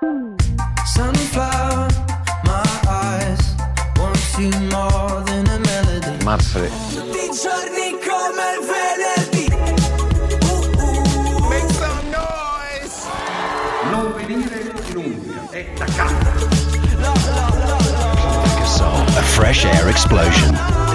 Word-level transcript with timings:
Sunflower, 0.00 1.88
my 2.44 2.64
eyes 2.88 3.54
want 3.98 4.18
you 4.38 4.50
more 4.70 5.20
than 5.24 5.46
a 5.46 5.58
melody. 5.58 6.24
Marzoli. 6.24 6.70
Tutti 6.88 7.18
i 7.18 7.30
giorni 7.36 7.98
come 8.00 8.44
il 8.56 8.60
venerdì. 8.64 9.46
Uh, 10.40 10.56
uh. 10.80 11.48
Make 11.50 11.70
some 11.74 12.08
noise! 12.08 12.96
Non 13.90 14.14
venire 14.16 14.72
in 14.88 14.96
Umbria, 14.96 15.50
è 15.50 15.66
da 15.76 15.84
casa. 15.84 16.48
A 19.18 19.22
fresh 19.22 19.66
air 19.66 19.86
explosion. 19.88 20.89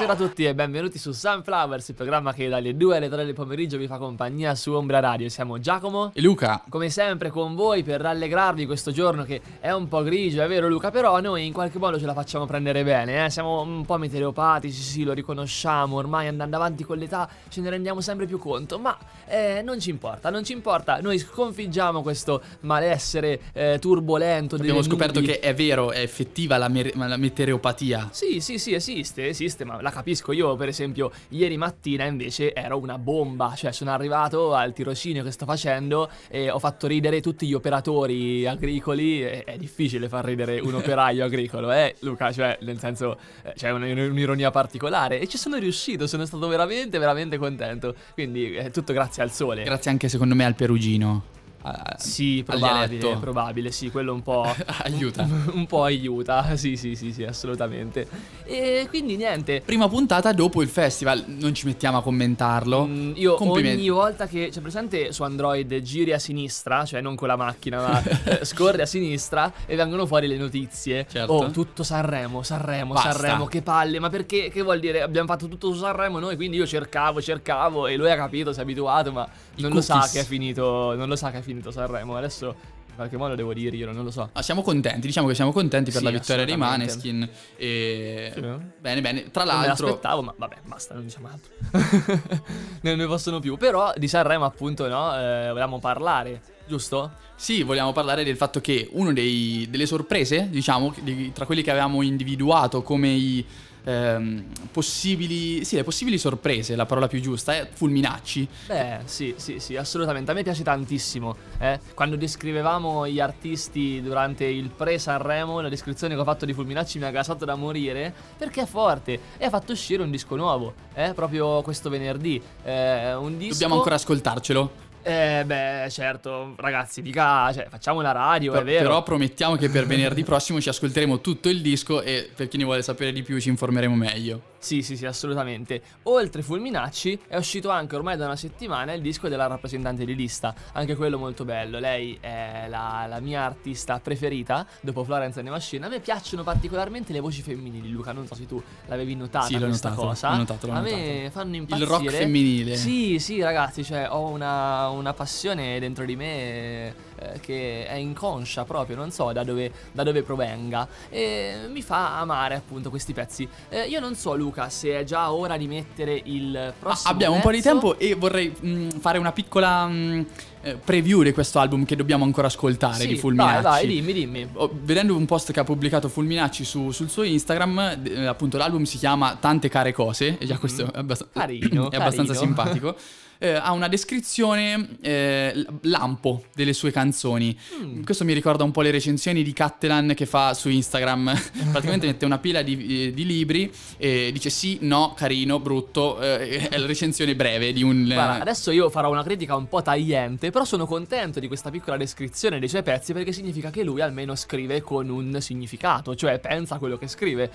Buonasera 0.00 0.24
a 0.24 0.28
tutti 0.28 0.46
e 0.46 0.54
benvenuti 0.54 0.96
su 0.96 1.12
Sunflowers, 1.12 1.88
il 1.88 1.94
programma 1.94 2.32
che 2.32 2.48
dalle 2.48 2.74
2 2.74 2.96
alle 2.96 3.10
3 3.10 3.22
del 3.22 3.34
pomeriggio 3.34 3.76
vi 3.76 3.86
fa 3.86 3.98
compagnia 3.98 4.54
su 4.54 4.72
Ombra 4.72 4.98
Radio. 4.98 5.28
Siamo 5.28 5.58
Giacomo, 5.58 6.12
E 6.14 6.22
Luca, 6.22 6.64
come 6.70 6.88
sempre 6.88 7.28
con 7.28 7.54
voi 7.54 7.82
per 7.82 8.00
rallegrarvi 8.00 8.64
questo 8.64 8.92
giorno 8.92 9.24
che 9.24 9.42
è 9.60 9.70
un 9.72 9.88
po' 9.88 10.02
grigio, 10.02 10.40
è 10.40 10.48
vero 10.48 10.68
Luca, 10.68 10.90
però 10.90 11.20
noi 11.20 11.44
in 11.44 11.52
qualche 11.52 11.78
modo 11.78 11.98
ce 11.98 12.06
la 12.06 12.14
facciamo 12.14 12.46
prendere 12.46 12.82
bene, 12.82 13.26
eh? 13.26 13.28
siamo 13.28 13.60
un 13.60 13.84
po' 13.84 13.98
meteoropatici, 13.98 14.80
sì, 14.80 15.04
lo 15.04 15.12
riconosciamo, 15.12 15.96
ormai 15.96 16.28
andando 16.28 16.56
avanti 16.56 16.82
con 16.82 16.96
l'età 16.96 17.28
ce 17.50 17.60
ne 17.60 17.68
rendiamo 17.68 18.00
sempre 18.00 18.24
più 18.24 18.38
conto, 18.38 18.78
ma 18.78 18.96
eh, 19.26 19.60
non 19.62 19.80
ci 19.80 19.90
importa, 19.90 20.30
non 20.30 20.44
ci 20.44 20.54
importa, 20.54 20.98
noi 21.02 21.18
sconfiggiamo 21.18 22.00
questo 22.00 22.40
malessere 22.60 23.38
eh, 23.52 23.76
turbolento. 23.78 24.54
abbiamo 24.54 24.80
scoperto 24.80 25.20
nubi. 25.20 25.32
che 25.32 25.40
è 25.40 25.52
vero, 25.54 25.92
è 25.92 26.00
effettiva 26.00 26.56
la, 26.56 26.68
mer- 26.68 26.96
la 26.96 27.18
meteoropatia. 27.18 28.08
Sì, 28.12 28.40
sì, 28.40 28.56
sì, 28.56 28.72
esiste, 28.72 29.28
esiste, 29.28 29.66
ma 29.66 29.82
la 29.82 29.89
capisco. 29.90 30.32
Io, 30.32 30.56
per 30.56 30.68
esempio, 30.68 31.10
ieri 31.30 31.56
mattina 31.56 32.04
invece 32.04 32.52
ero 32.54 32.78
una 32.78 32.98
bomba. 32.98 33.54
Cioè, 33.56 33.72
sono 33.72 33.90
arrivato 33.90 34.54
al 34.54 34.72
tirocinio 34.72 35.22
che 35.22 35.30
sto 35.30 35.44
facendo 35.44 36.08
e 36.28 36.50
ho 36.50 36.58
fatto 36.58 36.86
ridere 36.86 37.20
tutti 37.20 37.46
gli 37.46 37.54
operatori 37.54 38.46
agricoli. 38.46 39.22
E- 39.22 39.44
È 39.44 39.56
difficile 39.56 40.08
far 40.08 40.24
ridere 40.24 40.60
un 40.60 40.74
operaio 40.74 41.24
agricolo, 41.24 41.72
eh, 41.72 41.94
Luca? 42.00 42.32
Cioè, 42.32 42.58
nel 42.62 42.78
senso, 42.78 43.18
eh, 43.42 43.52
c'è 43.54 43.70
un- 43.70 43.82
un'ironia 43.82 44.50
particolare. 44.50 45.20
E 45.20 45.26
ci 45.26 45.38
sono 45.38 45.56
riuscito, 45.56 46.06
sono 46.06 46.24
stato 46.24 46.46
veramente, 46.48 46.98
veramente 46.98 47.36
contento. 47.38 47.94
Quindi, 48.14 48.54
è 48.54 48.70
tutto 48.70 48.92
grazie 48.92 49.22
al 49.22 49.30
sole. 49.30 49.62
Grazie 49.64 49.90
anche 49.90 50.08
secondo 50.08 50.34
me 50.34 50.44
al 50.44 50.54
perugino. 50.54 51.24
A- 51.62 51.96
Sì, 51.98 52.42
probabile, 52.44 53.16
probabile, 53.18 53.70
sì, 53.70 53.90
quello 53.90 54.14
un 54.14 54.22
po'... 54.22 54.46
Aiuta. 54.84 55.28
un 55.52 55.66
po' 55.66 55.84
aiuta, 55.84 56.56
sì, 56.56 56.74
sì, 56.76 56.94
sì, 56.94 57.12
sì, 57.12 57.22
assolutamente. 57.24 58.08
E 58.50 58.86
quindi 58.88 59.14
niente, 59.14 59.62
Prima 59.64 59.88
puntata 59.88 60.32
dopo 60.32 60.60
il 60.60 60.68
festival, 60.68 61.24
non 61.28 61.54
ci 61.54 61.66
mettiamo 61.66 61.98
a 61.98 62.02
commentarlo. 62.02 62.84
Mm, 62.84 63.12
io 63.14 63.40
ogni 63.48 63.88
volta 63.90 64.26
che 64.26 64.48
c'è 64.50 64.60
presente 64.60 65.12
su 65.12 65.22
Android 65.22 65.80
giri 65.82 66.12
a 66.12 66.18
sinistra, 66.18 66.84
cioè 66.84 67.00
non 67.00 67.14
con 67.14 67.28
la 67.28 67.36
macchina, 67.36 67.80
ma 67.80 68.02
eh, 68.24 68.44
scorre 68.44 68.82
a 68.82 68.86
sinistra 68.86 69.52
e 69.66 69.76
vengono 69.76 70.04
fuori 70.04 70.26
le 70.26 70.36
notizie. 70.36 71.06
Certo. 71.08 71.32
Oh, 71.32 71.50
tutto 71.52 71.84
Sanremo, 71.84 72.42
Sanremo, 72.42 72.94
Basta. 72.94 73.12
Sanremo, 73.12 73.44
che 73.46 73.62
palle, 73.62 74.00
ma 74.00 74.08
perché? 74.08 74.50
Che 74.50 74.62
vuol 74.62 74.80
dire? 74.80 75.00
Abbiamo 75.00 75.28
fatto 75.28 75.46
tutto 75.46 75.72
su 75.72 75.78
Sanremo 75.78 76.18
noi, 76.18 76.34
quindi 76.34 76.56
io 76.56 76.66
cercavo, 76.66 77.22
cercavo 77.22 77.86
e 77.86 77.96
lui 77.96 78.10
ha 78.10 78.16
capito, 78.16 78.52
si 78.52 78.58
è 78.58 78.62
abituato, 78.62 79.12
ma 79.12 79.28
I 79.54 79.62
non 79.62 79.70
lo 79.70 79.80
sa 79.80 80.08
che 80.10 80.20
è 80.20 80.24
finito, 80.24 80.96
non 80.96 81.08
lo 81.08 81.14
sa 81.14 81.30
che 81.30 81.38
è 81.38 81.42
finito 81.42 81.70
Sanremo. 81.70 82.16
Adesso 82.16 82.78
qualche 83.00 83.16
modo 83.16 83.34
devo 83.34 83.52
dirglielo, 83.52 83.92
non 83.92 84.04
lo 84.04 84.10
so. 84.10 84.28
Ah, 84.32 84.42
siamo 84.42 84.62
contenti, 84.62 85.06
diciamo 85.06 85.26
che 85.28 85.34
siamo 85.34 85.52
contenti 85.52 85.90
per 85.90 86.00
Sì, 86.00 86.04
la 86.06 86.10
vittoria 86.10 86.44
dei. 86.44 86.56
Maneskin. 86.56 87.28
E... 87.56 88.30
Sì. 88.34 88.40
Bene, 88.78 89.00
bene. 89.00 89.30
Tra 89.30 89.44
Non 89.44 89.60
me 89.60 89.66
l'altro, 89.66 89.86
l'aspettavo, 89.86 90.22
ma 90.22 90.34
vabbè, 90.36 90.56
basta, 90.64 90.94
non 90.94 91.04
diciamo 91.04 91.28
altro. 91.28 91.52
non 92.82 92.96
ne 92.96 93.06
possono 93.06 93.40
più. 93.40 93.56
Però 93.56 93.92
di 93.96 94.08
Sanremo, 94.08 94.44
appunto, 94.44 94.88
no? 94.88 95.14
Eh, 95.16 95.48
volevamo 95.48 95.78
parlare, 95.78 96.40
giusto? 96.66 97.28
sì, 97.40 97.62
vogliamo 97.62 97.92
parlare 97.92 98.22
del 98.22 98.36
fatto 98.36 98.60
che 98.60 98.88
uno 98.92 99.12
dei- 99.14 99.66
delle 99.70 99.86
sorprese, 99.86 100.48
diciamo, 100.50 100.92
di- 101.00 101.32
tra 101.32 101.46
quelli 101.46 101.62
che 101.62 101.70
avevamo 101.70 102.02
individuato 102.02 102.82
come 102.82 103.08
i 103.08 103.44
ehm, 103.84 104.44
possibili, 104.70 105.64
sì, 105.64 105.76
le 105.76 105.84
possibili 105.84 106.18
sorprese, 106.18 106.76
la 106.76 106.86
parola 106.86 107.08
più 107.08 107.20
giusta, 107.20 107.54
è 107.54 107.68
Fulminacci. 107.72 108.48
Beh, 108.66 108.98
sì, 109.04 109.34
sì, 109.36 109.58
sì, 109.58 109.76
assolutamente. 109.76 110.30
A 110.30 110.34
me 110.34 110.42
piace 110.42 110.62
tantissimo. 110.62 111.36
eh. 111.58 111.78
Quando 111.94 112.16
descrivevamo 112.16 113.08
gli 113.08 113.20
artisti 113.20 114.00
durante 114.02 114.44
il 114.44 114.70
pre-Sanremo, 114.70 115.60
la 115.60 115.68
descrizione 115.68 116.14
che 116.14 116.20
ho 116.20 116.24
fatto 116.24 116.44
di 116.44 116.52
Fulminacci 116.52 116.98
mi 116.98 117.04
ha 117.04 117.10
gasato 117.10 117.44
da 117.44 117.54
morire. 117.54 118.12
Perché 118.36 118.62
è 118.62 118.66
forte 118.66 119.18
e 119.38 119.44
ha 119.44 119.50
fatto 119.50 119.72
uscire 119.72 120.02
un 120.02 120.10
disco 120.10 120.36
nuovo, 120.36 120.74
eh, 120.94 121.12
proprio 121.14 121.62
questo 121.62 121.90
venerdì. 121.90 122.40
Eh, 122.64 123.14
un 123.14 123.36
disco. 123.36 123.52
Dobbiamo 123.52 123.74
ancora 123.76 123.94
ascoltarcelo. 123.96 124.88
Eh, 125.02 125.42
beh, 125.46 125.86
certo, 125.90 126.54
ragazzi, 126.56 127.00
dica, 127.00 127.50
cioè, 127.52 127.66
facciamo 127.70 128.00
la 128.02 128.12
radio, 128.12 128.52
Per- 128.52 128.60
è 128.60 128.64
vero. 128.64 128.82
Però 128.88 129.02
promettiamo 129.02 129.56
che 129.56 129.70
per 129.70 129.86
venerdì 129.86 130.22
prossimo 130.24 130.60
ci 130.60 130.68
ascolteremo 130.68 131.20
tutto 131.20 131.48
il 131.48 131.62
disco 131.62 132.02
e 132.02 132.30
per 132.34 132.48
chi 132.48 132.58
ne 132.58 132.64
vuole 132.64 132.82
sapere 132.82 133.12
di 133.12 133.22
più 133.22 133.40
ci 133.40 133.48
informeremo 133.48 133.94
meglio. 133.94 134.48
Sì, 134.58 134.82
sì, 134.82 134.94
sì, 134.98 135.06
assolutamente. 135.06 135.80
Oltre 136.02 136.42
Fulminacci 136.42 137.18
è 137.28 137.36
uscito 137.38 137.70
anche 137.70 137.96
ormai 137.96 138.18
da 138.18 138.26
una 138.26 138.36
settimana 138.36 138.92
il 138.92 139.00
disco 139.00 139.28
della 139.28 139.46
rappresentante 139.46 140.04
di 140.04 140.14
lista, 140.14 140.54
anche 140.74 140.96
quello 140.96 141.16
molto 141.16 141.46
bello. 141.46 141.78
Lei 141.78 142.18
è 142.20 142.66
la, 142.68 143.06
la 143.08 143.20
mia 143.20 143.42
artista 143.42 143.98
preferita 144.00 144.66
dopo 144.82 145.02
Florence 145.02 145.38
and 145.38 145.48
the 145.48 145.54
Machine. 145.54 145.86
A 145.86 145.88
me 145.88 146.00
piacciono 146.00 146.42
particolarmente 146.42 147.14
le 147.14 147.20
voci 147.20 147.40
femminili, 147.40 147.90
Luca, 147.90 148.12
non 148.12 148.26
so 148.26 148.34
se 148.34 148.44
tu 148.44 148.62
l'avevi 148.88 149.14
notata 149.16 149.46
Sì, 149.46 149.58
l'ho 149.58 149.64
questa 149.66 149.88
notato, 149.88 150.06
cosa. 150.08 150.30
l'ho 150.32 150.36
notato, 150.36 150.66
l'ho 150.66 150.72
A 150.74 150.80
me 150.80 150.90
notato. 150.90 151.30
fanno 151.30 151.56
impazzire. 151.56 151.88
rock 151.88 152.10
femminile. 152.10 152.76
Sì, 152.76 153.18
sì, 153.18 153.40
ragazzi, 153.40 153.82
cioè 153.82 154.08
ho 154.10 154.26
una, 154.28 154.89
una 154.92 155.12
passione 155.12 155.78
dentro 155.80 156.04
di 156.04 156.16
me 156.16 156.88
eh, 156.88 156.94
che 157.40 157.86
è 157.86 157.94
inconscia 157.94 158.64
proprio, 158.64 158.96
non 158.96 159.10
so 159.10 159.32
da 159.32 159.44
dove, 159.44 159.72
da 159.92 160.02
dove 160.02 160.22
provenga 160.22 160.86
e 161.08 161.54
mi 161.70 161.82
fa 161.82 162.18
amare 162.18 162.54
appunto 162.54 162.90
questi 162.90 163.12
pezzi. 163.12 163.48
Eh, 163.68 163.82
io 163.88 164.00
non 164.00 164.14
so 164.14 164.34
Luca 164.36 164.68
se 164.68 164.98
è 164.98 165.04
già 165.04 165.32
ora 165.32 165.56
di 165.56 165.66
mettere 165.66 166.20
il 166.24 166.72
prossimo 166.78 167.12
abbiamo 167.12 167.34
un 167.36 167.40
po' 167.40 167.50
di 167.50 167.56
pezzo. 167.58 167.68
tempo 167.70 167.98
e 167.98 168.14
vorrei 168.14 168.52
mh, 168.58 168.98
fare 169.00 169.18
una 169.18 169.32
piccola 169.32 169.86
mh, 169.86 170.26
eh, 170.62 170.74
preview 170.76 171.22
di 171.22 171.32
questo 171.32 171.58
album 171.58 171.84
che 171.84 171.96
dobbiamo 171.96 172.24
ancora 172.24 172.46
ascoltare 172.48 172.94
Sì, 173.02 173.06
di 173.06 173.16
Fulminacci. 173.16 173.62
Vai, 173.62 173.62
vai, 173.62 173.86
dimmi, 173.86 174.12
dimmi. 174.12 174.48
Oh, 174.54 174.70
Vedendo 174.82 175.16
un 175.16 175.24
post 175.24 175.52
che 175.52 175.60
ha 175.60 175.64
pubblicato 175.64 176.08
Fulminacci 176.08 176.64
su- 176.64 176.90
sul 176.90 177.08
suo 177.08 177.22
Instagram, 177.22 178.00
eh, 178.04 178.26
appunto 178.26 178.56
l'album 178.58 178.82
si 178.82 178.98
chiama 178.98 179.36
Tante 179.40 179.68
care 179.70 179.92
cose, 179.92 180.36
e 180.38 180.44
già 180.46 180.58
questo 180.58 180.84
è, 180.92 180.98
abbast-. 180.98 181.28
Carino, 181.32 181.88
è 181.92 181.96
abbastanza 181.96 182.34
carino. 182.34 182.54
simpatico. 182.54 182.96
Eh, 183.42 183.54
ha 183.54 183.72
una 183.72 183.88
descrizione 183.88 184.98
eh, 185.00 185.64
lampo 185.82 186.44
delle 186.54 186.74
sue 186.74 186.90
canzoni. 186.90 187.58
Mm. 187.74 188.02
Questo 188.02 188.22
mi 188.26 188.34
ricorda 188.34 188.64
un 188.64 188.70
po' 188.70 188.82
le 188.82 188.90
recensioni 188.90 189.42
di 189.42 189.54
Cattelan 189.54 190.12
che 190.14 190.26
fa 190.26 190.52
su 190.52 190.68
Instagram. 190.68 191.32
Praticamente 191.72 192.04
mette 192.04 192.26
una 192.26 192.36
pila 192.36 192.60
di, 192.60 193.06
eh, 193.06 193.14
di 193.14 193.24
libri 193.24 193.72
e 193.96 194.28
dice 194.30 194.50
sì, 194.50 194.76
no, 194.82 195.14
carino, 195.16 195.58
brutto. 195.58 196.20
eh, 196.20 196.68
è 196.68 196.76
la 196.76 196.84
recensione 196.84 197.34
breve 197.34 197.72
di 197.72 197.82
un. 197.82 198.04
Guarda, 198.04 198.42
adesso 198.42 198.70
io 198.72 198.90
farò 198.90 199.10
una 199.10 199.22
critica 199.22 199.56
un 199.56 199.68
po' 199.68 199.80
tagliente, 199.80 200.50
però 200.50 200.66
sono 200.66 200.84
contento 200.84 201.40
di 201.40 201.46
questa 201.46 201.70
piccola 201.70 201.96
descrizione 201.96 202.58
dei 202.58 202.68
suoi 202.68 202.82
pezzi 202.82 203.14
perché 203.14 203.32
significa 203.32 203.70
che 203.70 203.82
lui 203.82 204.02
almeno 204.02 204.34
scrive 204.34 204.82
con 204.82 205.08
un 205.08 205.40
significato, 205.40 206.14
cioè 206.14 206.38
pensa 206.40 206.74
a 206.74 206.78
quello 206.78 206.98
che 206.98 207.08
scrive, 207.08 207.50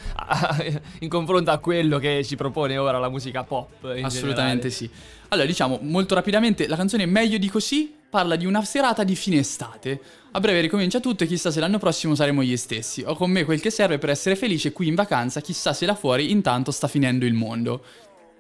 in 1.02 1.10
confronto 1.10 1.52
a 1.52 1.60
quello 1.60 2.00
che 2.00 2.24
ci 2.24 2.36
propone 2.36 2.76
ora 2.78 2.98
la 2.98 3.10
musica 3.10 3.44
pop. 3.44 3.84
Assolutamente 4.02 4.70
generale. 4.70 4.70
sì. 4.72 4.90
Allora, 5.30 5.48
diciamo 5.48 5.80
molto 5.82 6.16
rapidamente, 6.16 6.68
la 6.68 6.76
canzone 6.76 7.06
Meglio 7.06 7.38
di 7.38 7.50
così 7.50 7.94
parla 8.10 8.36
di 8.36 8.46
una 8.46 8.64
serata 8.64 9.04
di 9.04 9.16
fine 9.16 9.40
estate. 9.40 10.00
A 10.32 10.40
breve 10.40 10.62
ricomincia 10.62 11.00
tutto 11.00 11.24
e 11.24 11.28
chissà 11.28 11.52
se 11.52 11.60
l'anno 11.60 11.80
prossimo 11.80 12.16
saremo 12.16 12.44
gli 12.44 12.56
stessi. 12.56 13.04
Ho 13.06 13.16
con 13.16 13.32
me 13.32 13.44
quel 13.44 13.60
che 13.60 13.70
serve 13.70 13.98
per 13.98 14.10
essere 14.10 14.36
felice 14.36 14.72
qui 14.72 14.88
in 14.88 14.96
vacanza, 14.96 15.42
chissà 15.42 15.74
se 15.74 15.86
là 15.86 15.96
fuori 15.96 16.32
intanto 16.32 16.72
sta 16.72 16.88
finendo 16.88 17.26
il 17.26 17.34
mondo. 17.34 17.84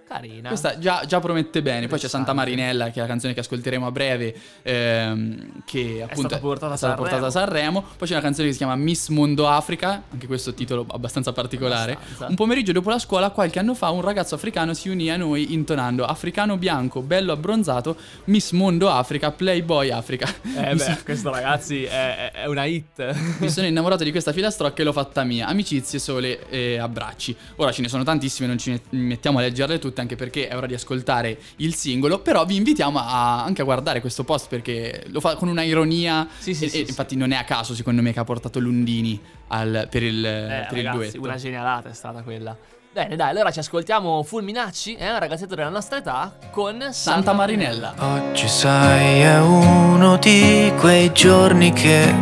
Carina. 0.08 0.50
Questa 0.50 0.78
già, 0.78 1.04
già 1.08 1.20
promette 1.20 1.62
bene. 1.62 1.88
Poi 1.88 2.00
c'è 2.00 2.08
Santa. 2.08 2.34
Marinella, 2.34 2.92
che 2.92 3.00
è 3.00 3.02
la 3.02 3.08
canzone 3.08 3.34
che 3.34 3.40
ascolteremo 3.40 3.88
a 3.88 3.92
breve, 3.92 4.36
ehm, 4.62 5.64
che 5.66 6.02
appunto 6.04 6.28
stata 6.28 6.38
portata 6.40 6.72
a 6.72 6.76
è 6.76 6.78
stata 6.78 6.94
portata 6.96 7.26
a 7.26 7.30
Sanremo. 7.32 7.84
Poi 7.98 8.08
c'è 8.08 8.14
una 8.14 8.22
canzone 8.22 8.48
che 8.48 8.54
si 8.54 8.60
chiama 8.60 8.76
Miss 8.76 9.08
Mondo 9.10 9.48
Africa, 9.48 10.04
anche 10.12 10.28
questo 10.28 10.54
titolo 10.54 10.86
abbastanza 10.90 11.32
particolare. 11.34 11.94
Abbastanza. 11.94 12.26
Un 12.28 12.36
pomeriggio 12.36 12.72
dopo 12.72 12.90
la 12.90 13.00
scuola, 13.00 13.32
qualche 13.32 13.58
anno 13.60 13.74
fa, 13.74 13.90
un 13.90 14.02
ragazzo 14.02 14.36
africano 14.36 14.74
si 14.74 14.90
unì 14.90 15.10
a 15.10 15.18
noi 15.18 15.54
intonando 15.54 16.06
Africano 16.06 16.58
bianco, 16.58 17.02
bello 17.02 17.32
abbronzato, 17.32 17.98
Miss 18.26 18.52
Mondo 18.52 18.90
Africa, 18.90 19.32
Playboy 19.32 19.90
Africa. 19.90 20.32
Eh 20.56 20.76
beh, 20.76 21.00
questo 21.04 21.32
ragazzi 21.32 21.84
è, 21.84 22.32
è 22.32 22.46
una 22.46 22.66
hit. 22.66 23.40
mi 23.40 23.50
sono 23.50 23.66
innamorato 23.66 24.04
di 24.04 24.12
questa 24.12 24.32
filastrocca 24.32 24.82
e 24.82 24.86
l'ho 24.86 24.94
fatta 24.94 25.24
mia. 25.24 25.48
Amicizie, 25.48 25.98
sole 26.00 26.48
e 26.50 26.78
abbracci. 26.78 27.36
Ora 27.58 27.72
ce 27.72 27.82
ne 27.82 27.88
sono 27.88 28.04
tantissime, 28.04 28.48
non 28.48 28.58
ci 28.58 28.72
met- 28.72 28.92
mettiamo 28.92 29.40
a 29.40 29.42
leggerle 29.42 29.80
tutte. 29.80 29.95
Tutte 29.96 30.02
anche 30.02 30.16
perché 30.18 30.48
è 30.50 30.56
ora 30.56 30.68
di 30.68 30.74
ascoltare 30.74 31.38
il 31.58 31.74
singolo, 31.74 32.20
però 32.20 32.46
vi 32.46 32.58
invitiamo 32.58 33.00
a- 33.00 33.44
anche 33.44 33.62
a 33.62 33.64
guardare 33.66 34.02
questo 34.02 34.24
post 34.26 34.48
perché 34.50 35.06
lo 35.08 35.22
fa 35.22 35.36
con 35.36 35.48
una 35.48 35.64
ironia 35.64 36.28
Sì, 36.38 36.54
sì, 36.54 36.66
e, 36.66 36.70
sì, 36.70 36.82
e 36.82 36.84
sì. 36.84 36.90
infatti 36.90 37.16
non 37.16 37.32
è 37.32 37.36
a 37.38 37.44
caso 37.46 37.74
secondo 37.74 38.02
me 38.02 38.12
che 38.12 38.20
ha 38.20 38.24
portato 38.26 38.60
Lundini 38.60 39.20
al- 39.48 39.88
per 39.90 40.04
il, 40.04 40.24
Eh, 40.26 40.66
per 40.70 40.78
il 40.78 40.84
ragazzi, 40.84 40.98
duetto. 41.12 41.22
una 41.22 41.36
genialata 41.38 41.90
è 41.90 41.94
stata 41.94 42.22
quella. 42.22 42.56
Bene, 42.92 43.16
dai, 43.18 43.30
allora 43.30 43.52
ci 43.52 43.60
ascoltiamo 43.60 44.24
Fulminacci, 44.24 44.96
è 44.96 45.10
un 45.12 45.20
ragazzetto 45.20 45.54
della 45.56 45.70
nostra 45.70 45.98
età, 45.98 46.38
con 46.52 46.78
Santa, 46.80 46.92
Santa 46.94 47.34
Marinella. 47.34 47.94
Oggi 47.98 48.48
sai 48.48 49.20
è 49.20 49.40
uno 49.42 50.18
di 50.18 50.72
quei 50.80 51.12
giorni 51.12 51.72
che 51.74 52.14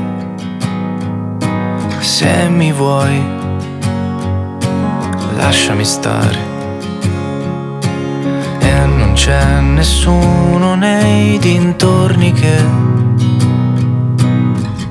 se 2.00 2.50
mi 2.50 2.72
vuoi 2.72 3.42
lasciami 5.36 5.86
stare 5.86 6.53
c'è 9.14 9.60
nessuno 9.62 10.76
nei 10.76 11.38
dintorni 11.38 12.32
che 12.34 12.56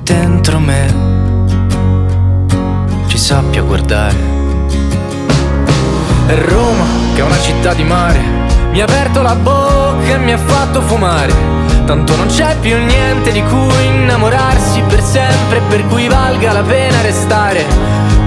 dentro 0.03 0.59
me 0.59 0.95
ci 3.07 3.19
sappia 3.19 3.63
guardare. 3.63 4.17
E 6.29 6.47
Roma, 6.47 6.85
che 7.15 7.21
è 7.21 7.25
una 7.25 7.39
città 7.39 7.75
di 7.75 7.85
mare, 7.85 8.21
mi 8.71 8.81
ha 8.81 8.85
aperto 8.85 9.23
la 9.23 9.35
bocca 9.35 10.15
e 10.15 10.19
mi 10.19 10.33
ha 10.33 10.39
fatto 10.39 10.81
fumare. 10.83 11.33
Tanto 11.85 12.17
non 12.17 12.27
c'è 12.29 12.57
più 12.61 12.77
niente 12.79 13.33
di 13.33 13.43
cui 13.43 13.87
innamorarsi 13.87 14.83
per 14.89 15.03
sempre, 15.03 15.61
per 15.69 15.87
cui 15.89 16.09
valga 16.09 16.53
la 16.53 16.63
pena 16.63 17.01
restare. 17.03 17.67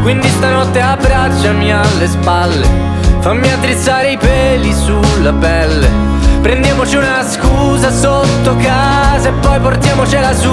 Quindi 0.02 0.28
stanotte 0.28 0.82
abbracciami 0.82 1.72
alle 1.72 2.08
spalle, 2.08 2.68
fammi 3.26 3.52
attrezzare 3.52 4.12
i 4.12 4.18
peli 4.18 4.72
sulla 4.72 5.34
pelle. 5.34 5.90
Prendiamoci 6.44 6.96
una 6.96 7.28
scusa 7.28 7.90
sotto 7.90 8.56
casa 8.58 9.30
e 9.30 9.32
poi 9.32 9.60
portiamocela 9.60 10.32
su. 10.32 10.52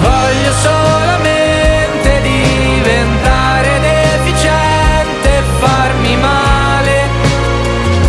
Voglio 0.00 0.52
solamente 0.62 2.22
diventare 2.22 3.68
deficiente 3.78 5.44
farmi 5.60 6.16
male, 6.16 7.08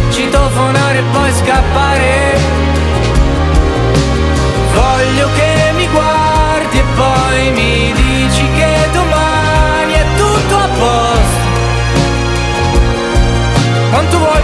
citofonare 0.10 0.98
e 0.98 1.04
poi 1.12 1.32
scappare. 1.34 2.57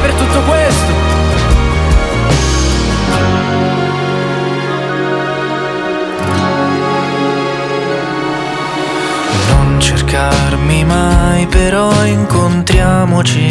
Per 0.03 0.13
tutto 0.15 0.41
questo? 0.41 0.91
Non 9.49 9.79
cercarmi 9.79 10.83
mai, 10.83 11.47
però 11.47 12.03
incontriamoci. 12.03 13.49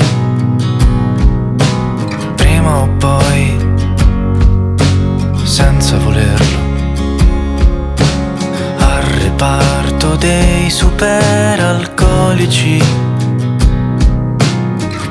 Prima 2.34 2.81
o 2.81 2.88
poi, 2.99 3.58
senza 5.44 5.96
volerlo. 5.96 6.60
Al 8.76 9.02
reparto 9.22 10.16
dei 10.16 10.69
superalcolici. 10.69 12.84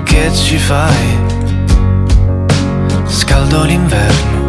Che 0.04 0.34
ci 0.34 0.58
fai? 0.58 1.30
Scaldo 3.12 3.64
l'inverno. 3.64 4.46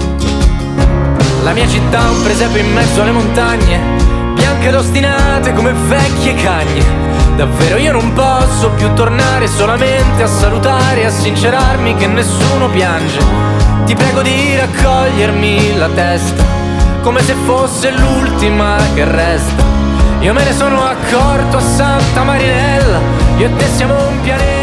La 1.43 1.53
mia 1.53 1.67
città 1.67 1.99
è 1.99 2.09
un 2.09 2.23
presepe 2.23 2.61
in 2.61 2.73
mezzo 2.73 3.03
alle 3.03 3.11
montagne, 3.11 3.81
bianche 4.35 4.69
ed 4.69 4.75
ostinate 4.77 5.53
come 5.53 5.73
vecchie 5.73 6.35
cagne. 6.37 6.85
Davvero 7.35 7.77
io 7.79 7.91
non 7.91 8.13
posso 8.13 8.71
più 8.71 8.93
tornare 8.95 9.49
solamente 9.49 10.23
a 10.23 10.29
salutare 10.29 11.01
e 11.01 11.07
a 11.07 11.11
sincerarmi 11.11 11.97
che 11.97 12.07
nessuno 12.07 12.69
piange. 12.71 13.19
Ti 13.85 13.97
prego 13.97 14.23
di 14.23 14.57
raccogliermi 14.57 15.77
la 15.77 15.89
testa, 15.89 16.45
come 17.03 17.21
se 17.21 17.35
fosse 17.45 17.91
l'ultima 17.91 18.77
che 18.95 19.05
resta. 19.05 19.65
Io 20.21 20.33
me 20.33 20.45
ne 20.45 20.53
sono 20.55 20.85
accorto 20.85 21.57
a 21.57 21.61
Santa 21.61 22.23
Marinella, 22.23 23.01
io 23.39 23.47
e 23.47 23.57
te 23.57 23.67
siamo 23.75 23.95
un 24.07 24.21
pianeta 24.21 24.62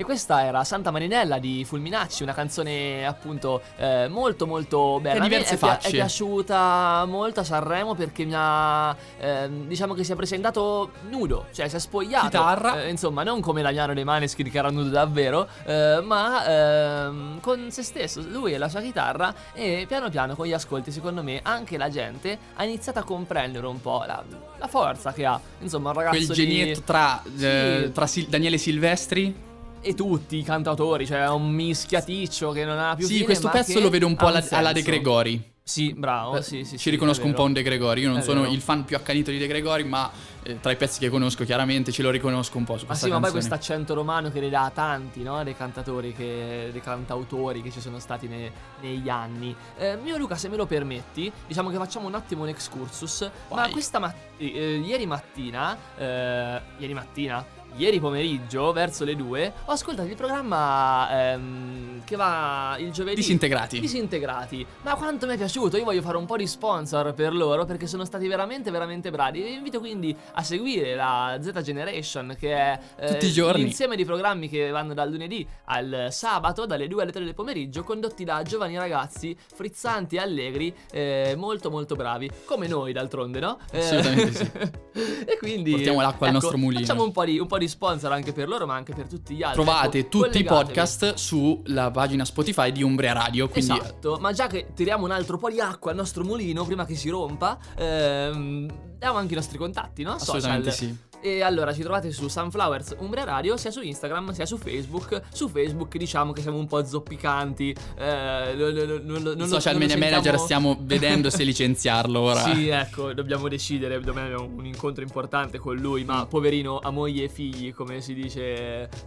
E 0.00 0.04
questa 0.04 0.44
era 0.44 0.62
Santa 0.62 0.92
Marinella 0.92 1.40
di 1.40 1.64
Fulminacci, 1.64 2.22
una 2.22 2.32
canzone 2.32 3.04
appunto 3.04 3.62
eh, 3.78 4.06
molto 4.08 4.46
molto 4.46 5.00
bella. 5.00 5.22
Che 5.22 5.28
diverse 5.28 5.54
è, 5.54 5.56
facce. 5.56 5.88
è 5.88 5.90
piaciuta 5.90 7.04
molto 7.04 7.40
a 7.40 7.42
Sanremo 7.42 7.96
perché 7.96 8.24
mi 8.24 8.30
ha, 8.36 8.94
ehm, 9.18 9.66
diciamo 9.66 9.94
che 9.94 10.04
si 10.04 10.12
è 10.12 10.14
presentato 10.14 10.92
nudo, 11.08 11.46
cioè 11.52 11.66
si 11.66 11.74
è 11.74 11.78
spogliato. 11.80 12.26
Chitarra. 12.26 12.80
Eh, 12.84 12.90
insomma, 12.90 13.24
non 13.24 13.40
come 13.40 13.60
Damiano 13.60 13.92
dei 13.92 14.04
Maneskin 14.04 14.48
che 14.48 14.56
era 14.58 14.70
nudo 14.70 14.88
davvero, 14.88 15.48
eh, 15.64 15.98
ma 16.00 16.46
ehm, 16.46 17.40
con 17.40 17.68
se 17.72 17.82
stesso, 17.82 18.20
lui 18.20 18.52
e 18.52 18.58
la 18.58 18.68
sua 18.68 18.80
chitarra 18.80 19.34
e 19.52 19.84
piano 19.88 20.10
piano 20.10 20.36
con 20.36 20.46
gli 20.46 20.52
ascolti, 20.52 20.92
secondo 20.92 21.24
me, 21.24 21.40
anche 21.42 21.76
la 21.76 21.88
gente 21.88 22.38
ha 22.54 22.62
iniziato 22.62 23.00
a 23.00 23.02
comprendere 23.02 23.66
un 23.66 23.80
po' 23.80 24.04
la, 24.06 24.22
la 24.58 24.68
forza 24.68 25.12
che 25.12 25.26
ha. 25.26 25.40
Insomma, 25.58 25.88
un 25.88 25.96
ragazzo 25.96 26.16
Quel 26.18 26.28
di- 26.28 26.34
genietto 26.34 26.82
tra, 26.82 27.20
eh, 27.36 27.82
Sì. 27.86 27.92
tra 27.92 28.06
Sil- 28.06 28.28
Daniele 28.30 28.58
Silvestri. 28.58 29.46
E 29.80 29.94
tutti 29.94 30.36
i 30.36 30.42
cantautori, 30.42 31.06
cioè 31.06 31.22
è 31.24 31.28
un 31.30 31.50
mischiaticcio 31.50 32.50
che 32.52 32.64
non 32.64 32.78
ha 32.78 32.94
più 32.94 33.06
Sì, 33.06 33.14
fine, 33.14 33.24
questo 33.24 33.46
ma 33.46 33.52
pezzo 33.52 33.80
lo 33.80 33.90
vedo 33.90 34.06
un 34.06 34.16
po' 34.16 34.26
alla, 34.26 34.44
alla 34.50 34.72
De. 34.72 34.82
Gregori. 34.82 35.56
Sì, 35.68 35.92
bravo, 35.92 36.38
Eh, 36.38 36.42
sì, 36.42 36.64
sì, 36.64 36.72
Ci 36.72 36.78
sì, 36.78 36.88
riconosco 36.90 37.26
un 37.26 37.34
po' 37.34 37.42
un 37.42 37.52
De 37.52 37.62
Gregori. 37.62 38.00
Io 38.00 38.08
non 38.08 38.18
È 38.20 38.22
sono 38.22 38.40
vero. 38.40 38.54
il 38.54 38.60
fan 38.62 38.86
più 38.86 38.96
accanito 38.96 39.30
di 39.30 39.36
De 39.36 39.46
Gregori, 39.46 39.84
ma 39.84 40.10
eh, 40.42 40.58
tra 40.60 40.70
i 40.72 40.76
pezzi 40.76 40.98
che 40.98 41.10
conosco 41.10 41.44
chiaramente 41.44 41.92
ce 41.92 42.00
lo 42.00 42.08
riconosco 42.08 42.56
un 42.56 42.64
po' 42.64 42.78
su 42.78 42.84
Ma 42.84 42.86
questa 42.86 43.04
sì, 43.04 43.12
ma 43.12 43.18
poi 43.20 43.30
canzone. 43.32 43.48
questo 43.50 43.72
accento 43.72 43.92
romano 43.92 44.30
che 44.30 44.40
ne 44.40 44.48
dà 44.48 44.64
a 44.64 44.70
tanti, 44.70 45.22
no? 45.22 45.44
Dei 45.44 45.54
cantatori, 45.54 46.14
che, 46.14 46.70
dei 46.72 46.80
cantautori 46.80 47.60
che 47.60 47.70
ci 47.70 47.82
sono 47.82 47.98
stati 47.98 48.26
ne- 48.28 48.50
negli 48.80 49.10
anni. 49.10 49.54
Eh, 49.76 49.96
mio 50.02 50.16
Luca, 50.16 50.36
se 50.36 50.48
me 50.48 50.56
lo 50.56 50.64
permetti, 50.64 51.30
diciamo 51.46 51.68
che 51.68 51.76
facciamo 51.76 52.06
un 52.06 52.14
attimo 52.14 52.44
un 52.44 52.48
excursus. 52.48 53.30
Ma 53.50 53.56
Vai. 53.56 53.70
questa 53.70 53.98
mattina, 53.98 54.58
ieri 54.58 55.04
mattina, 55.04 55.76
eh, 55.98 56.60
ieri 56.78 56.94
mattina, 56.94 57.44
ieri 57.78 58.00
pomeriggio, 58.00 58.72
verso 58.72 59.04
le 59.04 59.16
2, 59.16 59.52
ho 59.66 59.72
ascoltato 59.72 60.08
il 60.08 60.16
programma 60.16 61.32
ehm, 61.32 62.04
che 62.04 62.16
va 62.16 62.76
il 62.78 62.90
giovedì. 62.90 63.16
Disintegrati. 63.16 63.80
Disintegrati. 63.80 64.66
Ma 64.82 64.94
quanto 64.96 65.26
mi 65.26 65.34
è 65.34 65.36
piaciuto, 65.36 65.76
io 65.76 65.84
voglio 65.84 66.02
fare 66.02 66.16
un 66.16 66.26
po' 66.26 66.36
di 66.36 66.46
sponsor 66.46 67.14
per 67.14 67.34
loro 67.34 67.64
perché 67.64 67.86
sono 67.86 68.04
stati 68.04 68.26
veramente, 68.26 68.70
veramente 68.70 69.10
bravi. 69.10 69.42
Vi 69.42 69.54
invito 69.54 69.78
quindi 69.78 70.14
a 70.32 70.42
seguire 70.42 70.94
la 70.94 71.38
Z 71.40 71.60
Generation, 71.62 72.36
che 72.38 72.54
è 72.54 72.80
eh, 72.96 73.06
Tutti 73.12 73.26
i 73.26 73.32
giorni. 73.32 73.62
l'insieme 73.62 73.96
di 73.96 74.04
programmi 74.04 74.48
che 74.48 74.70
vanno 74.70 74.92
dal 74.92 75.10
lunedì 75.10 75.46
al 75.66 76.08
sabato, 76.10 76.66
dalle 76.66 76.88
2 76.88 77.02
alle 77.02 77.12
3 77.12 77.24
del 77.24 77.34
pomeriggio, 77.34 77.84
condotti 77.84 78.24
da 78.24 78.42
giovani 78.42 78.76
ragazzi 78.76 79.36
frizzanti 79.54 80.16
e 80.16 80.18
allegri, 80.18 80.74
eh, 80.90 81.34
molto 81.36 81.70
molto 81.70 81.94
bravi, 81.94 82.28
come 82.44 82.66
noi 82.66 82.92
d'altronde, 82.92 83.38
no? 83.38 83.58
Eh, 83.70 83.78
Assolutamente 83.78 84.32
sì. 84.32 84.50
e 85.24 85.38
quindi 85.38 85.70
Portiamo 85.70 86.00
l'acqua 86.00 86.26
al 86.26 86.34
ecco, 86.34 86.42
nostro 86.42 86.58
mulino. 86.58 86.80
Facciamo 86.80 87.04
un 87.04 87.12
po, 87.12 87.24
di, 87.24 87.38
un 87.38 87.46
po' 87.46 87.58
di 87.58 87.67
sponsor 87.68 88.12
anche 88.12 88.32
per 88.32 88.48
loro, 88.48 88.66
ma 88.66 88.74
anche 88.74 88.94
per 88.94 89.06
tutti 89.06 89.34
gli 89.34 89.42
altri. 89.42 89.62
Trovate 89.62 89.98
Ecco, 89.98 90.08
tutti 90.08 90.38
i 90.38 90.44
podcast 90.44 91.14
sulla 91.14 91.90
pagina 91.90 92.24
Spotify 92.24 92.72
di 92.72 92.82
Umbria 92.82 93.12
Radio. 93.12 93.48
Quindi 93.48 93.72
Esatto, 93.72 94.18
ma 94.20 94.32
già 94.32 94.46
che 94.46 94.68
tiriamo 94.74 95.04
un 95.04 95.10
altro 95.10 95.38
po' 95.38 95.50
di 95.50 95.60
acqua 95.60 95.90
al 95.90 95.96
nostro 95.96 96.24
mulino 96.24 96.64
prima 96.64 96.84
che 96.84 96.94
si 96.94 97.08
rompa, 97.08 97.58
ehm, 97.76 98.96
diamo 98.98 99.18
anche 99.18 99.32
i 99.32 99.36
nostri 99.36 99.58
contatti, 99.58 100.02
no? 100.02 100.12
assolutamente 100.12 100.70
Social. 100.70 100.88
sì. 100.88 101.07
E 101.20 101.42
allora 101.42 101.72
ci 101.74 101.80
trovate 101.82 102.12
su 102.12 102.28
Sunflowers 102.28 102.94
Umbria 102.98 103.24
Radio, 103.24 103.56
sia 103.56 103.72
su 103.72 103.80
Instagram 103.82 104.30
sia 104.32 104.46
su 104.46 104.56
Facebook. 104.56 105.22
Su 105.32 105.48
Facebook 105.48 105.96
diciamo 105.96 106.32
che 106.32 106.42
siamo 106.42 106.58
un 106.58 106.66
po' 106.68 106.84
zoppicanti. 106.84 107.74
Eh, 107.98 108.54
non- 108.56 109.22
lo- 109.22 109.46
social 109.46 109.72
non 109.76 109.82
lo 109.82 109.88
media 109.88 109.96
manager 109.98 110.38
sentiamo- 110.38 110.44
stiamo 110.44 110.76
vedendo 110.86 111.30
se 111.30 111.42
licenziarlo 111.42 112.20
ora. 112.20 112.42
Sì, 112.54 112.68
ecco, 112.68 113.12
dobbiamo 113.14 113.48
decidere. 113.48 113.98
Domani 114.00 114.32
abbiamo 114.32 114.48
un 114.56 114.64
incontro 114.64 115.02
importante 115.02 115.58
con 115.58 115.76
lui. 115.76 116.04
Ma 116.04 116.24
Mm. 116.24 116.28
poverino 116.28 116.78
ha 116.78 116.90
moglie 116.90 117.24
e 117.24 117.28
figli, 117.28 117.74
come 117.74 118.00
si 118.00 118.14
dice. 118.14 118.88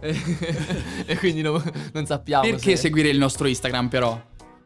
e 1.06 1.16
quindi 1.18 1.40
no- 1.40 1.62
non 1.92 2.04
sappiamo. 2.06 2.42
Perché 2.44 2.76
se... 2.76 2.82
seguire 2.82 3.08
il 3.08 3.18
nostro 3.18 3.48
Instagram 3.48 3.88
però? 3.88 4.20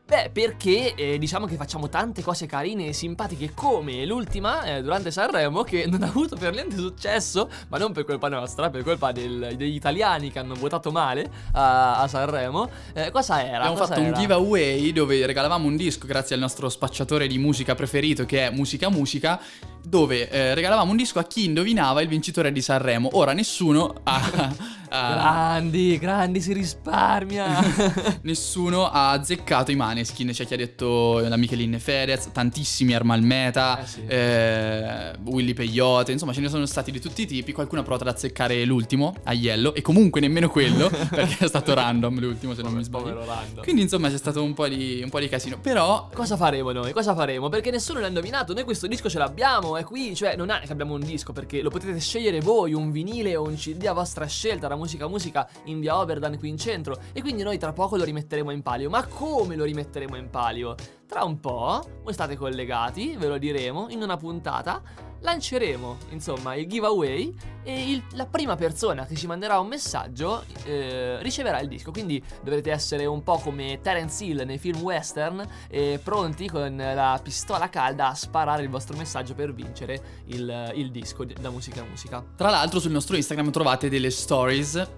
Beh, 0.06 0.30
perché 0.32 0.94
eh, 0.94 1.18
diciamo 1.18 1.46
che 1.46 1.56
facciamo 1.56 1.88
tante 1.88 2.22
cose 2.22 2.46
carine 2.46 2.86
e 2.86 2.92
simpatiche 2.92 3.50
come 3.54 4.06
l'ultima 4.06 4.62
eh, 4.62 4.80
durante 4.80 5.10
Sanremo 5.10 5.64
che 5.64 5.86
non 5.88 6.00
ha 6.04 6.06
avuto 6.06 6.36
per 6.36 6.52
niente 6.54 6.76
successo, 6.76 7.50
ma 7.66 7.76
non 7.78 7.90
per 7.92 8.04
colpa 8.04 8.28
nostra, 8.28 8.70
per 8.70 8.84
colpa 8.84 9.10
del- 9.10 9.54
degli 9.56 9.74
italiani 9.74 10.30
che 10.30 10.38
hanno 10.38 10.54
votato 10.54 10.92
male 10.92 11.28
a, 11.54 12.02
a 12.02 12.06
Sanremo. 12.06 12.70
Eh, 12.92 13.10
cosa 13.10 13.44
era? 13.44 13.56
Abbiamo 13.56 13.74
Cosa 13.74 13.86
fatto 13.88 14.00
un 14.00 14.06
era? 14.06 14.16
giveaway 14.16 14.92
dove 14.92 15.26
regalavamo 15.26 15.66
un 15.66 15.74
disco 15.76 16.06
grazie 16.06 16.36
al 16.36 16.40
nostro 16.40 16.68
spacciatore 16.68 17.26
di 17.26 17.38
musica 17.38 17.74
preferito 17.74 18.24
che 18.26 18.46
è 18.46 18.50
Musica 18.50 18.88
Musica 18.88 19.40
dove 19.86 20.28
eh, 20.28 20.52
regalavamo 20.54 20.90
un 20.90 20.96
disco 20.96 21.18
a 21.20 21.24
chi 21.24 21.44
indovinava 21.44 22.00
il 22.02 22.08
vincitore 22.08 22.50
di 22.50 22.60
Sanremo. 22.60 23.10
Ora 23.12 23.32
nessuno 23.32 23.94
ha, 24.02 24.20
ha- 24.88 25.10
Grandi, 25.12 25.98
grandi, 25.98 26.40
si 26.40 26.52
risparmia. 26.52 27.60
nessuno 28.22 28.88
ha 28.90 29.10
azzeccato 29.10 29.70
i 29.70 29.76
Maneskin, 29.76 30.30
c'è 30.32 30.46
chi 30.46 30.54
ha 30.54 30.56
detto 30.56 31.18
la 31.20 31.36
Michelin 31.36 31.78
Fedez, 31.78 32.30
tantissimi 32.32 32.94
Armal 32.94 33.22
Meta, 33.22 33.80
Eh 33.80 33.86
sì. 33.86 34.04
eh, 34.06 35.12
Willy 35.24 35.54
Peyote, 35.54 36.12
insomma 36.12 36.32
ce 36.32 36.40
ne 36.40 36.48
sono 36.48 36.66
stati 36.66 36.90
di 36.90 37.00
tutti 37.00 37.22
i 37.22 37.26
tipi, 37.26 37.52
qualcuno 37.52 37.80
ha 37.80 37.84
provato 37.84 38.08
ad 38.08 38.14
azzeccare 38.14 38.64
l'ultimo, 38.64 39.14
Aiello, 39.24 39.74
e 39.74 39.82
comunque 39.82 40.20
nemmeno 40.20 40.48
quello, 40.48 40.88
perché 41.10 41.44
è 41.44 41.48
stato 41.48 41.74
random 41.74 42.18
l'ultimo 42.20 42.54
se 42.54 42.62
non 42.62 42.72
mi 42.72 42.82
sbaglio. 42.82 43.24
Quindi 43.62 43.82
insomma 43.82 44.08
c'è 44.10 44.18
stato 44.18 44.42
un 44.42 44.54
po' 44.54 44.66
di, 44.68 45.00
un 45.02 45.10
po' 45.10 45.20
di 45.20 45.28
casino. 45.28 45.58
Però 45.60 46.08
Cosa 46.14 46.36
faremo 46.36 46.72
noi? 46.72 46.92
Cosa 46.92 47.14
faremo? 47.14 47.48
Perché 47.48 47.70
nessuno 47.70 48.00
l'ha 48.00 48.06
indovinato. 48.08 48.52
Noi 48.54 48.64
questo 48.64 48.86
disco 48.86 49.08
ce 49.08 49.18
l'abbiamo, 49.18 49.75
è 49.76 49.84
qui. 49.84 50.14
Cioè, 50.14 50.36
non 50.36 50.50
è 50.50 50.60
che 50.60 50.72
abbiamo 50.72 50.94
un 50.94 51.00
disco, 51.00 51.32
perché 51.32 51.62
lo 51.62 51.70
potete 51.70 51.98
scegliere 51.98 52.40
voi, 52.40 52.72
un 52.72 52.90
vinile 52.90 53.36
o 53.36 53.42
un 53.42 53.54
CD 53.54 53.86
a 53.86 53.92
vostra 53.92 54.26
scelta, 54.26 54.68
da 54.68 54.76
musica 54.76 55.08
musica 55.08 55.48
in 55.64 55.80
via 55.80 55.98
Oberdan 55.98 56.38
qui 56.38 56.48
in 56.48 56.58
centro. 56.58 56.98
E 57.12 57.20
quindi 57.20 57.42
noi 57.42 57.58
tra 57.58 57.72
poco 57.72 57.96
lo 57.96 58.04
rimetteremo 58.04 58.50
in 58.50 58.62
palio. 58.62 58.90
Ma 58.90 59.04
come 59.06 59.56
lo 59.56 59.64
rimetteremo 59.64 60.16
in 60.16 60.30
palio? 60.30 60.74
Tra 61.06 61.24
un 61.24 61.38
po', 61.40 62.00
voi 62.02 62.12
state 62.12 62.36
collegati, 62.36 63.16
ve 63.16 63.28
lo 63.28 63.38
diremo, 63.38 63.86
in 63.90 64.02
una 64.02 64.16
puntata. 64.16 64.82
Lanceremo 65.20 65.96
insomma 66.10 66.54
il 66.54 66.66
giveaway 66.68 67.34
e 67.64 67.90
il- 67.90 68.02
la 68.12 68.26
prima 68.26 68.54
persona 68.54 69.06
che 69.06 69.16
ci 69.16 69.26
manderà 69.26 69.58
un 69.58 69.66
messaggio 69.66 70.44
eh, 70.64 71.20
riceverà 71.22 71.58
il 71.60 71.68
disco. 71.68 71.90
Quindi 71.90 72.22
dovrete 72.42 72.70
essere 72.70 73.06
un 73.06 73.22
po' 73.22 73.38
come 73.38 73.80
Terence 73.82 74.24
Hill 74.24 74.42
nei 74.44 74.58
film 74.58 74.80
western 74.82 75.44
e 75.68 75.98
pronti 76.02 76.48
con 76.48 76.76
la 76.76 77.18
pistola 77.22 77.68
calda 77.68 78.08
a 78.08 78.14
sparare 78.14 78.62
il 78.62 78.68
vostro 78.68 78.96
messaggio 78.96 79.34
per 79.34 79.52
vincere 79.52 80.22
il, 80.26 80.72
il 80.76 80.90
disco 80.90 81.24
di- 81.24 81.34
da 81.40 81.50
musica 81.50 81.80
a 81.80 81.84
musica. 81.84 82.24
Tra 82.36 82.50
l'altro 82.50 82.78
sul 82.78 82.92
nostro 82.92 83.16
Instagram 83.16 83.50
trovate 83.50 83.88
delle 83.88 84.10
stories 84.10 84.88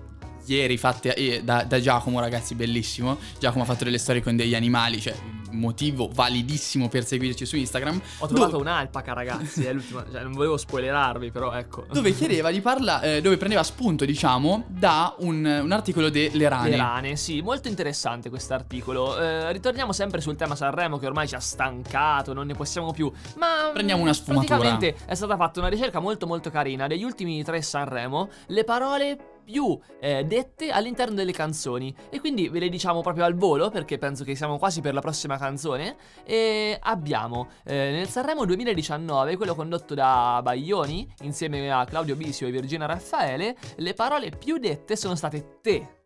ieri 0.46 0.78
fatte 0.78 1.14
eh, 1.14 1.42
da, 1.44 1.62
da 1.64 1.78
Giacomo 1.78 2.20
ragazzi 2.20 2.54
bellissimo 2.54 3.18
Giacomo 3.38 3.64
ha 3.64 3.66
fatto 3.66 3.84
delle 3.84 3.98
storie 3.98 4.22
con 4.22 4.34
degli 4.34 4.54
animali 4.54 4.98
cioè 4.98 5.14
motivo 5.52 6.08
validissimo 6.12 6.88
per 6.88 7.04
seguirci 7.04 7.46
su 7.46 7.56
Instagram 7.56 8.00
Ho 8.18 8.26
trovato 8.26 8.50
dove, 8.52 8.62
un'alpaca, 8.62 9.12
ragazzi. 9.12 9.64
È 9.64 9.72
l'ultima. 9.72 10.04
Cioè, 10.10 10.22
non 10.22 10.32
volevo 10.32 10.56
spoilerarvi, 10.56 11.30
però 11.30 11.52
ecco. 11.52 11.86
dove 11.90 12.12
chiedeva 12.12 12.50
di 12.50 12.60
parlare 12.60 13.20
dove 13.20 13.36
prendeva 13.36 13.62
spunto 13.62 14.04
diciamo 14.04 14.64
da 14.68 15.14
un, 15.18 15.44
un 15.44 15.72
articolo 15.72 16.10
delle 16.10 16.48
rane 16.48 16.70
Le 16.70 16.76
rane, 16.76 17.16
sì, 17.16 17.40
molto 17.40 17.68
interessante 17.68 18.28
quest'articolo. 18.28 19.18
Eh, 19.18 19.52
ritorniamo 19.52 19.92
sempre 19.92 20.20
sul 20.20 20.36
tema 20.36 20.54
Sanremo 20.54 20.98
che 20.98 21.06
ormai 21.06 21.28
ci 21.28 21.34
ha 21.34 21.40
stancato, 21.40 22.32
non 22.32 22.46
ne 22.46 22.54
possiamo 22.54 22.92
più. 22.92 23.10
Ma 23.36 23.70
Prendiamo 23.72 24.02
una 24.02 24.12
sfumatura. 24.12 24.56
Praticamente 24.58 25.04
è 25.06 25.14
stata 25.14 25.36
fatta 25.36 25.60
una 25.60 25.68
ricerca 25.68 26.00
molto 26.00 26.26
molto 26.26 26.50
carina 26.50 26.86
degli 26.86 27.04
ultimi 27.04 27.42
tre 27.44 27.62
Sanremo, 27.62 28.28
le 28.46 28.64
parole 28.64 29.18
più 29.48 29.78
eh, 29.98 30.24
dette 30.24 30.70
all'interno 30.70 31.14
delle 31.14 31.32
canzoni 31.32 31.94
e 32.10 32.20
quindi 32.20 32.48
ve 32.48 32.58
le 32.58 32.68
diciamo 32.68 33.00
proprio 33.00 33.24
al 33.24 33.34
volo 33.34 33.70
perché 33.70 33.96
penso 33.96 34.24
che 34.24 34.34
siamo 34.34 34.58
quasi 34.58 34.82
per 34.82 34.92
la 34.92 35.00
prossima 35.00 35.38
canzone 35.38 35.96
e 36.24 36.76
abbiamo 36.78 37.48
eh, 37.64 37.90
nel 37.92 38.08
Sanremo 38.08 38.44
2019 38.44 39.36
quello 39.36 39.54
condotto 39.54 39.94
da 39.94 40.40
Baglioni 40.42 41.10
insieme 41.22 41.72
a 41.72 41.86
Claudio 41.86 42.14
Bisio 42.14 42.46
e 42.46 42.50
Virginia 42.50 42.86
Raffaele 42.86 43.56
le 43.76 43.94
parole 43.94 44.30
più 44.30 44.58
dette 44.58 44.96
sono 44.96 45.14
state 45.14 45.60
te 45.62 45.96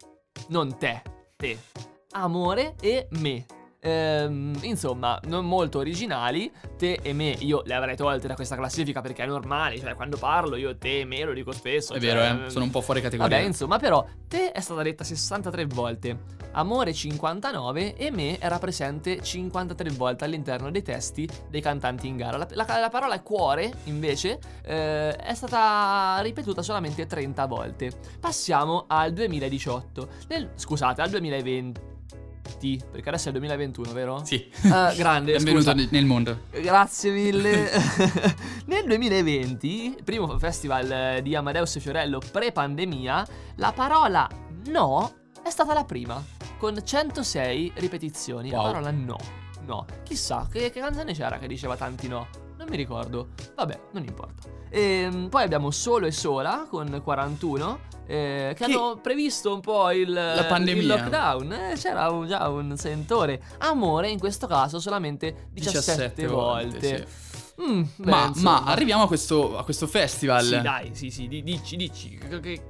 non 0.48 0.76
te, 0.78 1.02
te. 1.36 1.58
Amore 2.12 2.74
e 2.80 3.08
me. 3.12 3.61
Ehm, 3.84 4.56
insomma, 4.62 5.18
non 5.24 5.44
molto 5.44 5.78
originali. 5.78 6.50
Te 6.78 7.00
e 7.02 7.12
me, 7.12 7.30
io 7.30 7.62
le 7.64 7.74
avrei 7.74 7.96
tolte 7.96 8.28
da 8.28 8.34
questa 8.34 8.54
classifica 8.54 9.00
perché 9.00 9.24
è 9.24 9.26
normale. 9.26 9.78
Cioè, 9.78 9.94
quando 9.94 10.16
parlo, 10.16 10.56
io 10.56 10.76
te 10.78 11.00
e 11.00 11.04
me 11.04 11.24
lo 11.24 11.32
dico 11.32 11.50
spesso. 11.52 11.94
è 11.94 12.00
cioè, 12.00 12.14
vero 12.14 12.46
eh 12.46 12.50
sono 12.50 12.64
un 12.64 12.70
po' 12.70 12.80
fuori 12.80 13.00
categoria 13.00 13.36
Vabbè, 13.36 13.48
insomma, 13.48 13.78
però, 13.78 14.06
te 14.28 14.52
è 14.52 14.60
stata 14.60 14.82
detta 14.82 15.02
63 15.02 15.66
volte, 15.66 16.16
amore 16.52 16.92
59 16.92 17.96
e 17.96 18.10
me 18.12 18.38
era 18.38 18.58
presente 18.58 19.20
53 19.20 19.90
volte 19.90 20.24
all'interno 20.24 20.70
dei 20.70 20.82
testi 20.82 21.28
dei 21.48 21.60
cantanti 21.60 22.06
in 22.06 22.16
gara. 22.16 22.36
La, 22.36 22.46
la- 22.50 22.78
la 22.78 22.88
parola 22.88 23.20
cuore, 23.20 23.72
invece, 23.84 24.38
eh, 24.64 25.16
è 25.16 25.34
stata 25.34 26.20
ripetuta 26.22 26.62
solamente 26.62 27.06
30 27.06 27.46
volte. 27.46 27.90
Passiamo 28.20 28.84
al 28.86 29.12
2018. 29.12 30.08
Nel- 30.28 30.50
scusate, 30.54 31.02
al 31.02 31.10
2020. 31.10 31.90
Perché 32.42 33.08
adesso 33.08 33.28
è 33.28 33.32
il 33.32 33.38
2021, 33.38 33.92
vero? 33.92 34.24
sì 34.24 34.50
Ah, 34.70 34.92
grande, 34.94 35.32
benvenuto 35.38 35.70
scusa. 35.72 35.86
nel- 35.90 36.04
mondo 36.04 36.42
Grazie 36.50 37.10
mille. 37.10 37.70
Nel 38.66 38.84
2020, 38.86 39.98
primo 40.04 40.38
festival 40.38 40.90
eh, 40.90 41.22
di 41.22 41.34
Amadeus 41.34 41.76
e 41.76 41.80
Fiorello 41.80 42.20
pre-pandemia, 42.30 43.26
la 43.56 43.72
parola 43.72 44.28
no 44.66 45.12
è 45.42 45.50
stata 45.50 45.72
la 45.74 45.84
prima, 45.84 46.22
con 46.58 46.78
106 46.84 47.72
ripetizioni. 47.76 48.50
Wow. 48.50 48.62
La 48.62 48.70
parola 48.70 48.90
no. 48.90 49.16
No. 49.66 49.86
Chissà 50.04 50.46
che, 50.50 50.70
che 50.70 50.80
canzone 50.80 51.12
c'era 51.14 51.38
che 51.38 51.46
diceva 51.46 51.76
tanti 51.76 52.06
no. 52.08 52.28
Non 52.58 52.68
mi 52.68 52.76
ricordo. 52.76 53.30
Vabbè, 53.56 53.80
non 53.92 54.04
importa. 54.04 54.48
Ehm, 54.70 55.28
poi 55.28 55.42
abbiamo 55.42 55.70
Solo 55.70 56.06
e 56.06 56.12
Sola 56.12 56.66
con 56.68 57.00
41. 57.02 57.90
Eh, 58.12 58.54
che, 58.54 58.64
Che- 58.66 58.72
hanno 58.72 58.98
previsto 59.02 59.54
un 59.54 59.60
po' 59.60 59.90
il, 59.90 60.12
La 60.12 60.44
pandemia. 60.46 60.82
il 60.82 60.86
lockdown. 60.88 61.52
Eh, 61.52 61.74
c'era 61.76 62.10
un- 62.10 62.26
già 62.26 62.48
un 62.48 62.76
sentore. 62.76 63.40
Amore, 63.58 64.10
in 64.10 64.18
questo 64.18 64.46
caso, 64.46 64.78
solamente 64.80 65.48
17, 65.52 66.26
volte. 66.26 67.06
sì. 67.06 67.30
Mm, 67.62 67.82
beh, 67.96 68.10
ma, 68.10 68.32
ma 68.36 68.62
arriviamo 68.64 69.04
a 69.04 69.06
questo, 69.06 69.56
a 69.56 69.64
questo 69.64 69.86
festival 69.86 70.42
Sì, 70.44 70.60
dai, 70.60 70.90
sì, 70.94 71.10
sì, 71.10 71.28
di- 71.28 71.42
dici, 71.42 71.76
dici. 71.76 72.18
che- 72.40 72.62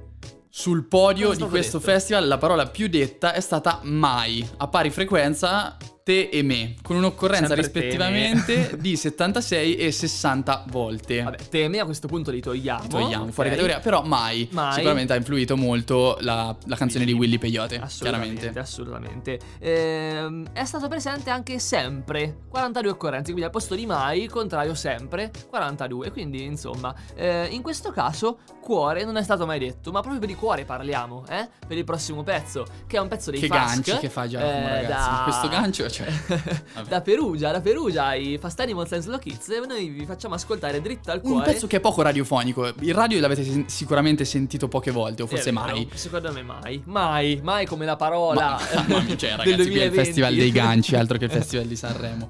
Sul 0.49 0.85
podio 0.85 1.33
di 1.33 1.43
questo 1.47 1.79
detto? 1.79 1.91
festival 1.91 2.27
la 2.27 2.37
parola 2.37 2.67
più 2.67 2.87
detta 2.87 3.33
è 3.33 3.39
stata 3.39 3.79
mai, 3.83 4.47
a 4.57 4.67
pari 4.67 4.91
frequenza 4.91 5.75
te 6.03 6.29
e 6.31 6.43
me, 6.43 6.75
con 6.81 6.97
un'occorrenza 6.97 7.47
Sempre 7.55 7.69
te 7.71 7.77
e 7.77 7.81
rispettivamente 7.81 8.77
di 8.81 8.95
76 8.97 9.75
e 9.77 9.91
60 9.91 10.65
volte. 10.67 11.21
Vabbè, 11.23 11.37
teme 11.49 11.79
a 11.79 11.85
questo 11.85 12.07
punto 12.07 12.29
li 12.31 12.41
togliamo. 12.41 12.87
Togliamo 12.87 13.31
fuori 13.31 13.49
categoria, 13.49 13.79
però 13.79 14.03
mai, 14.03 14.47
Mai. 14.51 14.73
sicuramente 14.73 15.13
ha 15.13 15.15
influito 15.15 15.55
molto 15.55 16.17
la, 16.19 16.53
la 16.65 16.75
canzone 16.75 17.05
di 17.05 17.13
Willy 17.13 17.37
Peyote, 17.37 17.79
Assolutamente, 17.79 18.33
chiaramente. 18.51 18.59
assolutamente. 18.59 19.39
Ehm, 19.59 20.47
è 20.53 20.65
stato 20.65 20.87
presente 20.87 21.29
anche 21.29 21.57
sempre 21.59 22.39
42 22.49 22.91
occorrenze, 22.91 23.25
quindi 23.31 23.43
al 23.43 23.51
posto 23.51 23.73
di 23.75 23.85
mai, 23.85 24.27
contrario 24.27 24.73
sempre 24.75 25.31
42. 25.49 26.11
Quindi, 26.11 26.43
insomma, 26.43 26.93
eh, 27.15 27.47
in 27.51 27.61
questo 27.61 27.91
caso 27.91 28.39
cuore 28.61 29.03
non 29.05 29.15
è 29.17 29.23
stato 29.23 29.45
mai 29.45 29.59
detto, 29.59 29.91
ma 29.91 29.99
proprio 30.01 30.19
per 30.19 30.29
il 30.29 30.35
cuore 30.35 30.65
parliamo, 30.65 31.23
eh? 31.29 31.47
Per 31.65 31.77
il 31.77 31.83
prossimo 31.85 32.23
pezzo, 32.23 32.65
che 32.87 32.97
è 32.97 32.99
un 32.99 33.07
pezzo 33.07 33.31
dei 33.31 33.39
Che 33.39 33.47
Fask, 33.47 33.83
ganci 33.85 33.97
che 33.99 34.09
fa 34.09 34.27
Giacomo, 34.27 34.51
eh, 34.51 34.81
ragazzi. 34.81 35.09
da- 35.09 35.21
questo 35.23 35.47
gancio, 35.47 35.89
cioè, 35.93 36.07
da 36.89 37.01
Perugia, 37.01 37.51
da 37.51 37.61
Perugia, 37.61 38.15
i 38.15 38.37
Fast 38.41 38.59
Animals 38.59 38.91
and 38.93 39.03
Slow 39.03 39.19
Kids, 39.19 39.47
e 39.49 39.61
noi 39.65 39.89
vi 39.89 40.05
facciamo 40.05 40.33
ascoltare 40.33 40.81
dritto 40.81 41.11
al 41.11 41.21
cuore. 41.21 41.35
Un 41.35 41.43
pezzo 41.43 41.67
che 41.67 41.77
è 41.77 41.79
poco 41.79 42.01
radiofonico. 42.01 42.73
Il 42.79 42.93
radio 42.93 43.19
l'avete 43.19 43.43
sen- 43.43 43.69
sicuramente 43.69 44.25
sentito 44.25 44.67
poche 44.67 44.89
volte, 44.89 45.21
o 45.21 45.27
forse 45.27 45.51
vero, 45.51 45.65
mai. 45.65 45.87
Secondo 45.93 46.31
me 46.33 46.41
mai. 46.41 46.81
Mai, 46.85 47.39
mai 47.43 47.65
come 47.67 47.85
la 47.85 47.95
parola. 47.95 48.59
Ma, 48.73 48.81
mamma 48.81 49.01
mia, 49.01 49.15
cioè, 49.15 49.35
del 49.37 49.37
ragazzi, 49.37 49.69
qui 49.69 49.79
è 49.79 49.83
il 49.83 49.91
2020. 49.91 49.95
festival 49.95 50.33
dei 50.35 50.51
ganci, 50.51 50.95
altro 50.95 51.17
che 51.19 51.25
il 51.25 51.31
festival 51.31 51.67
di 51.67 51.75
Sanremo. 51.75 52.29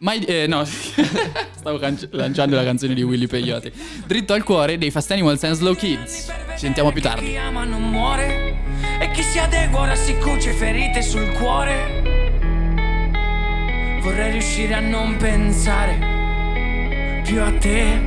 Mai, 0.00 0.22
eh, 0.24 0.46
no, 0.46 0.64
stavo 0.64 1.76
canc- 1.78 2.08
lanciando 2.12 2.54
la 2.54 2.62
canzone 2.62 2.94
di 2.94 3.02
Willy 3.02 3.26
Peyote. 3.26 3.72
Dritto 4.06 4.32
al 4.32 4.44
cuore 4.44 4.78
dei 4.78 4.90
Fast 4.92 5.10
Animals 5.10 5.42
and 5.42 5.54
Slow 5.56 5.74
Kids. 5.74 6.32
Ci 6.52 6.58
sentiamo 6.58 6.92
più 6.92 7.02
tardi. 7.02 7.26
Chi 7.26 7.36
ama 7.36 7.64
non 7.64 7.82
muore 7.82 8.56
e 9.00 9.10
chi 9.10 9.22
si 9.22 9.38
adegua 9.38 9.80
ora 9.80 9.94
si 9.96 10.16
cuce 10.18 10.52
ferite 10.52 11.02
sul 11.02 11.28
cuore. 11.32 12.17
Vorrei 14.00 14.30
riuscire 14.32 14.74
a 14.74 14.80
non 14.80 15.16
pensare 15.16 15.98
più 17.24 17.42
a 17.42 17.52
te. 17.58 18.00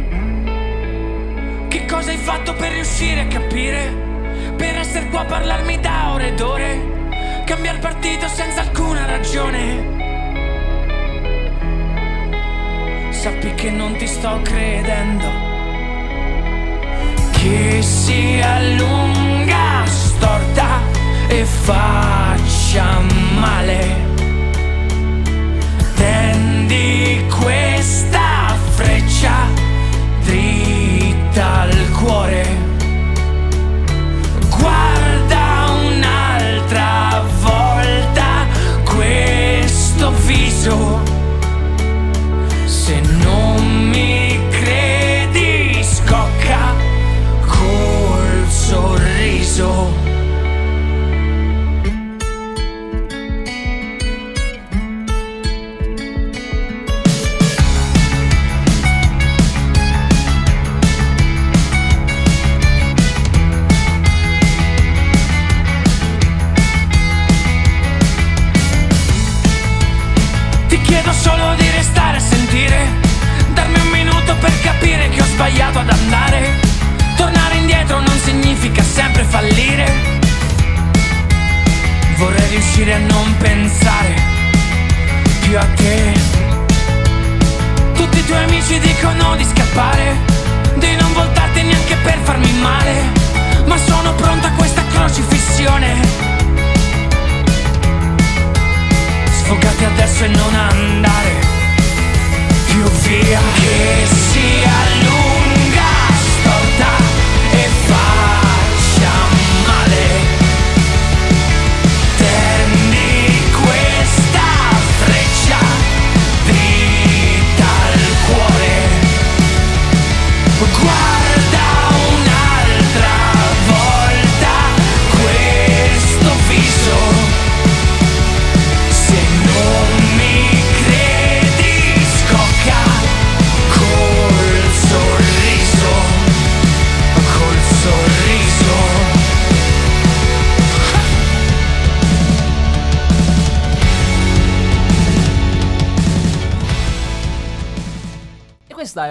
Che 1.67 1.86
cosa 1.86 2.12
hai 2.12 2.17
fatto 2.17 2.53
per 2.53 2.71
riuscire 2.71 3.21
a 3.21 3.27
capire? 3.27 3.93
Per 4.55 4.77
essere 4.77 5.10
qua 5.10 5.21
a 5.21 5.25
parlarmi 5.25 5.79
da 5.79 6.13
ore 6.13 6.27
ed 6.29 6.39
ore. 6.39 6.79
Cambiare 7.45 7.77
partito 7.79 8.27
senza 8.27 8.62
alcuna 8.62 9.05
ragione. 9.05 10.00
Sappi 13.12 13.53
che 13.53 13.69
non 13.69 13.95
ti 13.98 14.07
sto 14.07 14.39
credendo. 14.41 15.29
Che 17.31 17.81
si 17.81 18.39
allunga 18.41 19.86
storta 19.86 20.81
e 21.27 21.45
faccia 21.45 23.00
male. 23.38 24.11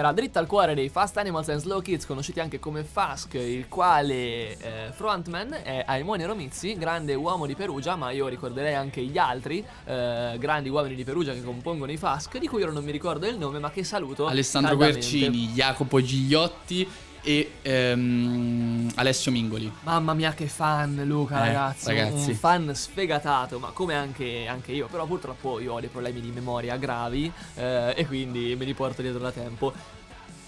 Era 0.01 0.13
dritta 0.13 0.39
al 0.39 0.47
cuore 0.47 0.73
dei 0.73 0.89
Fast 0.89 1.15
Animals 1.17 1.49
and 1.49 1.59
Slow 1.59 1.79
Kids, 1.79 2.07
conosciuti 2.07 2.39
anche 2.39 2.57
come 2.57 2.83
Fask, 2.83 3.35
il 3.35 3.67
quale 3.67 4.57
eh, 4.57 4.91
frontman 4.91 5.59
è 5.61 5.83
Aimone 5.85 6.25
Romizzi, 6.25 6.75
grande 6.75 7.13
uomo 7.13 7.45
di 7.45 7.53
Perugia, 7.53 7.95
ma 7.95 8.09
io 8.09 8.27
ricorderei 8.27 8.73
anche 8.73 9.01
gli 9.03 9.19
altri 9.19 9.63
eh, 9.85 10.35
grandi 10.39 10.69
uomini 10.69 10.95
di 10.95 11.03
Perugia 11.03 11.33
che 11.33 11.43
compongono 11.43 11.91
i 11.91 11.97
Fask, 11.97 12.39
di 12.39 12.47
cui 12.47 12.63
ora 12.63 12.71
non 12.71 12.83
mi 12.83 12.91
ricordo 12.91 13.27
il 13.27 13.37
nome, 13.37 13.59
ma 13.59 13.69
che 13.69 13.83
saluto. 13.83 14.25
Alessandro. 14.25 14.75
Guercini, 14.75 15.49
Jacopo 15.49 16.01
Gigliotti 16.01 16.87
e 17.21 17.51
ehm, 17.61 18.91
Alessio 18.95 19.31
Mingoli. 19.31 19.71
Mamma 19.83 20.13
mia 20.13 20.33
che 20.33 20.47
fan 20.47 21.01
Luca 21.05 21.43
Eh, 21.43 21.47
ragazzi, 21.47 21.87
ragazzi. 21.87 22.29
un 22.29 22.35
fan 22.35 22.75
sfegatato, 22.75 23.59
ma 23.59 23.69
come 23.69 23.95
anche, 23.95 24.45
anche 24.47 24.71
io, 24.71 24.87
però 24.87 25.05
purtroppo 25.05 25.59
io 25.59 25.73
ho 25.73 25.79
dei 25.79 25.89
problemi 25.89 26.21
di 26.21 26.31
memoria 26.31 26.75
gravi 26.77 27.31
eh, 27.55 27.93
e 27.95 28.05
quindi 28.05 28.55
me 28.57 28.65
li 28.65 28.73
porto 28.73 29.01
dietro 29.01 29.19
da 29.19 29.31
tempo. 29.31 29.73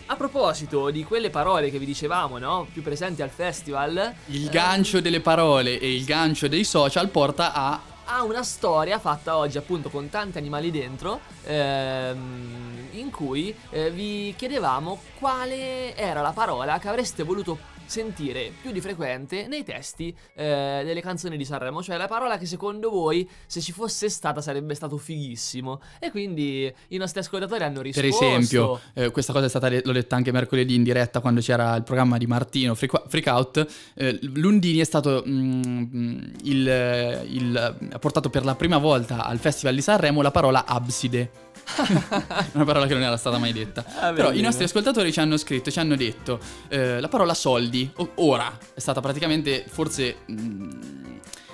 A 0.06 0.15
proposito 0.15 0.89
di 0.89 1.03
quelle 1.06 1.30
parole 1.30 1.72
che 1.72 1.80
vi 1.80 1.86
dicevamo, 1.86 2.38
no? 2.38 2.68
Più 2.72 2.82
presenti 2.82 3.22
al 3.22 3.30
festival, 3.30 4.13
Il 4.27 4.48
eh, 4.48 4.50
gancio 4.50 5.00
delle 5.00 5.21
parole 5.21 5.80
e 5.80 5.95
il 5.95 6.04
gancio 6.04 6.48
dei 6.48 6.65
social 6.65 7.08
porta 7.10 7.54
a 7.54 7.80
ha 8.06 8.24
una 8.24 8.44
storia 8.44 9.00
fatta 9.00 9.38
oggi 9.38 9.58
appunto 9.58 9.89
con 9.89 10.10
tanti 10.10 10.38
animali 10.38 10.72
dentro 10.72 11.22
ehm, 11.44 12.88
in 12.92 13.10
cui 13.12 13.56
eh, 13.70 13.92
vi 13.92 14.34
chiedevamo 14.38 15.00
quale 15.20 15.96
era 15.96 16.22
la 16.22 16.32
parola 16.32 16.80
che 16.80 16.89
avreste 16.89 17.24
voluto 17.24 17.72
sentire 17.86 18.52
più 18.62 18.72
di 18.72 18.82
frequente 18.82 19.48
nei 19.48 19.63
testi 19.63 20.15
eh, 20.36 20.82
delle 20.86 21.02
canzoni 21.02 21.38
di 21.38 21.46
Sanremo, 21.46 21.82
cioè 21.84 21.98
la 21.98 22.08
parola 22.08 22.38
che 22.38 22.46
secondo 22.46 22.89
voi 22.89 23.30
se 23.46 23.62
ci 23.62 23.72
fosse 23.72 24.10
stata 24.10 24.41
sarebbe 24.41 24.74
stato 24.76 24.98
fighissimo. 24.98 25.82
E 26.00 26.12
quindi 26.12 26.72
i 26.89 26.98
nostri 26.98 27.19
ascoltatori 27.19 27.63
hanno 27.63 27.82
Per 27.82 27.91
risposto. 27.93 28.26
esempio, 28.26 28.80
eh, 28.93 29.12
questa 29.12 29.34
cosa 29.34 29.46
è 29.46 29.50
stata, 29.50 29.69
l'ho 29.69 29.91
detta 29.91 30.15
anche 30.15 30.32
mercoledì 30.32 30.76
in 30.76 30.84
diretta 30.84 31.19
quando 31.19 31.41
c'era 31.41 31.76
il 31.76 31.84
programma 31.84 32.17
di 32.17 32.26
Martino, 32.28 32.76
Freak, 32.76 33.04
Freak 33.08 33.28
Out. 33.28 33.67
eh, 33.96 34.19
Lundini 34.34 34.80
è 34.80 34.84
stato 34.84 35.24
mm, 35.28 36.24
il, 36.43 37.22
il- 37.30 37.76
ha 37.91 38.00
portato 38.00 38.30
per 38.30 38.43
la 38.46 38.56
prima 38.56 38.78
volta 38.78 39.26
al 39.26 39.38
Festival 39.39 39.76
di 39.76 39.82
Sanremo 39.82 40.22
la 40.22 40.32
parola 40.32 40.65
abside. 40.65 41.52
Una 42.54 42.63
parola 42.65 42.86
che 42.88 42.93
non 42.93 43.04
era 43.04 43.17
stata 43.17 43.38
mai 43.38 43.54
detta. 43.54 43.84
Ah, 43.99 44.12
Però 44.13 44.28
bene. 44.30 44.39
i 44.39 44.43
nostri 44.43 44.63
ascoltatori 44.65 45.12
ci 45.12 45.19
hanno 45.19 45.38
scritto, 45.38 45.71
ci 45.71 45.80
hanno 45.80 45.95
detto 45.95 46.39
eh, 46.69 46.99
la 46.99 47.08
parola 47.08 47.34
soldi, 47.34 47.89
o- 47.95 48.12
ora, 48.15 48.58
è 48.73 48.80
stata 48.80 48.99
praticamente 49.02 49.65
forse 49.67 50.17
mm, 50.32 50.69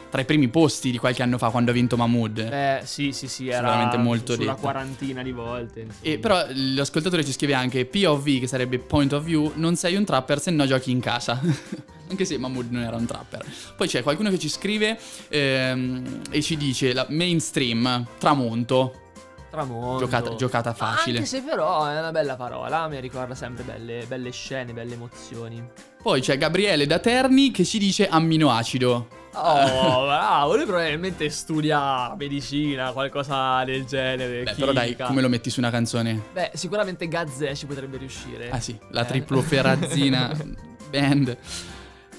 tra 0.09 0.21
i 0.21 0.25
primi 0.25 0.47
posti 0.47 0.89
di 0.91 0.97
qualche 0.97 1.21
anno 1.21 1.37
fa 1.37 1.49
quando 1.49 1.69
ha 1.71 1.73
vinto 1.73 1.95
Mahmood. 1.95 2.39
Eh 2.39 2.81
sì 2.83 3.11
sì 3.11 3.27
sì, 3.27 3.47
era 3.47 3.57
Sicuramente 3.67 3.97
molto 3.97 4.33
sulla 4.33 4.45
detta. 4.53 4.61
quarantina 4.61 5.21
di 5.21 5.31
volte. 5.31 5.87
E 6.01 6.17
però 6.17 6.43
l'ascoltatore 6.51 7.23
ci 7.23 7.31
scrive 7.31 7.53
anche 7.53 7.85
POV, 7.85 8.39
che 8.39 8.47
sarebbe 8.47 8.79
point 8.79 9.13
of 9.13 9.23
view, 9.23 9.51
non 9.55 9.75
sei 9.75 9.95
un 9.95 10.05
trapper 10.05 10.41
se 10.41 10.51
no 10.51 10.65
giochi 10.65 10.89
in 10.91 10.99
casa. 10.99 11.39
anche 12.09 12.25
se 12.25 12.39
Mahmood 12.39 12.71
non 12.71 12.81
era 12.81 12.95
un 12.95 13.05
trapper. 13.05 13.45
Poi 13.77 13.87
c'è 13.87 14.01
qualcuno 14.01 14.31
che 14.31 14.39
ci 14.39 14.49
scrive 14.49 14.97
ehm, 15.29 16.21
e 16.31 16.41
ci 16.41 16.57
dice 16.57 16.91
la 16.93 17.05
mainstream, 17.09 18.05
tramonto. 18.17 19.08
Tramonto. 19.49 20.05
Giocata- 20.05 20.35
giocata 20.35 20.73
facile. 20.73 21.17
Anche 21.17 21.29
se 21.29 21.41
però 21.41 21.85
è 21.85 21.97
una 21.97 22.11
bella 22.11 22.35
parola, 22.35 22.87
mi 22.87 22.99
ricorda 22.99 23.33
sempre 23.35 23.63
belle, 23.63 24.05
belle 24.07 24.31
scene, 24.31 24.73
belle 24.73 24.93
emozioni. 24.93 25.63
Poi 26.01 26.21
c'è 26.21 26.37
Gabriele 26.37 26.85
da 26.85 26.99
Terni 26.99 27.51
che 27.51 27.65
ci 27.65 27.77
dice 27.79 28.07
amminoacido. 28.07 29.07
Oh, 29.33 30.05
bravo, 30.05 30.55
lui 30.55 30.65
probabilmente 30.65 31.29
studia 31.29 32.13
medicina, 32.15 32.91
qualcosa 32.91 33.63
del 33.63 33.85
genere. 33.85 34.43
Beh, 34.43 34.53
però 34.53 34.71
dai, 34.71 34.95
come 34.95 35.21
lo 35.21 35.29
metti 35.29 35.49
su 35.49 35.59
una 35.59 35.69
canzone? 35.71 36.21
Beh, 36.31 36.51
sicuramente 36.53 37.07
Gazzè 37.07 37.55
ci 37.55 37.65
potrebbe 37.65 37.97
riuscire. 37.97 38.49
Ah 38.51 38.59
sì, 38.59 38.77
la 38.91 39.01
Eh. 39.01 39.05
triploferrazina 39.05 40.31
band. 40.89 41.37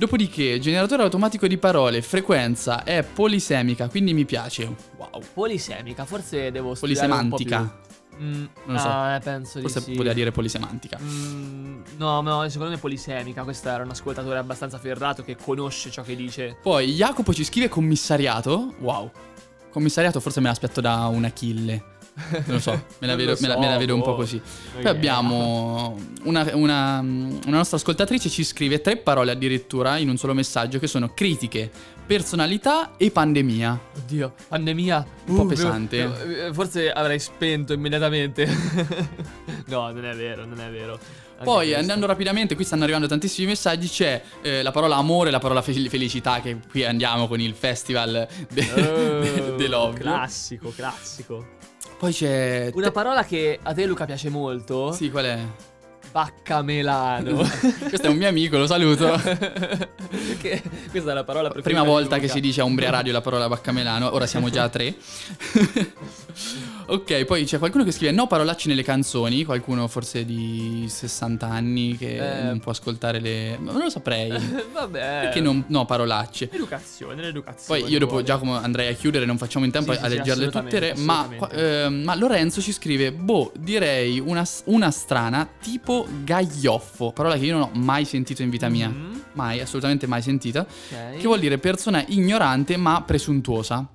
Dopodiché, 0.00 0.58
generatore 0.60 1.02
automatico 1.02 1.46
di 1.46 1.58
parole, 1.58 2.00
frequenza 2.00 2.84
è 2.84 3.02
polisemica, 3.02 3.86
quindi 3.90 4.14
mi 4.14 4.24
piace. 4.24 4.64
Wow. 4.96 5.20
Polisemica, 5.34 6.06
forse 6.06 6.50
devo 6.50 6.74
studiare. 6.74 7.06
Polisemantica. 7.06 7.78
Mm, 8.18 8.32
Non 8.32 8.48
lo 8.64 8.78
so. 8.78 8.88
ah, 8.88 9.14
eh, 9.16 9.20
penso 9.20 9.60
Forse 9.60 9.80
di 9.80 9.84
sì. 9.84 9.92
poteva 9.92 10.14
dire 10.14 10.30
polisemantica. 10.30 10.98
Mm, 10.98 11.82
no, 11.98 12.22
no, 12.22 12.48
secondo 12.48 12.70
me 12.70 12.78
è 12.78 12.80
polisemica. 12.80 13.42
Questo 13.42 13.68
era 13.68 13.82
un 13.84 13.90
ascoltatore 13.90 14.38
abbastanza 14.38 14.78
ferrato 14.78 15.22
che 15.22 15.36
conosce 15.36 15.90
ciò 15.90 16.00
che 16.00 16.16
dice. 16.16 16.56
Poi 16.62 16.94
Jacopo 16.94 17.34
ci 17.34 17.44
scrive 17.44 17.68
commissariato. 17.68 18.76
Wow. 18.78 19.10
Commissariato 19.70 20.18
forse 20.20 20.40
me 20.40 20.46
l'aspetto 20.46 20.80
da 20.80 21.08
un 21.08 21.24
Achille. 21.24 21.98
Non 22.30 22.42
lo 22.46 22.58
so, 22.60 22.84
me 22.98 23.06
la 23.06 23.14
vedo, 23.16 23.32
lo 23.32 23.36
me 23.40 23.48
la- 23.48 23.54
so, 23.54 23.60
me 23.60 23.68
la 23.68 23.76
vedo 23.78 23.94
un 23.94 24.02
po' 24.02 24.10
boh. 24.10 24.16
così. 24.16 24.40
Poi 24.74 24.86
abbiamo 24.86 25.98
una, 26.24 26.48
una- 26.54 26.98
una 27.00 27.56
nostra 27.56 27.76
ascoltatrice 27.76 28.28
ci 28.28 28.44
scrive 28.44 28.80
tre 28.80 28.96
parole 28.96 29.30
addirittura 29.32 29.96
in 29.98 30.08
un 30.08 30.16
solo 30.16 30.34
messaggio 30.34 30.78
che 30.78 30.86
sono 30.86 31.12
critiche, 31.14 31.70
personalità 32.06 32.96
e 32.96 33.10
pandemia. 33.10 33.80
Oddio, 33.98 34.34
pandemia. 34.48 35.06
Un 35.26 35.34
po' 35.36 35.42
Uh, 35.42 35.46
pesante. 35.46 36.46
eh, 36.46 36.52
Forse 36.52 36.90
avrei 36.90 37.18
spento 37.20 37.72
immediatamente. 37.72 38.46
no, 39.66 39.90
non 39.92 40.04
è 40.04 40.14
vero, 40.14 40.44
non 40.44 40.60
è 40.60 40.68
vero. 40.70 40.92
Anche 41.40 41.44
Poi 41.52 41.64
questo. 41.66 41.80
andando 41.80 42.06
rapidamente, 42.06 42.54
qui 42.54 42.64
stanno 42.64 42.82
arrivando 42.82 43.06
tantissimi 43.06 43.46
messaggi, 43.46 43.88
c'è 43.88 44.22
eh, 44.42 44.62
la 44.62 44.72
parola 44.72 44.96
amore 44.96 45.28
e 45.28 45.32
la 45.32 45.38
parola 45.38 45.62
fe- 45.62 45.88
felicità 45.88 46.40
che 46.42 46.58
qui 46.70 46.84
andiamo 46.84 47.28
con 47.28 47.40
il 47.40 47.54
festival 47.54 48.28
de- 48.50 48.60
Eh, 48.60 49.20
de- 49.22 49.54
dell'ovvio. 49.56 50.00
Classico, 50.02 50.70
classico. 50.76 51.58
Poi 52.00 52.14
c'è... 52.14 52.70
Una 52.72 52.90
parola 52.90 53.24
che 53.24 53.58
a 53.62 53.74
te 53.74 53.84
Luca 53.84 54.06
piace 54.06 54.30
molto. 54.30 54.90
Sì, 54.90 55.10
qual 55.10 55.26
è? 55.26 55.38
Baccamelano. 56.10 57.36
Questo 57.88 58.06
è 58.06 58.08
un 58.08 58.16
mio 58.16 58.26
amico, 58.26 58.56
lo 58.56 58.66
saluto. 58.66 59.20
Perché 59.20 60.62
questa 60.90 61.10
è 61.10 61.14
la 61.14 61.24
parola 61.24 61.50
preferita. 61.50 61.60
Prima 61.60 61.82
volta 61.82 62.14
Luca. 62.14 62.26
che 62.26 62.32
si 62.32 62.40
dice 62.40 62.62
a 62.62 62.64
Umbria 62.64 62.88
Radio 62.88 63.12
la 63.12 63.20
parola 63.20 63.48
baccamelano, 63.48 64.14
ora 64.14 64.24
siamo 64.26 64.48
già 64.48 64.62
a 64.62 64.68
tre. 64.70 64.94
ok, 66.92 67.24
poi 67.24 67.44
c'è 67.44 67.58
qualcuno 67.58 67.84
che 67.84 67.92
scrive 67.92 68.12
no 68.12 68.26
parolacce 68.26 68.68
nelle 68.68 68.82
canzoni, 68.82 69.44
qualcuno 69.44 69.86
forse 69.88 70.24
di 70.24 70.84
60 70.88 71.46
anni 71.46 71.96
che 71.96 72.16
Eh. 72.16 72.42
non 72.44 72.58
può 72.60 72.72
ascoltare 72.72 73.20
le... 73.20 73.56
Ma 73.60 73.72
non 73.72 73.82
lo 73.82 73.90
saprei. 73.90 74.30
Vabbè. 74.72 75.20
Perché 75.22 75.40
non... 75.40 75.64
No, 75.68 75.84
parolacce. 75.86 76.48
Educazione, 76.52 77.22
l'educazione. 77.22 77.80
Poi 77.80 77.90
io 77.90 77.98
dopo 77.98 78.10
vuole. 78.12 78.26
Giacomo 78.26 78.56
andrei 78.56 78.88
a 78.88 78.94
chiudere, 78.94 79.24
non 79.24 79.38
facciamo 79.38 79.64
in 79.64 79.70
tempo 79.70 79.92
Sì, 79.92 79.98
a 79.98 80.08
sì, 80.08 80.16
leggerle 80.16 80.48
tutte, 80.50 80.94
ma, 80.98 81.20
assolutamente. 81.20 81.36
qua- 81.36 81.50
ehm, 81.50 82.02
ma 82.02 82.14
Lorenzo 82.14 82.60
ci 82.60 82.72
scrive, 82.72 83.12
boh, 83.12 83.52
direi 83.58 84.18
una, 84.20 84.44
una 84.64 84.90
strana 84.90 85.48
tipo 85.60 86.06
gaglioffo, 86.24 87.12
parola 87.12 87.36
che 87.36 87.44
io 87.44 87.52
non 87.58 87.62
ho 87.62 87.70
mai 87.78 88.04
sentito 88.04 88.42
in 88.42 88.50
vita 88.50 88.68
mia, 88.68 88.88
Mm, 88.88 89.16
mai, 89.34 89.60
assolutamente 89.60 90.06
mai 90.06 90.22
sentita, 90.22 90.60
ok. 90.60 91.16
che 91.18 91.22
vuol 91.24 91.38
dire 91.40 91.58
persona 91.58 92.04
ignorante 92.08 92.76
ma 92.76 93.02
presuntuosa. 93.02 93.86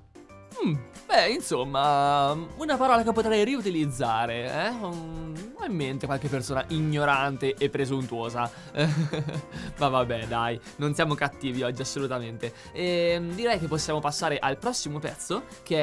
Mm, 0.66 0.74
Beh, 1.16 1.30
insomma, 1.30 2.34
una 2.58 2.76
parola 2.76 3.02
che 3.02 3.14
potrei 3.14 3.46
riutilizzare, 3.46 4.52
eh? 4.52 4.72
Mm, 4.72 5.36
Ho 5.58 5.66
in 5.66 5.74
mente 5.74 6.06
qualche 6.08 6.28
persona 6.28 6.66
ignorante 6.68 7.56
e 7.58 7.70
presuntuosa. 7.70 8.52
Ma 9.80 9.88
vabbè, 9.88 10.26
dai, 10.28 10.60
non 10.76 10.94
siamo 10.94 11.16
cattivi 11.16 11.64
oggi 11.64 11.82
assolutamente. 11.82 12.52
E 12.74 13.22
direi 13.34 13.60
che 13.60 13.68
possiamo 13.68 14.02
passare 14.02 14.40
al 14.40 14.58
prossimo 14.58 15.00
pezzo, 15.00 15.44
che 15.64 15.78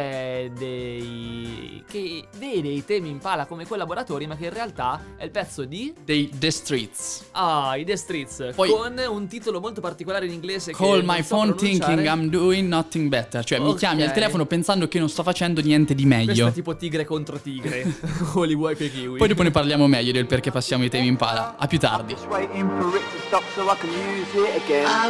è 0.45 0.51
dei... 0.51 1.83
che 1.89 2.27
vede 2.37 2.69
i 2.69 2.85
temi 2.85 3.09
in 3.09 3.19
pala 3.19 3.47
come 3.47 3.67
collaboratori, 3.67 4.27
ma 4.27 4.37
che 4.37 4.45
in 4.45 4.53
realtà 4.53 5.01
è 5.17 5.25
il 5.25 5.31
pezzo 5.31 5.65
di... 5.65 5.95
Dei 6.05 6.29
The 6.29 6.51
Streets. 6.51 7.29
Ah, 7.31 7.75
i 7.79 7.87
The 7.87 7.97
Streets, 7.97 8.51
Poi- 8.55 8.69
con 8.69 9.01
un 9.09 9.27
titolo 9.29 9.61
molto 9.61 9.81
particolare 9.81 10.27
in 10.27 10.33
inglese 10.33 10.73
Call 10.73 11.03
my 11.05 11.23
so 11.23 11.37
phone 11.37 11.55
thinking 11.55 12.05
I'm 12.05 12.29
doing 12.29 12.69
nothing 12.69 13.09
better. 13.09 13.43
Cioè 13.43 13.59
mi 13.61 13.69
Ok. 13.69 13.79
chiami 13.79 14.03
al 14.03 14.13
telefono 14.13 14.45
pensando 14.45 14.87
che 14.89 14.99
non 14.99 15.09
sto 15.09 15.21
facendo 15.23 15.61
niente 15.61 15.95
di 15.95 16.05
Questo 16.05 16.25
meglio. 16.27 16.47
è 16.49 16.53
tipo 16.53 16.77
tigre 16.77 17.05
contro 17.05 17.39
tigre, 17.39 17.85
o 18.35 18.43
li 18.45 18.55
vuoi 18.55 18.75
che 18.77 18.91
kiwi. 18.91 19.19
Poi 19.19 19.29
dopo 19.29 19.43
ne 19.43 19.51
parliamo 19.51 19.87
meglio 19.87 20.13
del 20.13 20.27
perché 20.27 20.51
passiamo 20.51 20.85
i 20.85 20.91
temi 20.91 21.07
in 21.07 21.17
pala. 21.17 21.57
A 21.59 21.67
più 21.67 21.79
tardi. 21.79 22.13
I 22.13 22.17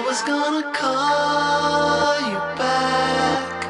was 0.04 0.22
gonna 0.24 0.70
call 0.72 2.20
you 2.20 2.38
back. 2.56 3.66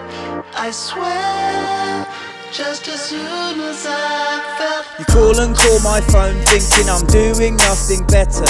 I 0.55 0.71
swear, 0.71 2.07
just 2.53 2.87
as 2.89 3.01
soon 3.09 3.61
as 3.61 3.87
I 3.87 4.41
felt. 4.59 4.85
You 4.99 5.05
call 5.07 5.39
and 5.41 5.57
call 5.57 5.81
my 5.81 6.01
phone 6.03 6.35
thinking 6.45 6.89
I'm 6.89 7.07
doing 7.07 7.57
nothing 7.57 8.05
better. 8.07 8.45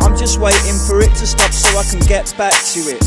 I'm 0.00 0.16
just 0.16 0.38
waiting 0.38 0.76
for 0.86 1.02
it 1.02 1.14
to 1.16 1.26
stop 1.26 1.52
so 1.52 1.78
I 1.78 1.84
can 1.84 2.00
get 2.06 2.34
back 2.36 2.54
to 2.72 2.80
it. 2.90 3.06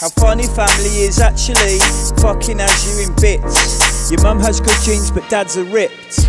How 0.00 0.08
funny 0.08 0.46
family 0.46 1.04
is 1.04 1.20
actually 1.20 1.78
fucking 2.22 2.58
has 2.58 2.80
you 2.88 3.04
in 3.04 3.14
bits. 3.20 4.10
Your 4.10 4.22
mum 4.22 4.40
has 4.40 4.58
good 4.58 4.78
genes 4.82 5.10
but 5.10 5.28
dad's 5.28 5.58
are 5.58 5.64
ripped. 5.64 6.24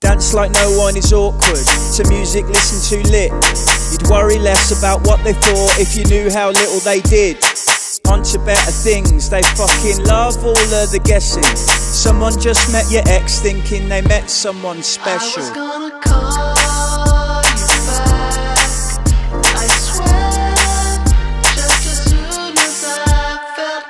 Dance 0.00 0.34
like 0.34 0.50
no 0.50 0.76
one 0.76 0.96
is 0.96 1.12
awkward. 1.12 1.64
To 1.94 2.04
music 2.08 2.44
listen 2.46 2.82
to 2.90 3.08
lit. 3.08 3.30
You'd 3.92 4.10
worry 4.10 4.40
less 4.40 4.76
about 4.76 5.06
what 5.06 5.22
they 5.22 5.32
thought 5.32 5.78
if 5.78 5.96
you 5.96 6.02
knew 6.06 6.28
how 6.28 6.50
little 6.50 6.80
they 6.80 7.00
did. 7.02 7.36
On 8.08 8.20
to 8.34 8.38
better 8.40 8.72
things, 8.72 9.30
they 9.30 9.42
fucking 9.42 10.04
love 10.06 10.44
all 10.44 10.58
of 10.58 10.90
the 10.90 11.00
guessing. 11.04 11.44
Someone 11.44 12.36
just 12.40 12.72
met 12.72 12.90
your 12.90 13.02
ex 13.06 13.38
thinking 13.38 13.88
they 13.88 14.02
met 14.02 14.28
someone 14.28 14.82
special. 14.82 15.44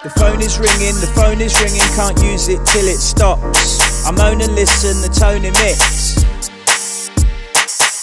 The 0.06 0.20
phone 0.20 0.40
is 0.40 0.56
ringing, 0.60 0.94
the 1.02 1.10
phone 1.18 1.40
is 1.40 1.58
ringing, 1.58 1.82
can't 1.98 2.14
use 2.22 2.46
it 2.46 2.64
till 2.64 2.86
it 2.86 3.02
stops. 3.02 4.06
I 4.06 4.12
moan 4.12 4.40
and 4.40 4.54
listen, 4.54 5.02
the 5.02 5.10
tone 5.10 5.42
emits. 5.42 6.22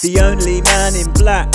The 0.02 0.20
only 0.20 0.60
man 0.68 0.92
in 1.00 1.10
black, 1.14 1.48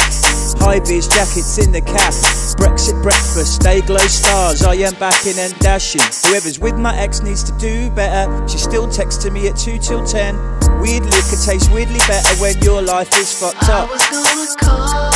high 0.57 0.79
vis 0.79 1.07
jackets 1.07 1.59
in 1.59 1.71
the 1.71 1.81
cap. 1.81 2.17
Brexit 2.57 2.97
breakfast, 3.03 3.61
day 3.61 3.81
glow 3.81 4.01
stars, 4.09 4.63
I 4.63 4.73
am 4.73 4.95
backing 4.95 5.37
and 5.37 5.53
dashing. 5.59 6.01
Whoever's 6.25 6.57
with 6.57 6.79
my 6.79 6.97
ex 6.97 7.21
needs 7.21 7.43
to 7.43 7.55
do 7.59 7.91
better. 7.91 8.25
She's 8.47 8.63
still 8.63 8.87
texting 8.87 9.33
me 9.33 9.49
at 9.49 9.55
2 9.55 9.77
till 9.77 10.03
10. 10.03 10.33
Weird 10.81 11.05
liquor 11.05 11.37
tastes 11.45 11.69
weirdly 11.69 12.01
better 12.09 12.41
when 12.41 12.57
your 12.63 12.81
life 12.81 13.13
is 13.21 13.37
fucked 13.37 13.69
up. 13.69 13.87
I 13.87 13.93
was 13.93 14.01
gonna 14.09 14.55
call 14.57 15.08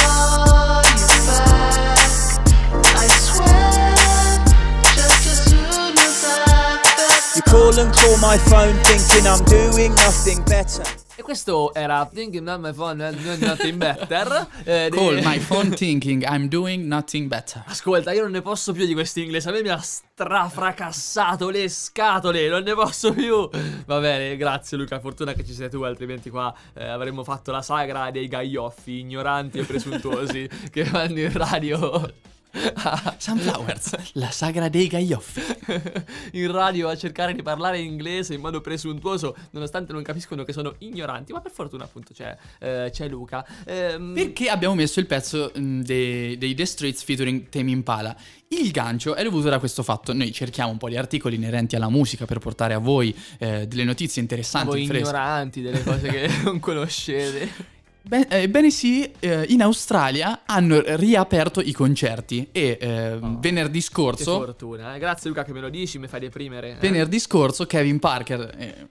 call 7.54 7.80
and 7.80 7.94
call 7.94 8.18
my 8.18 8.36
phone 8.50 8.74
thinking 8.82 9.28
I'm 9.28 9.44
doing 9.46 9.94
nothing 9.94 10.44
better. 10.46 10.84
E 11.16 11.22
questo 11.22 11.72
era 11.76 12.10
Thinking 12.12 12.48
on 12.48 12.62
my 12.62 12.74
phone 12.74 13.00
and 13.00 13.16
nothing 13.40 13.78
better. 13.78 14.48
eh, 14.66 14.90
di- 14.90 14.98
Call 14.98 15.22
my 15.22 15.38
phone 15.38 15.70
thinking 15.70 16.24
I'm 16.28 16.48
doing 16.48 16.88
nothing 16.88 17.28
better. 17.28 17.64
Ascolta, 17.68 18.12
io 18.12 18.24
non 18.24 18.32
ne 18.32 18.42
posso 18.42 18.74
più 18.74 18.88
di 18.88 18.94
questo 18.94 19.20
inglese. 19.20 19.50
A 19.50 19.52
me 19.52 19.62
mi 19.62 19.70
ha 19.70 19.78
strafracassato 19.78 21.52
le 21.52 21.70
scatole. 21.70 22.50
Non 22.50 22.64
ne 22.64 22.74
posso 22.74 23.14
più. 23.14 23.48
Va 23.86 24.00
bene, 24.00 24.36
grazie 24.36 24.76
Luca. 24.76 25.00
Fortuna 25.00 25.34
che 25.34 25.46
ci 25.46 25.54
sei 25.54 25.70
tu, 25.70 25.84
altrimenti 25.84 26.32
qua 26.32 26.52
eh, 26.74 26.88
avremmo 26.88 27.24
fatto 27.24 27.52
la 27.52 27.62
sagra 27.62 28.10
dei 28.10 28.28
gaioffi, 28.28 28.98
ignoranti 28.98 29.60
e 29.60 29.64
presuntuosi 29.64 30.50
che 30.74 30.84
vanno 30.86 31.20
in 31.20 31.32
radio. 31.32 32.32
Sunflowers, 33.18 34.14
la 34.14 34.30
sagra 34.30 34.70
dei 34.70 34.88
gaioffi. 34.88 35.42
in 36.34 36.52
radio 36.52 36.88
a 36.88 36.96
cercare 36.96 37.34
di 37.34 37.42
parlare 37.42 37.80
inglese 37.80 38.36
in 38.36 38.42
modo 38.42 38.62
presuntuoso, 38.62 39.36
nonostante 39.52 39.92
non 39.92 40.04
capiscono 40.04 40.44
che 40.44 40.54
sono 40.54 40.76
ignoranti. 40.80 41.34
Ma 41.34 41.42
per 41.42 41.52
fortuna, 41.52 41.86
appunto, 41.86 42.14
c'è, 42.14 42.38
eh, 42.60 42.90
c'è 42.92 43.08
Luca. 43.08 43.46
Ehm, 43.66 44.14
Perché 44.14 44.50
abbiamo 44.50 44.76
messo 44.76 45.00
il 45.00 45.08
pezzo 45.08 45.52
mh, 45.54 45.82
dei, 45.82 46.38
dei 46.38 46.54
The 46.54 46.66
Streets 46.66 47.04
featuring 47.04 47.50
Tame 47.50 47.72
Impala? 47.72 48.16
Il 48.50 48.70
gancio 48.70 49.16
è 49.16 49.24
dovuto 49.24 49.50
da 49.50 49.58
questo 49.58 49.82
fatto. 49.82 50.14
Noi 50.14 50.32
cerchiamo 50.32 50.72
un 50.72 50.78
po' 50.78 50.90
di 50.90 50.96
articoli 50.98 51.36
inerenti 51.36 51.76
alla 51.76 51.90
musica 51.90 52.26
per 52.26 52.38
portare 52.38 52.76
a 52.76 52.80
voi 52.80 53.16
eh, 53.40 53.66
delle 53.68 53.84
notizie 53.84 54.22
interessanti, 54.22 54.68
voi 54.68 54.86
fresche. 54.86 55.10
ignoranti 55.10 55.62
delle 55.62 55.84
cose 55.84 56.08
che 56.08 56.30
non 56.44 56.60
conoscete. 56.60 57.82
Eh, 58.10 58.28
Ebbene 58.30 58.70
sì, 58.70 59.10
eh, 59.20 59.46
in 59.48 59.62
Australia 59.62 60.42
hanno 60.46 60.82
riaperto 60.86 61.62
i 61.62 61.72
concerti 61.72 62.50
e 62.52 62.78
eh, 62.80 63.18
venerdì 63.40 63.80
Che 63.80 63.86
scorso... 63.86 64.40
fortuna, 64.40 64.96
eh. 64.96 65.00
Grazie 65.00 65.30
Luca 65.30 65.44
che 65.44 65.54
me 65.54 65.62
lo 65.62 65.70
dici, 65.70 65.98
mi 66.00 66.08
fai 66.08 66.20
deprimere. 66.20 66.72
eh. 66.72 66.76
Venerdì 66.80 67.18
scorso 67.20 67.66
Kevin 67.66 68.00
Parker, 68.00 68.54
eh, 68.58 68.88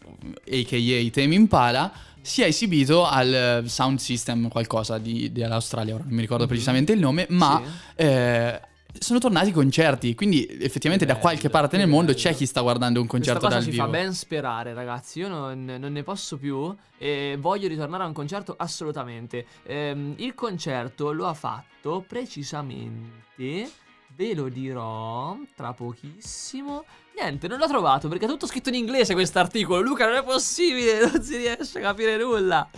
a.k.a. 0.61 1.11
Tame 1.11 1.35
Impala, 1.35 1.93
si 2.23 2.41
è 2.43 2.47
esibito 2.47 3.05
al 3.05 3.35
eh, 3.65 3.69
Sound 3.69 3.99
System 3.99 4.49
qualcosa 4.49 4.97
di, 4.97 5.31
dell'Australia, 5.31 5.95
ora 5.95 6.05
non 6.05 6.15
mi 6.15 6.21
ricordo 6.23 6.47
precisamente 6.47 6.93
il 6.93 6.99
nome, 6.99 7.27
ma. 7.29 7.63
Sì. 7.95 8.11
Sono 8.99 9.19
tornati 9.19 9.49
i 9.49 9.53
concerti, 9.53 10.15
quindi 10.15 10.47
effettivamente 10.47 11.05
da 11.05 11.15
bello, 11.15 11.25
qualche 11.25 11.51
parte 11.51 11.77
nel 11.77 11.89
mondo 11.89 12.13
c'è 12.13 12.35
chi 12.35 12.47
sta 12.47 12.61
guardando 12.61 13.01
un 13.01 13.07
concerto 13.07 13.49
dal 13.49 13.63
ci 13.63 13.71
vivo. 13.71 13.85
fa 13.85 13.89
ben 13.89 14.13
sperare, 14.13 14.75
ragazzi. 14.75 15.21
Io 15.21 15.29
non, 15.29 15.65
non 15.65 15.93
ne 15.93 16.03
posso 16.03 16.37
più 16.37 16.75
e 16.99 17.37
voglio 17.39 17.69
ritornare 17.69 18.05
a 18.05 18.07
un 18.07 18.13
concerto 18.13 18.55
assolutamente. 18.57 19.47
Ehm, 19.65 20.15
il 20.19 20.35
concerto 20.35 21.13
lo 21.13 21.27
ha 21.27 21.35
fatto 21.35 22.05
precisamente. 22.07 23.71
Ve 24.15 24.35
lo 24.35 24.49
dirò 24.49 25.39
tra 25.57 25.73
pochissimo. 25.73 26.85
Niente, 27.19 27.49
non 27.49 27.59
l'ho 27.59 27.67
trovato 27.67 28.09
perché 28.09 28.27
è 28.27 28.29
tutto 28.29 28.47
scritto 28.47 28.69
in 28.69 28.75
inglese 28.75 29.15
quest'articolo. 29.15 29.81
Luca, 29.81 30.07
non 30.07 30.17
è 30.17 30.23
possibile, 30.23 31.01
non 31.11 31.23
si 31.23 31.37
riesce 31.37 31.79
a 31.79 31.83
capire 31.83 32.17
nulla. 32.19 32.69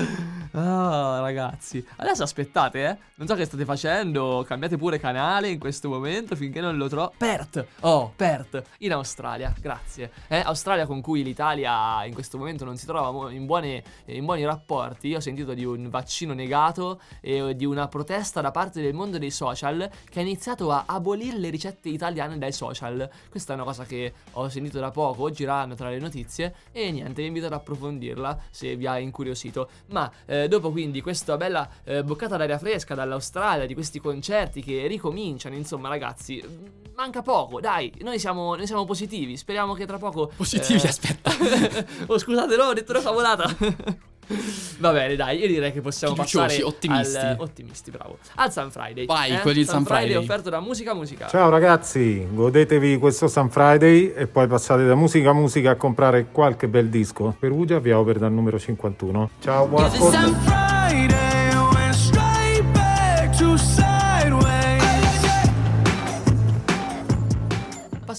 Ah, 0.56 1.18
ragazzi. 1.20 1.84
Adesso 1.96 2.22
aspettate, 2.22 2.88
eh. 2.88 2.96
Non 3.16 3.26
so 3.26 3.34
che 3.34 3.44
state 3.44 3.64
facendo. 3.64 4.44
Cambiate 4.46 4.76
pure 4.76 5.00
canale 5.00 5.48
in 5.48 5.58
questo 5.58 5.88
momento 5.88 6.36
finché 6.36 6.60
non 6.60 6.76
lo 6.76 6.88
trovo. 6.88 7.12
Perth! 7.16 7.66
Oh, 7.80 8.12
Perth! 8.14 8.62
In 8.78 8.92
Australia, 8.92 9.52
grazie. 9.60 10.12
Eh, 10.28 10.38
Australia 10.38 10.86
con 10.86 11.00
cui 11.00 11.24
l'Italia 11.24 12.04
in 12.04 12.14
questo 12.14 12.38
momento 12.38 12.64
non 12.64 12.76
si 12.76 12.86
trova 12.86 13.32
in, 13.32 13.46
buone- 13.46 13.82
in 14.06 14.24
buoni 14.24 14.44
rapporti. 14.44 15.08
Io 15.08 15.16
ho 15.16 15.20
sentito 15.20 15.54
di 15.54 15.64
un 15.64 15.90
vaccino 15.90 16.34
negato 16.34 17.00
e 17.20 17.56
di 17.56 17.64
una 17.64 17.88
protesta 17.88 18.40
da 18.40 18.52
parte 18.52 18.80
del 18.80 18.94
mondo 18.94 19.18
dei 19.18 19.32
social 19.32 19.90
che 20.08 20.20
ha 20.20 20.22
iniziato 20.22 20.70
a 20.70 20.84
abolire 20.86 21.36
le 21.38 21.50
ricette 21.50 21.88
italiane 21.88 22.38
dai 22.38 22.52
social. 22.52 23.10
Questa 23.28 23.52
è 23.52 23.56
una 23.56 23.64
cosa 23.64 23.84
che 23.84 24.12
ho 24.32 24.48
sentito 24.48 24.78
da 24.78 24.92
poco, 24.92 25.30
giranno 25.30 25.74
tra 25.74 25.88
le 25.88 25.98
notizie 25.98 26.54
e 26.70 26.92
niente, 26.92 27.22
vi 27.22 27.26
invito 27.26 27.46
ad 27.46 27.54
approfondirla 27.54 28.38
se 28.50 28.76
vi 28.76 28.86
ha 28.86 28.98
incuriosito. 29.00 29.68
Ma 29.86 30.10
eh, 30.26 30.43
eh, 30.44 30.48
dopo 30.48 30.70
quindi 30.70 31.00
questa 31.00 31.36
bella 31.36 31.68
eh, 31.84 32.04
boccata 32.04 32.36
d'aria 32.36 32.58
fresca 32.58 32.94
dall'Australia, 32.94 33.66
di 33.66 33.74
questi 33.74 33.98
concerti 33.98 34.62
che 34.62 34.86
ricominciano, 34.86 35.54
insomma 35.54 35.88
ragazzi, 35.88 36.42
mm, 36.46 36.66
manca 36.94 37.22
poco, 37.22 37.60
dai, 37.60 37.92
noi 38.00 38.18
siamo, 38.18 38.54
noi 38.54 38.66
siamo 38.66 38.84
positivi, 38.84 39.36
speriamo 39.36 39.74
che 39.74 39.86
tra 39.86 39.98
poco... 39.98 40.30
Positivi, 40.36 40.80
eh, 40.82 40.88
aspetta. 40.88 41.30
oh 42.06 42.18
scusate, 42.18 42.56
no, 42.56 42.64
ho 42.64 42.72
detto 42.72 42.92
una 42.92 43.02
cavolata. 43.02 43.56
Va 44.78 44.92
bene, 44.92 45.16
dai, 45.16 45.38
io 45.38 45.46
direi 45.46 45.72
che 45.72 45.80
possiamo 45.80 46.14
Fiduciosi, 46.14 46.46
passare 46.46 46.62
ottimisti. 46.62 47.16
al, 47.16 47.36
ottimisti, 47.38 47.90
bravo. 47.90 48.18
Al 48.34 48.52
Sun 48.52 48.70
Friday. 48.70 49.06
Vai, 49.06 49.40
con 49.40 49.56
il 49.56 49.68
Sun 49.68 49.84
Friday. 49.84 50.14
offerto 50.14 50.50
da 50.50 50.60
Musica 50.60 50.94
Musica. 50.94 51.26
Ciao 51.28 51.48
ragazzi, 51.48 52.26
godetevi 52.30 52.98
questo 52.98 53.28
Sun 53.28 53.50
Friday 53.50 54.12
e 54.14 54.26
poi 54.26 54.46
passate 54.46 54.86
da 54.86 54.94
musica 54.94 55.30
a 55.30 55.34
musica 55.34 55.70
a 55.70 55.76
comprare 55.76 56.26
qualche 56.30 56.68
bel 56.68 56.88
disco. 56.88 57.34
Perugia 57.38 57.78
via 57.78 57.98
Over 57.98 58.18
dal 58.18 58.32
numero 58.32 58.58
51. 58.58 59.30
Ciao, 59.40 59.66
buon 59.66 59.84
ascolto. 59.84 61.23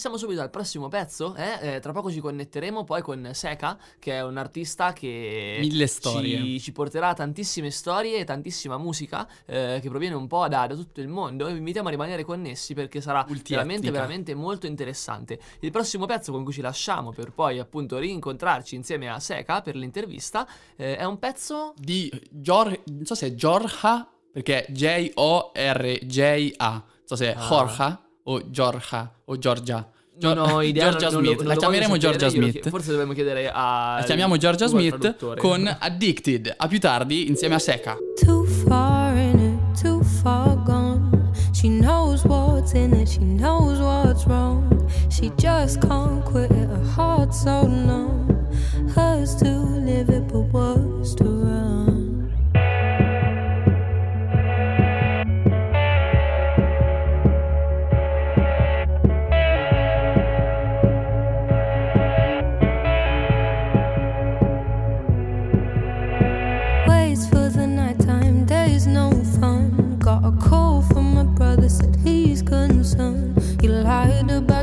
Passiamo 0.05 0.23
subito 0.23 0.43
al 0.43 0.51
prossimo 0.51 0.87
pezzo. 0.87 1.33
eh? 1.33 1.57
Eh, 1.77 1.79
tra 1.79 1.91
poco 1.91 2.11
ci 2.11 2.19
connetteremo 2.19 2.83
poi 2.83 3.01
con 3.01 3.27
Seka, 3.33 3.75
che 3.97 4.11
è 4.11 4.21
un 4.21 4.37
artista 4.37 4.93
che 4.93 5.57
Mille 5.59 5.87
storie. 5.87 6.37
Ci, 6.37 6.59
ci 6.59 6.71
porterà 6.73 7.15
tantissime 7.15 7.71
storie 7.71 8.19
e 8.19 8.23
tantissima 8.23 8.77
musica 8.77 9.27
eh, 9.47 9.79
che 9.81 9.89
proviene 9.89 10.13
un 10.13 10.27
po' 10.27 10.47
da, 10.47 10.67
da 10.67 10.75
tutto 10.75 11.01
il 11.01 11.07
mondo. 11.07 11.47
Vi 11.47 11.57
invitiamo 11.57 11.87
a 11.87 11.89
rimanere 11.91 12.23
connessi 12.23 12.75
perché 12.75 13.01
sarà 13.01 13.25
veramente, 13.47 13.89
veramente 13.89 14.35
molto 14.35 14.67
interessante. 14.67 15.39
Il 15.61 15.71
prossimo 15.71 16.05
pezzo 16.05 16.31
con 16.31 16.43
cui 16.43 16.53
ci 16.53 16.61
lasciamo 16.61 17.11
per 17.11 17.31
poi 17.31 17.57
appunto 17.57 17.97
rincontrarci 17.97 18.75
insieme 18.75 19.09
a 19.09 19.19
Seka 19.19 19.61
per 19.61 19.75
l'intervista 19.75 20.47
eh, 20.75 20.97
è 20.97 21.03
un 21.03 21.17
pezzo 21.17 21.73
Di 21.77 22.11
Gior... 22.29 22.79
Non 22.91 23.05
so 23.05 23.15
se 23.15 23.25
è 23.25 23.33
Giorgia, 23.33 24.07
perché 24.31 24.65
è 24.65 24.71
J-O-R-J-A. 24.71 26.69
Non 26.69 26.83
so 27.05 27.15
se 27.15 27.33
è 27.33 27.35
Ah. 27.35 27.47
Jorja 27.47 27.99
o 28.27 28.51
Giorgia 28.51 29.11
o 29.25 29.37
Giorgia. 29.39 29.89
Non 30.21 30.37
ho 30.37 30.61
idea, 30.61 30.89
Georgia 30.89 31.09
non- 31.09 31.13
non 31.13 31.21
lo- 31.23 31.27
Smith. 31.27 31.37
non 31.39 31.47
la 31.47 31.53
lo 31.53 31.59
chiameremo 31.59 31.97
Georgia 31.97 32.25
io 32.27 32.39
lo 32.41 32.47
Smith. 32.49 32.69
Forse 32.69 32.89
dobbiamo 32.91 33.13
chiedere 33.13 33.51
a. 33.53 33.97
La 33.99 34.03
chiamiamo 34.05 34.37
Georgia 34.37 34.65
Google 34.67 34.89
Smith 34.89 35.37
con 35.37 35.75
Addicted. 35.79 36.53
A 36.55 36.67
più 36.67 36.79
tardi 36.79 37.27
insieme 37.27 37.55
a 37.55 37.59
Seka. 37.59 37.97
Too 38.23 38.45
far 38.45 39.15
in 39.17 39.39
it, 39.73 39.81
too 39.81 40.01
far 40.03 40.61
gone. 40.63 41.31
She 41.53 41.67
knows 41.67 42.23
what's 42.23 42.71
in 42.73 42.93
it, 42.93 43.07
she 43.09 43.19
knows 43.19 43.79
what's 43.79 44.25
wrong. 44.25 44.85
She 45.09 45.31
just 45.37 45.79
can't 45.85 46.23
quit 46.23 46.49
it, 46.51 46.67
her 46.69 46.85
heart's 46.95 47.41
so 47.41 47.65
numb. 47.67 48.23
Hers 48.95 49.35
to 49.37 49.45
live 49.83 50.09
it, 50.09 50.23
but 50.31 50.51
worse 50.53 50.84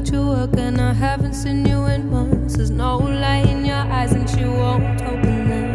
about 0.03 0.13
your 0.13 0.27
work, 0.27 0.57
and 0.57 0.81
I 0.81 0.93
haven't 0.93 1.35
seen 1.35 1.67
you 1.67 1.85
in 1.87 2.11
months. 2.11 2.57
There's 2.57 2.71
no 2.71 2.99
light 2.99 3.47
in 3.49 3.65
your 3.65 3.77
eyes, 3.77 4.13
and 4.13 4.29
she 4.29 4.45
won't 4.45 5.01
open 5.03 5.49
them. 5.49 5.72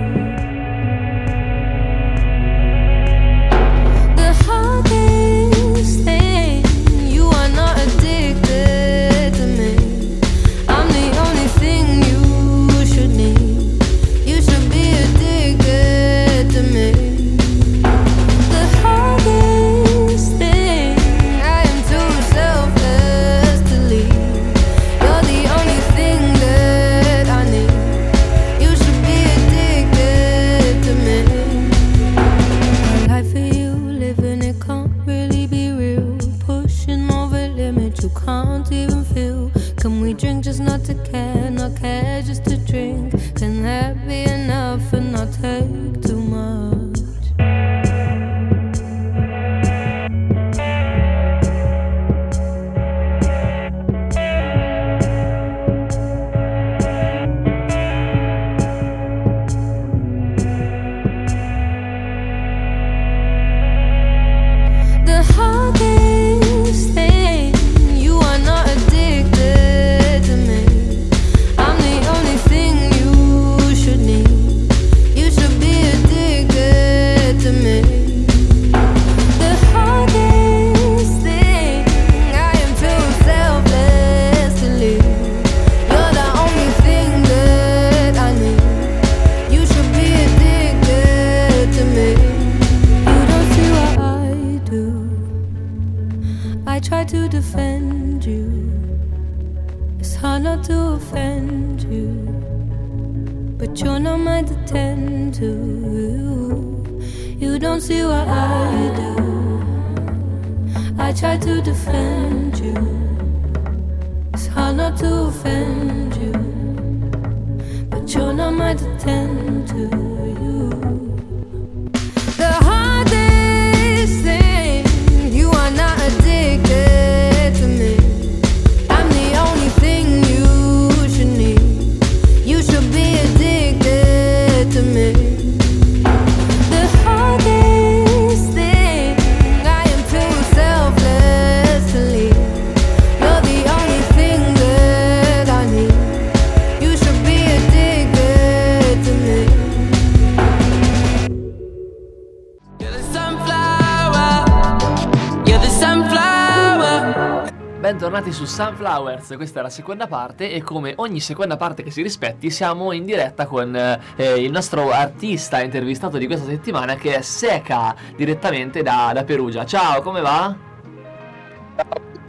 Bentornati 157.88 158.34
su 158.34 158.44
Sunflowers, 158.44 159.34
questa 159.38 159.62
è 159.62 159.64
la 159.64 159.70
seconda 159.70 160.08
parte 160.08 160.52
e 160.52 160.62
come 160.62 160.92
ogni 160.98 161.22
seconda 161.22 161.56
parte 161.56 161.84
che 161.84 161.90
si 161.90 162.02
rispetti 162.02 162.50
siamo 162.50 162.92
in 162.92 163.06
diretta 163.06 163.46
con 163.46 163.74
eh, 163.74 164.44
il 164.44 164.52
nostro 164.52 164.92
artista 164.92 165.62
intervistato 165.62 166.18
di 166.18 166.26
questa 166.26 166.48
settimana 166.48 166.96
che 166.96 167.16
è 167.16 167.22
Seka 167.22 167.96
direttamente 168.18 168.84
da, 168.84 169.12
da 169.14 169.24
Perugia. 169.24 169.66
Ciao, 169.66 170.02
come 170.02 170.20
va? 170.20 170.54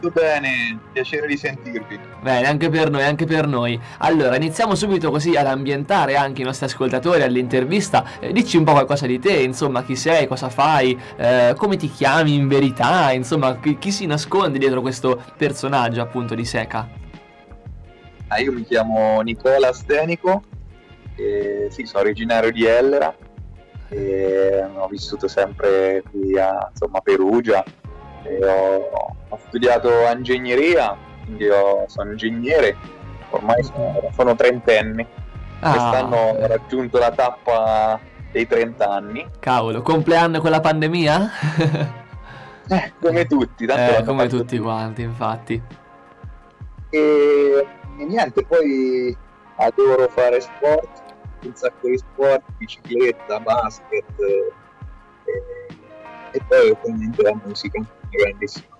Tutto 0.00 0.20
bene, 0.20 0.78
piacere 0.92 1.26
di 1.26 1.36
sentirvi. 1.36 1.98
Bene, 2.20 2.46
anche 2.46 2.68
per 2.68 2.88
noi, 2.88 3.02
anche 3.02 3.24
per 3.24 3.48
noi. 3.48 3.80
Allora, 3.98 4.36
iniziamo 4.36 4.76
subito 4.76 5.10
così 5.10 5.34
ad 5.34 5.46
ambientare 5.46 6.14
anche 6.14 6.42
i 6.42 6.44
nostri 6.44 6.66
ascoltatori 6.66 7.22
all'intervista. 7.22 8.04
Eh, 8.20 8.32
dici 8.32 8.56
un 8.56 8.62
po' 8.62 8.72
qualcosa 8.72 9.06
di 9.06 9.18
te, 9.18 9.32
insomma, 9.32 9.82
chi 9.82 9.96
sei, 9.96 10.28
cosa 10.28 10.50
fai, 10.50 10.96
eh, 11.16 11.54
come 11.56 11.76
ti 11.76 11.90
chiami 11.90 12.34
in 12.34 12.46
verità, 12.46 13.10
insomma, 13.10 13.58
chi, 13.58 13.76
chi 13.78 13.90
si 13.90 14.06
nasconde 14.06 14.58
dietro 14.58 14.80
questo 14.80 15.20
personaggio 15.36 16.00
appunto 16.00 16.36
di 16.36 16.44
Seca. 16.44 16.88
Ah, 18.28 18.38
io 18.38 18.52
mi 18.52 18.62
chiamo 18.62 19.20
Nicola 19.22 19.72
Stenico, 19.72 20.44
e, 21.16 21.66
sì, 21.70 21.86
sono 21.86 22.04
originario 22.04 22.52
di 22.52 22.64
Ellera, 22.64 23.12
ho 24.76 24.86
vissuto 24.86 25.26
sempre 25.26 26.04
qui 26.08 26.38
a 26.38 26.68
insomma, 26.70 27.00
Perugia 27.00 27.64
ho, 28.42 29.16
ho 29.28 29.38
studiato 29.46 29.88
ingegneria, 30.14 30.96
quindi 31.24 31.48
ho- 31.48 31.84
sono 31.86 32.10
ingegnere, 32.10 32.76
ormai 33.30 33.62
sono, 33.62 34.10
sono 34.14 34.34
trentenni. 34.34 35.06
Ah. 35.60 35.70
Quest'anno 35.70 36.16
ho 36.16 36.46
raggiunto 36.46 36.98
la 36.98 37.10
tappa 37.10 37.98
dei 38.30 38.46
30 38.46 38.88
anni, 38.88 39.26
Cavolo, 39.40 39.82
compleanno 39.82 40.40
con 40.40 40.50
la 40.50 40.60
pandemia? 40.60 41.30
eh, 42.68 42.92
come 43.00 43.26
tutti, 43.26 43.66
tanto 43.66 43.98
eh, 43.98 44.04
come 44.04 44.28
tutti 44.28 44.58
quanti, 44.58 45.02
infatti. 45.02 45.60
E, 46.90 47.66
e 47.98 48.04
niente, 48.04 48.44
poi 48.44 49.16
adoro 49.56 50.08
fare 50.08 50.40
sport, 50.40 51.02
un 51.42 51.54
sacco 51.54 51.88
di 51.88 51.98
sport, 51.98 52.42
bicicletta, 52.56 53.40
basket 53.40 54.04
eh, 54.18 54.52
e, 55.24 55.76
e 56.32 56.42
poi 56.46 56.70
ovviamente 56.70 57.22
la 57.22 57.34
musica, 57.44 57.80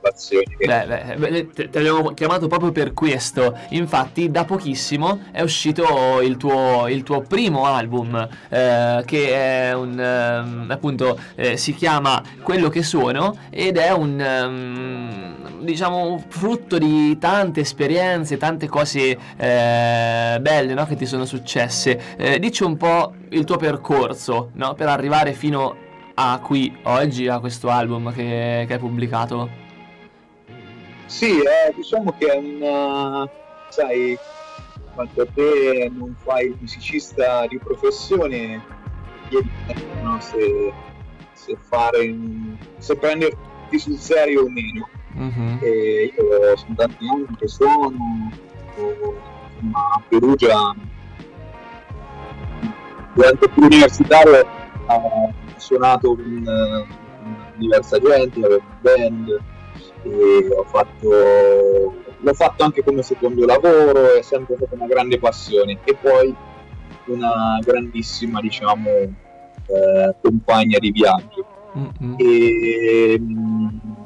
passione. 0.00 0.44
che- 0.56 0.66
Beh, 0.66 1.16
beh, 1.16 1.48
te, 1.52 1.70
te 1.70 2.12
chiamato 2.14 2.46
proprio 2.46 2.72
per 2.72 2.94
questo. 2.94 3.56
Infatti, 3.70 4.30
da 4.30 4.44
pochissimo 4.44 5.20
è 5.32 5.42
uscito 5.42 6.20
il 6.20 6.36
tuo, 6.36 6.86
il 6.88 7.02
tuo 7.02 7.22
primo 7.22 7.64
album, 7.66 8.28
eh, 8.48 9.02
che 9.04 9.34
è 9.34 9.74
un 9.74 9.98
ehm, 9.98 10.66
appunto 10.70 11.18
eh, 11.34 11.56
si 11.56 11.74
chiama 11.74 12.22
Quello 12.42 12.68
che 12.68 12.82
sono 12.82 13.36
ed 13.50 13.76
è 13.76 13.90
un 13.90 14.20
ehm, 14.20 15.64
diciamo 15.64 16.22
frutto 16.28 16.78
di 16.78 17.18
tante 17.18 17.60
esperienze, 17.60 18.36
tante 18.36 18.68
cose 18.68 19.18
eh, 19.36 20.38
belle 20.40 20.74
no, 20.74 20.86
che 20.86 20.96
ti 20.96 21.06
sono 21.06 21.24
successe. 21.24 22.00
Eh, 22.16 22.38
dici 22.38 22.62
un 22.62 22.76
po' 22.76 23.12
il 23.30 23.44
tuo 23.44 23.56
percorso 23.56 24.50
no, 24.54 24.74
per 24.74 24.88
arrivare 24.88 25.32
fino 25.32 25.70
a 25.70 25.87
qui 26.42 26.76
oggi, 26.82 27.28
a 27.28 27.38
questo 27.38 27.68
album 27.68 28.12
che, 28.12 28.64
che 28.66 28.72
hai 28.72 28.78
pubblicato. 28.78 29.48
Sì, 31.06 31.38
eh, 31.38 31.72
diciamo 31.74 32.14
che 32.18 32.26
è 32.26 32.36
una, 32.36 33.28
sai, 33.68 34.18
quando 34.94 35.26
te 35.32 35.90
non 35.94 36.14
fai 36.24 36.46
il 36.46 36.56
musicista 36.60 37.46
di 37.46 37.58
professione, 37.58 38.60
chiedi 39.28 39.48
no, 40.02 40.18
se, 40.20 40.72
se 41.34 41.56
fare, 41.68 42.08
un- 42.10 42.56
se 42.78 42.96
prenderti 42.96 43.78
sul 43.78 43.96
serio 43.96 44.42
o 44.42 44.48
meno. 44.48 44.88
Mhm. 45.12 45.58
E 45.62 46.12
io 46.16 46.56
sono 46.56 46.74
tanti 46.74 47.06
anni 47.08 47.26
che 47.38 47.44
ho- 47.64 47.92
insomma, 49.56 49.80
a 49.94 50.02
Perugia 50.08 50.74
durante 53.14 53.50
universitario 53.54 54.46
ho 54.86 55.32
suonato 55.58 56.14
con, 56.14 56.44
con 56.44 57.52
diversa 57.56 57.98
gente, 57.98 58.38
avevo 58.38 58.62
un 58.64 58.80
band 58.80 59.40
ho 60.56 60.64
fatto 60.64 61.94
l'ho 62.20 62.34
fatto 62.34 62.64
anche 62.64 62.82
come 62.82 63.02
secondo 63.02 63.46
lavoro, 63.46 64.14
è 64.14 64.22
sempre 64.22 64.56
stata 64.56 64.74
una 64.74 64.86
grande 64.86 65.18
passione 65.18 65.78
e 65.84 65.94
poi 65.94 66.34
una 67.06 67.58
grandissima 67.62 68.40
diciamo 68.40 68.90
eh, 68.90 70.14
compagna 70.20 70.78
di 70.78 70.90
viaggio. 70.90 71.46
E, 72.16 73.20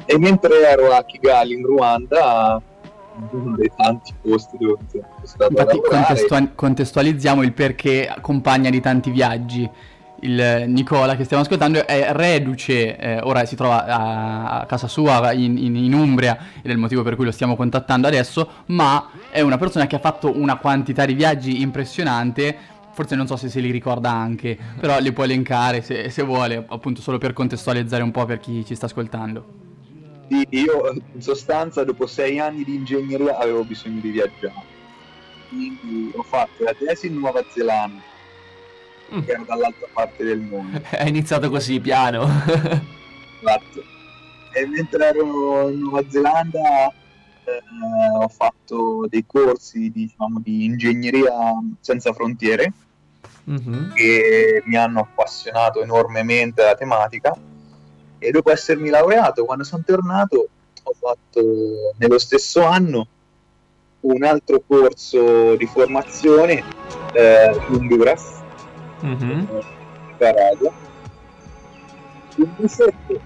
e 0.04 0.18
mentre 0.18 0.68
ero 0.68 0.92
a 0.92 1.02
Kigali 1.04 1.54
in 1.54 1.64
Ruanda 1.64 2.60
uno 3.30 3.56
dei 3.56 3.70
tanti 3.76 4.12
posti 4.20 4.56
dove 4.58 4.78
sono 4.90 5.06
stato 5.22 5.52
Infatti 5.52 6.50
contestualizziamo 6.54 7.42
il 7.42 7.52
perché 7.52 8.14
compagna 8.20 8.68
di 8.68 8.80
tanti 8.80 9.10
viaggi. 9.10 9.68
Il 10.24 10.64
Nicola 10.68 11.16
che 11.16 11.24
stiamo 11.24 11.42
ascoltando 11.42 11.84
è 11.84 12.12
reduce, 12.12 12.96
eh, 12.96 13.18
ora 13.22 13.44
si 13.44 13.56
trova 13.56 13.84
a, 13.84 14.60
a 14.60 14.66
casa 14.66 14.86
sua 14.86 15.32
in, 15.32 15.58
in- 15.58 15.74
in 15.74 15.92
Umbria 15.94 16.38
ed 16.62 16.70
è 16.70 16.72
il 16.72 16.78
motivo 16.78 17.02
per 17.02 17.16
cui 17.16 17.24
lo 17.24 17.32
stiamo 17.32 17.56
contattando 17.56 18.06
adesso, 18.06 18.48
ma 18.66 19.10
è 19.30 19.40
una 19.40 19.58
persona 19.58 19.88
che 19.88 19.96
ha 19.96 19.98
fatto 19.98 20.32
una 20.38 20.58
quantità 20.58 21.04
di 21.06 21.14
viaggi 21.14 21.60
impressionante, 21.60 22.56
forse 22.92 23.16
non 23.16 23.26
so 23.26 23.34
se 23.36 23.48
se 23.48 23.58
li 23.58 23.72
ricorda 23.72 24.12
anche, 24.12 24.56
però 24.78 25.00
li 25.00 25.10
può 25.12 25.24
elencare 25.24 25.82
se, 25.82 26.08
se 26.08 26.22
vuole, 26.22 26.64
appunto 26.68 27.00
solo 27.00 27.18
per 27.18 27.32
contestualizzare 27.32 28.04
un 28.04 28.12
po' 28.12 28.24
per 28.24 28.38
chi 28.38 28.64
ci 28.64 28.76
sta 28.76 28.86
ascoltando. 28.86 29.44
Sì, 30.28 30.46
io 30.50 30.94
in 31.14 31.20
sostanza 31.20 31.82
dopo 31.82 32.06
sei 32.06 32.38
anni 32.38 32.62
di 32.62 32.76
ingegneria 32.76 33.38
avevo 33.38 33.64
bisogno 33.64 33.98
di 34.00 34.10
viaggiare. 34.10 34.70
Quindi 35.48 36.12
ho 36.14 36.22
fatto 36.22 36.62
la 36.62 36.72
tesi 36.78 37.08
in 37.08 37.18
Nuova 37.18 37.44
Zelanda. 37.52 38.10
Che 39.24 39.32
era 39.32 39.42
dall'altra 39.46 39.86
parte 39.92 40.24
del 40.24 40.40
mondo. 40.40 40.80
È 40.90 41.04
iniziato 41.06 41.50
così, 41.50 41.80
piano. 41.80 42.22
Esatto. 42.24 43.82
E 44.54 44.66
mentre 44.66 45.06
ero 45.06 45.68
in 45.68 45.78
Nuova 45.80 46.02
Zelanda 46.08 46.88
eh, 47.44 47.62
ho 48.18 48.28
fatto 48.28 49.06
dei 49.08 49.24
corsi 49.26 49.90
diciamo, 49.90 50.40
di 50.40 50.64
ingegneria 50.64 51.32
senza 51.80 52.12
frontiere 52.12 52.72
Mhm. 53.44 53.94
che 53.94 54.62
mi 54.66 54.76
hanno 54.76 55.00
appassionato 55.00 55.82
enormemente 55.82 56.62
la 56.62 56.76
tematica 56.76 57.36
e 58.20 58.30
dopo 58.30 58.52
essermi 58.52 58.88
laureato 58.88 59.44
quando 59.44 59.64
sono 59.64 59.82
tornato 59.84 60.48
ho 60.84 60.92
fatto 60.96 61.92
nello 61.98 62.18
stesso 62.20 62.62
anno 62.64 63.04
un 64.02 64.22
altro 64.22 64.62
corso 64.64 65.56
di 65.56 65.66
formazione 65.66 66.62
eh, 67.14 67.50
in 67.68 67.74
Honduras 67.74 68.41
Mhm. 69.02 69.48
Nicaragua 70.10 70.72
il 72.36 72.48
mesetto 72.56 73.20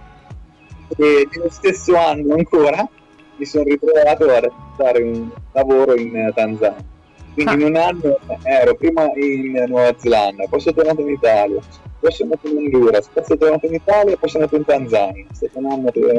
e 0.96 1.28
nello 1.30 1.50
stesso 1.50 1.96
anno 1.96 2.34
ancora 2.34 2.88
mi 3.36 3.44
sono 3.44 3.64
ritrovato 3.64 4.24
a 4.30 4.40
fare 4.76 5.02
un 5.02 5.30
lavoro 5.52 5.94
in 5.94 6.32
Tanzania. 6.34 6.94
Quindi 7.34 7.54
in 7.54 7.62
un 7.64 7.76
anno 7.76 8.18
ero 8.42 8.74
prima 8.76 9.04
in 9.14 9.64
Nuova 9.68 9.94
Zelanda 9.98 10.46
poi 10.48 10.60
sono 10.60 10.74
tornato 10.74 11.02
in 11.02 11.10
Italia 11.10 11.60
poi 11.98 12.12
sono 12.12 12.30
andato 12.32 12.48
in 12.48 12.56
Honduras 12.56 13.08
poi 13.08 13.24
sono 13.24 13.38
tornato 13.38 13.66
in 13.66 13.74
Italia 13.74 14.16
poi 14.16 14.28
sono 14.28 14.44
andato 14.44 14.56
in 14.56 14.64
Tanzania. 14.64 15.26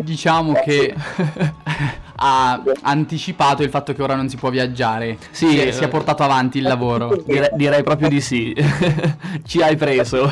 Diciamo 0.03 0.53
che 0.53 0.93
ha 2.19 2.61
anticipato 2.81 3.63
il 3.63 3.69
fatto 3.69 3.93
che 3.93 4.01
ora 4.01 4.15
non 4.15 4.29
si 4.29 4.37
può 4.37 4.49
viaggiare. 4.49 5.17
Sì, 5.31 5.49
si 5.49 5.59
è, 5.59 5.67
eh, 5.67 5.71
si 5.71 5.83
è 5.83 5.87
portato 5.87 6.23
avanti 6.23 6.57
il 6.57 6.63
lavoro. 6.63 7.15
Dire- 7.25 7.51
direi 7.55 7.83
proprio 7.83 8.09
di 8.09 8.21
sì. 8.21 8.55
Ci 9.45 9.61
hai 9.61 9.75
preso. 9.75 10.31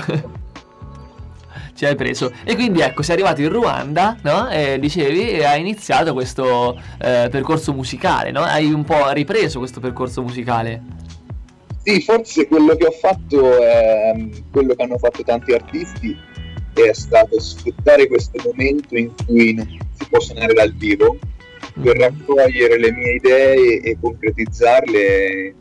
Ci 1.76 1.86
hai 1.86 1.96
preso. 1.96 2.32
E 2.44 2.56
quindi 2.56 2.80
ecco, 2.80 3.02
sei 3.02 3.16
arrivato 3.16 3.42
in 3.42 3.50
Ruanda, 3.50 4.18
no? 4.22 4.50
E 4.50 4.78
dicevi, 4.80 5.32
e 5.32 5.44
hai 5.44 5.60
iniziato 5.60 6.14
questo 6.14 6.80
eh, 7.00 7.28
percorso 7.30 7.74
musicale, 7.74 8.32
no? 8.32 8.42
Hai 8.42 8.72
un 8.72 8.84
po' 8.84 9.10
ripreso 9.12 9.60
questo 9.60 9.80
percorso 9.80 10.22
musicale. 10.22 10.82
Sì, 11.84 12.02
forse 12.02 12.48
quello 12.48 12.76
che 12.76 12.86
ho 12.86 12.92
fatto 12.92 13.62
è 13.62 14.12
quello 14.52 14.74
che 14.74 14.84
hanno 14.84 14.98
fatto 14.98 15.22
tanti 15.24 15.54
artisti 15.54 16.18
è 16.74 16.94
stato 16.94 17.40
sfruttare 17.40 18.08
questo 18.08 18.42
momento 18.44 18.98
in 18.98 19.12
cui 19.26 19.54
non 19.54 19.68
si 19.68 20.08
può 20.10 20.20
suonare 20.20 20.54
dal 20.54 20.74
vivo 20.74 21.18
per 21.82 21.98
raccogliere 21.98 22.80
le 22.80 22.92
mie 22.92 23.16
idee 23.16 23.82
e 23.82 23.98
concretizzarle 24.00 24.98
eh, 24.98 25.56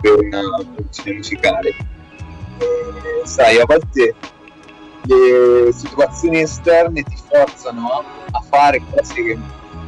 per 0.00 0.18
una 0.18 0.40
produzione 0.74 1.16
musicale. 1.16 1.68
Eh, 1.68 3.26
sai, 3.26 3.58
a 3.58 3.64
volte 3.66 4.14
le 5.04 5.72
situazioni 5.72 6.40
esterne 6.40 7.02
ti 7.02 7.16
forzano 7.28 8.04
a, 8.30 8.40
fare 8.48 8.82
cose 8.90 9.14
che 9.14 9.38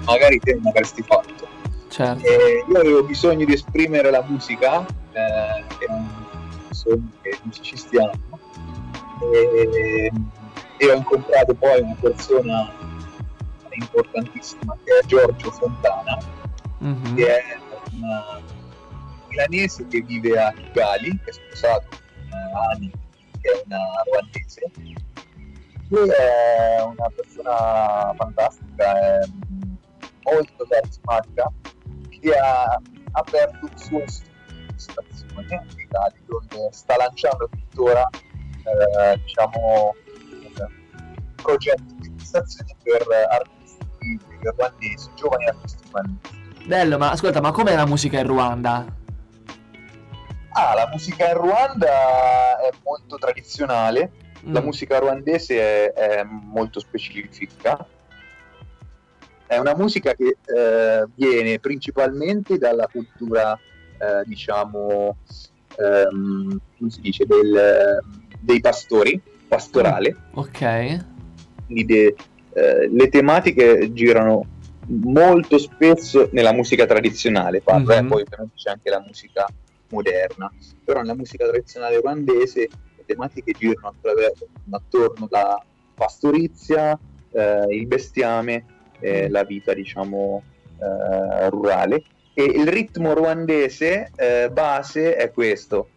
magari 0.05 0.39
te 0.41 0.55
non 0.55 0.67
avresti 0.69 1.03
fatto. 1.03 1.47
Certo. 1.89 2.27
E 2.27 2.65
io 2.69 2.79
avevo 2.79 3.05
bisogno 3.05 3.45
di 3.45 3.53
esprimere 3.53 4.11
la 4.11 4.25
musica, 4.27 4.85
eh, 5.13 5.65
che 5.79 5.85
è 5.85 5.91
un 5.91 6.09
sogno 6.71 7.11
che 7.23 7.29
i 7.29 7.39
musicisti 7.43 7.97
hanno, 7.97 8.41
e, 9.33 10.11
e 10.79 10.91
ho 10.91 10.95
incontrato 10.95 11.55
poi 11.55 11.81
una 11.81 11.97
persona 12.01 12.84
importantissima 13.79 14.77
che 14.85 14.99
è 15.03 15.07
Giorgio 15.07 15.51
Fontana, 15.51 16.19
Mhm. 16.79 17.15
che 17.15 17.27
è 17.27 17.59
una 17.93 18.41
milanese 19.29 19.87
che 19.87 20.01
vive 20.03 20.39
a 20.39 20.53
Kigali, 20.53 21.19
che 21.25 21.31
è 21.31 21.33
sposato 21.33 21.89
con 22.31 22.41
Ani, 22.71 22.91
che 23.41 23.51
è 23.51 23.63
una 23.65 23.79
ruandese, 24.11 24.71
che 25.89 26.17
è 26.17 26.83
una 26.83 27.11
persona 27.15 28.15
fantastica, 28.17 29.01
è, 29.01 29.19
molto 30.25 30.67
carismatica 30.69 31.53
che 32.09 32.33
ha 32.33 32.81
aperto 33.13 33.59
un 33.71 33.79
suo 33.79 34.03
studio 34.07 34.33
di 34.69 34.75
stazione 34.79 35.65
in 35.71 35.79
Italia 35.79 36.21
dove 36.27 36.69
sta 36.73 36.97
lanciando 36.97 37.49
tuttora 37.51 38.09
eh, 38.11 39.21
diciamo 39.23 39.95
progetti 41.37 41.95
di 41.99 42.25
stazione 42.25 42.75
per 42.83 43.07
artisti 43.29 43.64
ruandesi, 44.57 45.09
giovani 45.15 45.47
artisti 45.47 45.83
ruandesi. 45.91 46.43
Bello, 46.67 46.99
ma 46.99 47.11
ascolta, 47.11 47.41
ma 47.41 47.53
com'è 47.53 47.75
la 47.75 47.87
musica 47.87 48.19
in 48.19 48.27
Ruanda? 48.27 48.85
Ah, 50.57 50.75
la 50.75 50.89
musica 50.91 51.29
in 51.29 51.35
Ruanda 51.37 52.59
è 52.61 52.71
molto 52.85 53.17
tradizionale, 53.19 54.11
la 54.47 54.61
Mm. 54.61 54.65
musica 54.65 54.99
ruandese 54.99 55.93
è, 55.93 55.93
è 55.93 56.23
molto 56.25 56.79
specifica. 56.81 57.87
È 59.47 59.59
una 59.59 59.75
musica 59.77 60.15
che 60.15 60.37
eh, 60.45 61.05
viene 61.15 61.59
principalmente 61.59 62.57
dalla 62.59 62.87
cultura, 62.91 63.59
eh, 63.99 64.23
diciamo, 64.25 65.17
ehm, 65.77 66.61
come 66.79 66.91
si 66.91 67.01
dice, 67.01 67.27
del- 67.27 68.01
dei 68.41 68.61
pastori, 68.61 69.21
pastorale. 69.49 70.17
Ok. 70.35 71.05
Quindi 71.67 71.85
de- 71.85 72.17
eh, 72.55 72.89
le 72.89 73.09
tematiche 73.09 73.93
girano 73.93 74.47
molto 74.87 75.59
spesso 75.59 76.29
nella 76.33 76.53
musica 76.53 76.87
tradizionale, 76.87 77.61
parlo, 77.63 77.93
eh, 77.93 78.03
Mhm. 78.03 78.09
poi 78.09 78.23
ovviamente 78.23 78.55
c'è 78.57 78.71
anche 78.71 78.91
la 78.91 79.01
musica 79.01 79.47
moderna, 79.89 80.53
però 80.85 81.01
nella 81.01 81.15
musica 81.15 81.47
tradizionale 81.47 82.01
ruandese 82.01 82.69
le 82.97 83.05
tematiche 83.07 83.53
girano 83.53 83.89
attraverso, 83.89 84.49
attorno 84.71 85.29
alla 85.31 85.65
pastorizia, 85.95 86.99
eh, 87.31 87.67
il 87.71 87.87
bestiame, 87.87 88.65
eh, 89.01 89.29
la 89.29 89.45
vita 89.45 89.73
diciamo 89.73 90.43
eh, 90.81 91.49
rurale 91.51 92.03
e 92.35 92.45
il 92.45 92.67
ritmo 92.67 93.15
ruandese 93.15 94.11
base 94.53 95.15
è 95.17 95.31
questo. 95.31 95.91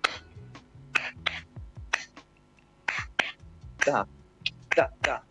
Ta, 3.78 4.08
ta, 4.68 4.94
ta. 5.00 5.27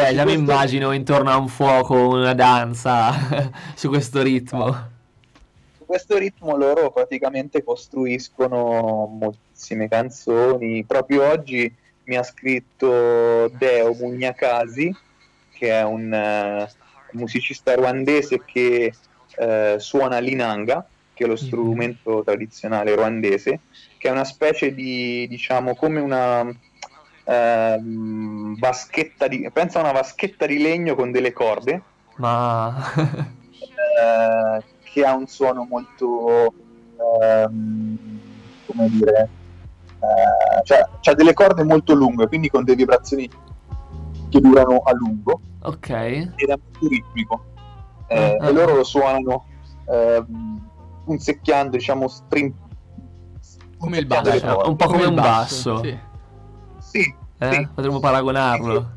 Beh, 0.00 0.14
già 0.14 0.24
mi 0.24 0.32
immagino 0.32 0.92
intorno 0.92 1.28
a 1.28 1.36
un 1.36 1.48
fuoco 1.48 2.08
una 2.08 2.32
danza 2.32 3.12
su 3.76 3.88
questo 3.90 4.22
ritmo. 4.22 4.88
su 5.76 5.84
questo 5.84 6.16
ritmo 6.16 6.56
loro 6.56 6.90
praticamente 6.90 7.62
costruiscono 7.62 9.04
moltissime 9.20 9.88
canzoni. 9.88 10.84
Proprio 10.84 11.28
oggi 11.28 11.70
mi 12.04 12.16
ha 12.16 12.22
scritto 12.22 13.48
Deo 13.48 13.92
Mugnakasi, 13.92 14.96
che 15.52 15.68
è 15.68 15.84
un 15.84 16.10
eh, 16.14 16.70
musicista 17.10 17.74
ruandese 17.74 18.42
che 18.42 18.94
eh, 19.36 19.74
suona 19.78 20.18
l'inanga, 20.18 20.88
che 21.12 21.24
è 21.24 21.26
lo 21.26 21.36
strumento 21.36 22.22
tradizionale 22.24 22.94
ruandese, 22.94 23.60
che 23.98 24.08
è 24.08 24.10
una 24.10 24.24
specie 24.24 24.72
di, 24.74 25.26
diciamo, 25.28 25.74
come 25.74 26.00
una 26.00 26.50
ehm, 27.24 28.58
vaschetta 28.58 29.28
di... 29.28 29.48
pensa 29.52 29.78
a 29.78 29.82
una 29.82 29.92
vaschetta 29.92 30.46
di 30.46 30.58
legno 30.58 30.94
con 30.94 31.10
delle 31.10 31.32
corde, 31.32 31.82
Ma... 32.16 32.74
eh, 32.96 34.64
che 34.84 35.04
ha 35.04 35.14
un 35.14 35.26
suono 35.26 35.66
molto 35.68 36.52
ehm, 37.22 37.98
come 38.66 38.88
dire 38.90 39.28
eh, 40.00 40.64
cioè 40.64 40.86
c'ha 41.00 41.14
delle 41.14 41.34
corde 41.34 41.62
molto 41.62 41.94
lunghe 41.94 42.26
quindi 42.26 42.48
con 42.48 42.64
delle 42.64 42.76
vibrazioni 42.76 43.28
che 44.28 44.40
durano 44.40 44.78
a 44.84 44.92
lungo 44.94 45.40
ok. 45.62 45.88
ed 45.90 46.48
è 46.48 46.56
molto 46.56 46.88
ritmico 46.88 47.44
Eh, 48.08 48.36
Ah, 48.40 48.44
ah. 48.44 48.48
e 48.48 48.52
loro 48.52 48.74
lo 48.74 48.84
suonano 48.84 49.44
ehm, 49.88 50.68
punzecchiando 51.04 51.76
diciamo 51.76 52.08
string 52.08 52.52
Come 53.78 53.98
il 53.98 54.06
basso. 54.06 54.62
Un 54.66 54.76
po' 54.76 54.86
come 54.88 55.02
il 55.02 55.08
un 55.08 55.14
basso. 55.14 55.82
Sì. 55.82 55.98
Sì, 56.90 57.14
Eh? 57.38 57.52
sì. 57.52 57.68
Potremmo 57.74 58.00
paragonarlo. 58.00 58.96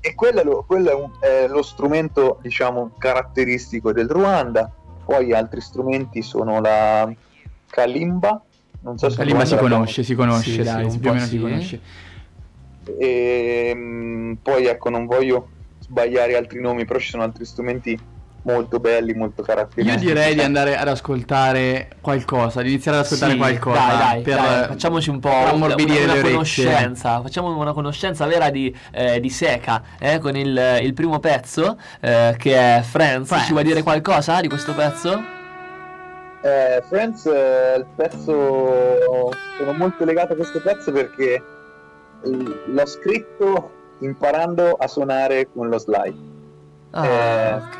e 0.00 0.14
quello, 0.14 0.40
è 0.40 0.44
lo, 0.44 0.64
quello 0.66 0.90
è, 0.90 0.94
un- 0.94 1.10
è 1.20 1.46
lo 1.48 1.62
strumento 1.62 2.38
diciamo 2.42 2.92
caratteristico 2.98 3.92
del 3.92 4.08
Ruanda 4.08 4.70
poi 5.04 5.32
altri 5.32 5.60
strumenti 5.60 6.22
sono 6.22 6.60
la 6.60 7.12
kalimba 7.70 8.42
non 8.80 8.96
so 8.96 9.10
se 9.10 9.16
Kalimba 9.16 9.44
si 9.44 9.56
conosce, 9.56 10.02
si 10.04 10.14
conosce, 10.14 10.50
Sì, 10.50 10.62
dai, 10.62 10.88
sì, 10.88 10.94
un 10.96 11.00
più 11.00 11.08
o 11.08 11.12
po' 11.12 11.16
meno 11.18 11.26
si 11.26 11.36
sì. 11.36 11.40
conosce. 11.40 11.80
E, 12.98 13.72
mm, 13.74 14.32
poi 14.34 14.66
ecco, 14.66 14.88
non 14.88 15.04
voglio 15.06 15.48
sbagliare 15.80 16.36
altri 16.36 16.60
nomi, 16.60 16.84
però 16.84 16.98
ci 17.00 17.08
sono 17.10 17.24
altri 17.24 17.44
strumenti 17.44 17.98
molto 18.52 18.78
belli, 18.80 19.12
molto 19.14 19.40
Io 19.42 19.46
caratteristici. 19.46 20.04
direi 20.06 20.34
di 20.34 20.40
andare 20.40 20.76
ad 20.76 20.88
ascoltare 20.88 21.88
qualcosa, 22.00 22.62
di 22.62 22.68
iniziare 22.70 22.98
ad 22.98 23.04
ascoltare 23.04 23.32
Sì, 23.32 23.38
qualcosa. 23.38 23.78
Dai, 23.78 23.98
dai, 23.98 24.22
per 24.22 24.34
dai, 24.36 24.66
facciamoci 24.66 25.10
un 25.10 25.20
po' 25.20 25.28
una, 25.28 25.50
ammorbidire 25.50 26.04
una 26.04 26.12
le 26.12 26.18
orecchie. 26.18 26.32
conoscenza. 26.32 27.20
Facciamo 27.20 27.56
una 27.56 27.72
conoscenza 27.72 28.26
vera 28.26 28.50
di, 28.50 28.74
eh, 28.92 29.20
di 29.20 29.30
Seca 29.30 29.82
eh, 29.98 30.18
con 30.18 30.36
il, 30.36 30.78
il 30.82 30.94
primo 30.94 31.18
pezzo 31.18 31.78
eh, 32.00 32.34
che 32.38 32.54
è 32.54 32.82
Friends. 32.82 33.26
Friends. 33.28 33.46
Ci 33.46 33.52
vuoi 33.52 33.64
dire 33.64 33.82
qualcosa 33.82 34.40
di 34.40 34.48
questo 34.48 34.74
pezzo? 34.74 35.36
Eh, 36.42 36.82
Friends, 36.88 37.26
eh, 37.26 37.74
il 37.78 37.86
pezzo, 37.96 39.32
sono 39.58 39.72
molto 39.76 40.04
legato 40.04 40.32
a 40.34 40.36
questo 40.36 40.60
pezzo 40.62 40.92
perché 40.92 41.34
eh, 41.34 41.42
l'ho 42.66 42.86
scritto 42.86 43.70
imparando 44.00 44.72
a 44.78 44.86
suonare 44.86 45.48
con 45.52 45.68
lo 45.68 45.78
slide. 45.78 46.36
Ah, 46.90 47.06
Eh, 47.06 47.52
ok. 47.54 47.78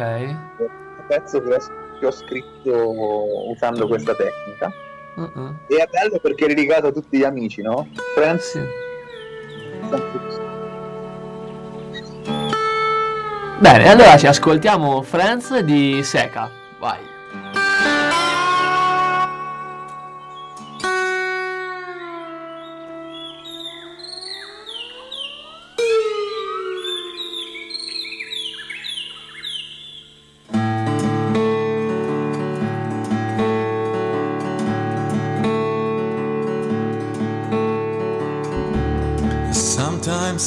Un 0.58 1.06
pezzo 1.06 1.42
che 1.42 1.54
ho, 1.54 1.58
che 1.98 2.06
ho 2.06 2.10
scritto 2.10 3.50
usando 3.50 3.86
questa 3.86 4.14
tecnica. 4.14 4.70
Uh-uh. 5.16 5.54
E 5.66 5.76
è 5.76 5.86
bello 5.90 6.18
perché 6.20 6.44
è 6.44 6.48
dedicato 6.48 6.88
a 6.88 6.92
tutti 6.92 7.18
gli 7.18 7.24
amici, 7.24 7.62
no? 7.62 7.88
Friends 8.14 8.52
Sì. 8.52 8.60
Bene, 13.60 13.88
allora 13.88 14.16
ci 14.16 14.26
ascoltiamo 14.28 15.02
Friends 15.02 15.58
di 15.60 16.02
Seca. 16.04 16.48
Vai. 16.78 16.98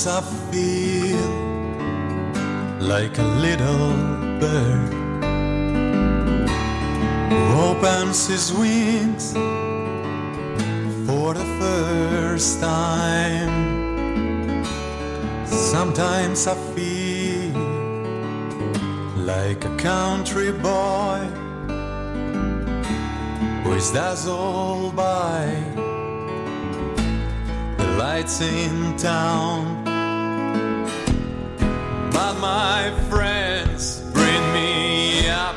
Sometimes 0.01 0.07
I 0.07 0.21
feel 0.51 1.29
like 2.79 3.19
a 3.19 3.27
little 3.45 3.93
bird 4.39 4.93
who 7.29 7.61
opens 7.61 8.25
his 8.25 8.51
wings 8.51 9.33
for 11.05 11.35
the 11.35 11.45
first 11.59 12.61
time. 12.61 14.65
Sometimes 15.45 16.47
I 16.47 16.55
feel 16.73 17.53
like 19.17 19.63
a 19.65 19.75
country 19.77 20.51
boy 20.51 21.27
who 23.63 23.73
is 23.73 23.91
dazzled 23.91 24.95
by 24.95 25.45
the 27.77 27.85
lights 27.99 28.41
in 28.41 28.97
town. 28.97 29.80
My 32.41 32.91
friends 33.07 34.01
bring 34.13 34.41
me 34.51 35.29
up, 35.29 35.55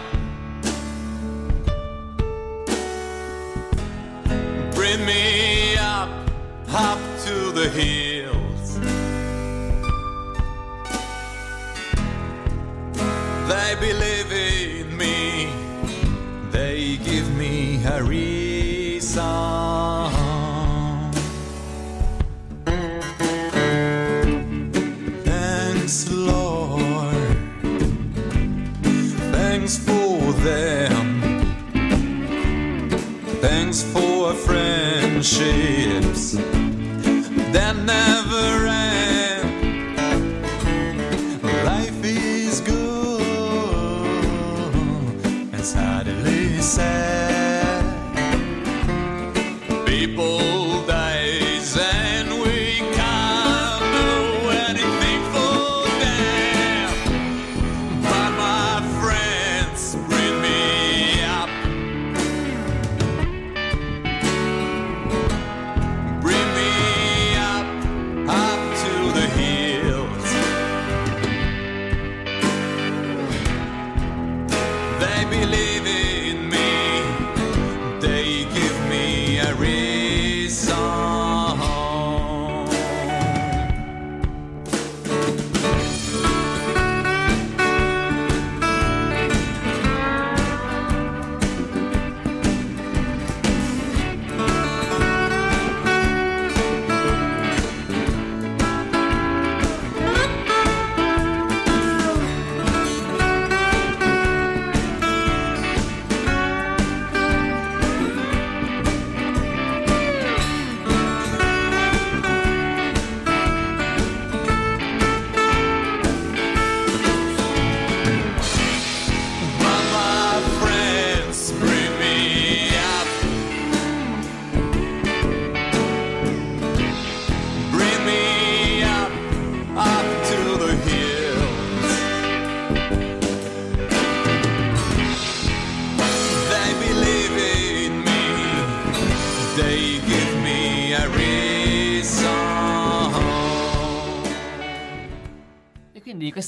bring 4.75 5.07
me 5.07 5.79
up, 5.79 6.11
up 6.69 6.99
to 7.25 7.53
the 7.53 7.71
hills. 7.71 8.79
They 13.49 13.77
believe 13.81 14.31
in 14.31 14.74
谁？ 35.25 35.74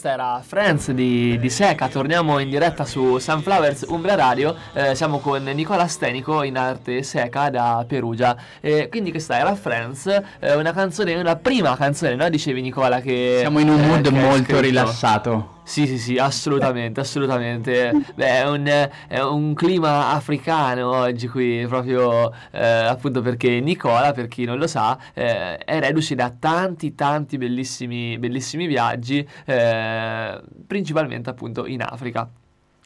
Questa 0.07 0.13
era 0.13 0.41
Friends 0.45 0.91
di, 0.93 1.37
di 1.39 1.51
Seca, 1.51 1.89
torniamo 1.89 2.39
in 2.39 2.49
diretta 2.49 2.85
su 2.85 3.19
Sunflowers 3.19 3.87
Umbria 3.89 4.15
Radio, 4.15 4.55
eh, 4.73 4.95
siamo 4.95 5.19
con 5.19 5.43
Nicola 5.43 5.87
Stenico 5.89 6.43
in 6.43 6.57
arte 6.57 7.03
Seca 7.03 7.51
da 7.51 7.85
Perugia, 7.87 8.37
Eh, 8.61 8.89
quindi 8.89 9.11
questa 9.11 9.39
era 9.39 9.55
Friends, 9.57 10.07
eh, 10.39 10.55
una 10.55 10.73
canzone, 10.73 11.15
una 11.15 11.37
prima 11.37 11.77
canzone, 11.77 12.15
no? 12.15 12.29
Dicevi 12.29 12.61
Nicola 12.61 13.01
che... 13.01 13.39
Siamo 13.41 13.59
in 13.59 13.69
un 13.69 13.81
eh, 13.81 13.87
mood 13.87 14.07
molto 14.09 14.61
rilassato. 14.61 15.56
Sì, 15.69 15.85
sì, 15.89 15.99
sì, 15.99 16.17
assolutamente, 16.17 17.01
assolutamente. 17.01 17.91
Beh, 18.15 18.43
è 18.43 18.49
un, 18.49 18.89
è 19.09 19.21
un 19.21 19.53
clima 19.53 20.11
africano 20.11 20.91
oggi 20.91 21.27
qui, 21.27 21.67
proprio 21.67 22.33
eh, 22.53 22.65
appunto 22.65 23.21
perché 23.21 23.59
Nicola, 23.59 24.13
per 24.13 24.29
chi 24.29 24.45
non 24.45 24.59
lo 24.59 24.69
sa, 24.69 24.97
eh, 25.13 25.57
è 25.57 25.81
reduce 25.81 26.15
da 26.15 26.31
tanti, 26.31 26.95
tanti 26.95 27.37
bellissimi, 27.37 28.17
bellissimi 28.17 28.69
viaggi, 28.69 29.29
eh, 29.45 30.41
principalmente 30.69 31.31
appunto 31.31 31.67
in 31.67 31.83
Africa. 31.83 32.31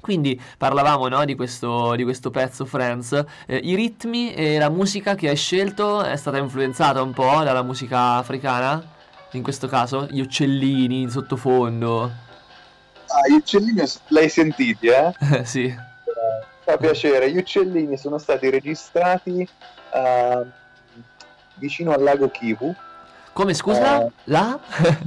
Quindi 0.01 0.41
parlavamo 0.57 1.07
no, 1.09 1.23
di, 1.27 1.35
questo, 1.35 1.95
di 1.97 2.05
questo 2.05 2.31
pezzo 2.31 2.65
Friends, 2.65 3.23
Eh, 3.45 3.57
i 3.59 3.75
ritmi 3.75 4.33
e 4.33 4.57
la 4.57 4.71
musica 4.71 5.15
che 5.15 5.29
hai 5.29 5.37
scelto 5.37 6.03
è 6.03 6.17
stata 6.17 6.39
influenzata 6.39 7.03
un 7.03 7.13
po' 7.13 7.43
dalla 7.45 7.63
musica 7.63 8.15
africana, 8.15 8.83
in 9.33 9.43
questo 9.43 9.69
caso, 9.69 10.07
gli 10.11 10.21
uccellini 10.21 11.03
in 11.03 11.11
sottofondo. 11.11 12.29
Ah, 13.13 13.29
gli 13.29 13.35
uccellini 13.35 13.83
l'hai 14.09 14.29
sentiti, 14.29 14.87
eh? 14.87 15.13
sì. 15.45 15.75
Fa 16.63 16.77
piacere. 16.77 17.31
Gli 17.31 17.39
uccellini 17.39 17.97
sono 17.97 18.19
stati 18.19 18.49
registrati 18.51 19.49
eh, 19.93 20.47
vicino 21.55 21.93
al 21.93 22.03
lago 22.03 22.31
Kivu. 22.31 22.75
Come 23.33 23.55
scusa? 23.55 24.05
Eh, 24.05 24.11
La? 24.25 24.59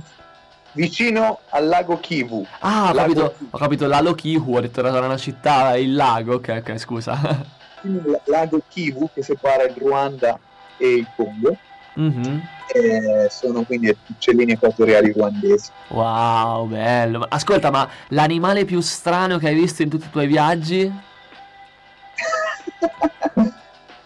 vicino 0.73 1.39
al 1.49 1.67
lago 1.67 1.99
Kivu. 1.99 2.45
Ah, 2.59 2.89
ho 2.89 2.93
Lago 2.93 3.13
capito, 3.13 3.35
ho 3.49 3.57
capito, 3.57 3.87
la 3.87 4.01
Lokihu, 4.01 4.55
ho 4.55 4.59
detto 4.59 4.85
era 4.85 5.05
una 5.05 5.17
città, 5.17 5.75
il 5.75 5.95
lago, 5.95 6.35
ok, 6.35 6.61
ok, 6.61 6.77
scusa. 6.77 7.19
Al 7.83 8.21
lago 8.25 8.61
Kivu 8.69 9.09
che 9.13 9.23
separa 9.23 9.63
il 9.63 9.75
Ruanda 9.75 10.39
e 10.77 10.87
il 10.87 11.07
Congo. 11.15 11.57
Mhm. 11.95 12.41
Eh, 12.73 13.29
sono 13.29 13.63
quindi 13.63 13.95
uccellini 14.07 14.53
equatoriali 14.53 15.11
ruandesi. 15.11 15.69
Wow, 15.89 16.65
bello. 16.67 17.25
Ascolta, 17.29 17.69
ma 17.69 17.87
l'animale 18.09 18.65
più 18.65 18.79
strano 18.81 19.37
che 19.37 19.49
hai 19.49 19.55
visto 19.55 19.83
in 19.83 19.89
tutti 19.89 20.07
i 20.07 20.09
tuoi 20.09 20.25
viaggi? 20.27 20.91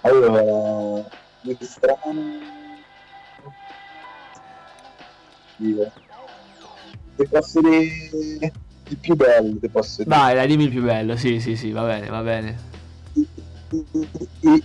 Allora, 0.02 1.04
di 1.42 1.58
strano. 1.60 2.24
Dio. 5.58 5.92
Ti 7.16 7.28
posso 7.28 7.62
dire 7.62 8.52
il 8.90 8.98
più 8.98 9.16
bello, 9.16 9.58
ti 9.60 9.68
posso 9.70 10.04
dire. 10.04 10.16
Dai, 10.16 10.36
dai, 10.36 10.48
dimmi 10.48 10.66
il 10.66 10.70
più 10.70 10.84
bello, 10.84 11.18
sì, 11.18 11.40
sì, 11.42 11.56
sì, 11.58 11.72
va 11.72 11.84
bene, 11.84 12.08
va 12.10 12.22
bene. 12.22 12.58
Il, 13.14 13.28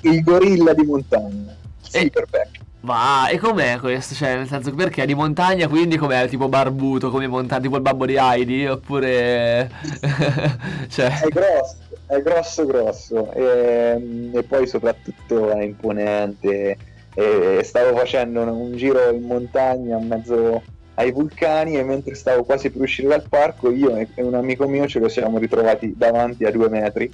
il 0.03 0.23
gorilla 0.23 0.75
di 0.75 0.85
montagna. 0.85 1.57
Silverback. 1.81 2.61
Ma 2.83 3.29
e 3.29 3.39
com'è 3.39 3.79
questo? 3.79 4.15
Cioè, 4.15 4.37
nel 4.37 4.49
senso, 4.49 4.73
perché 4.75 5.05
è 5.05 5.07
di 5.07 5.15
montagna, 5.15 5.69
quindi 5.69 5.97
com'è? 5.97 6.29
Tipo 6.29 6.49
barbuto, 6.49 7.11
come 7.11 7.29
montagna, 7.29 7.61
tipo 7.61 7.77
il 7.77 7.83
babbo 7.83 8.07
di 8.07 8.17
Heidi? 8.17 8.67
Oppure... 8.67 9.71
cioè... 10.89 11.21
È 11.21 11.29
grosso, 11.29 11.77
è 12.07 12.21
grosso 12.21 12.67
grosso 12.67 13.33
e, 13.33 14.31
e 14.33 14.43
poi 14.43 14.67
soprattutto 14.67 15.51
è 15.51 15.63
imponente. 15.63 16.77
E 17.15 17.61
stavo 17.63 17.97
facendo 17.97 18.41
un, 18.41 18.49
un 18.49 18.77
giro 18.77 19.11
in 19.11 19.23
montagna 19.23 19.99
in 19.99 20.09
mezzo 20.09 20.63
ai 20.95 21.13
vulcani 21.13 21.77
e 21.77 21.85
mentre 21.85 22.15
stavo 22.15 22.43
quasi 22.43 22.71
per 22.71 22.83
uscire 22.83 23.09
dal 23.09 23.25
parco 23.29 23.71
io 23.71 23.97
e 23.97 24.09
e 24.15 24.23
un 24.23 24.35
amico 24.35 24.69
mio 24.69 24.87
ce 24.87 24.99
lo 24.99 25.09
siamo 25.09 25.39
ritrovati 25.39 25.95
davanti 25.97 26.45
a 26.45 26.51
due 26.51 26.69
metri 26.69 27.11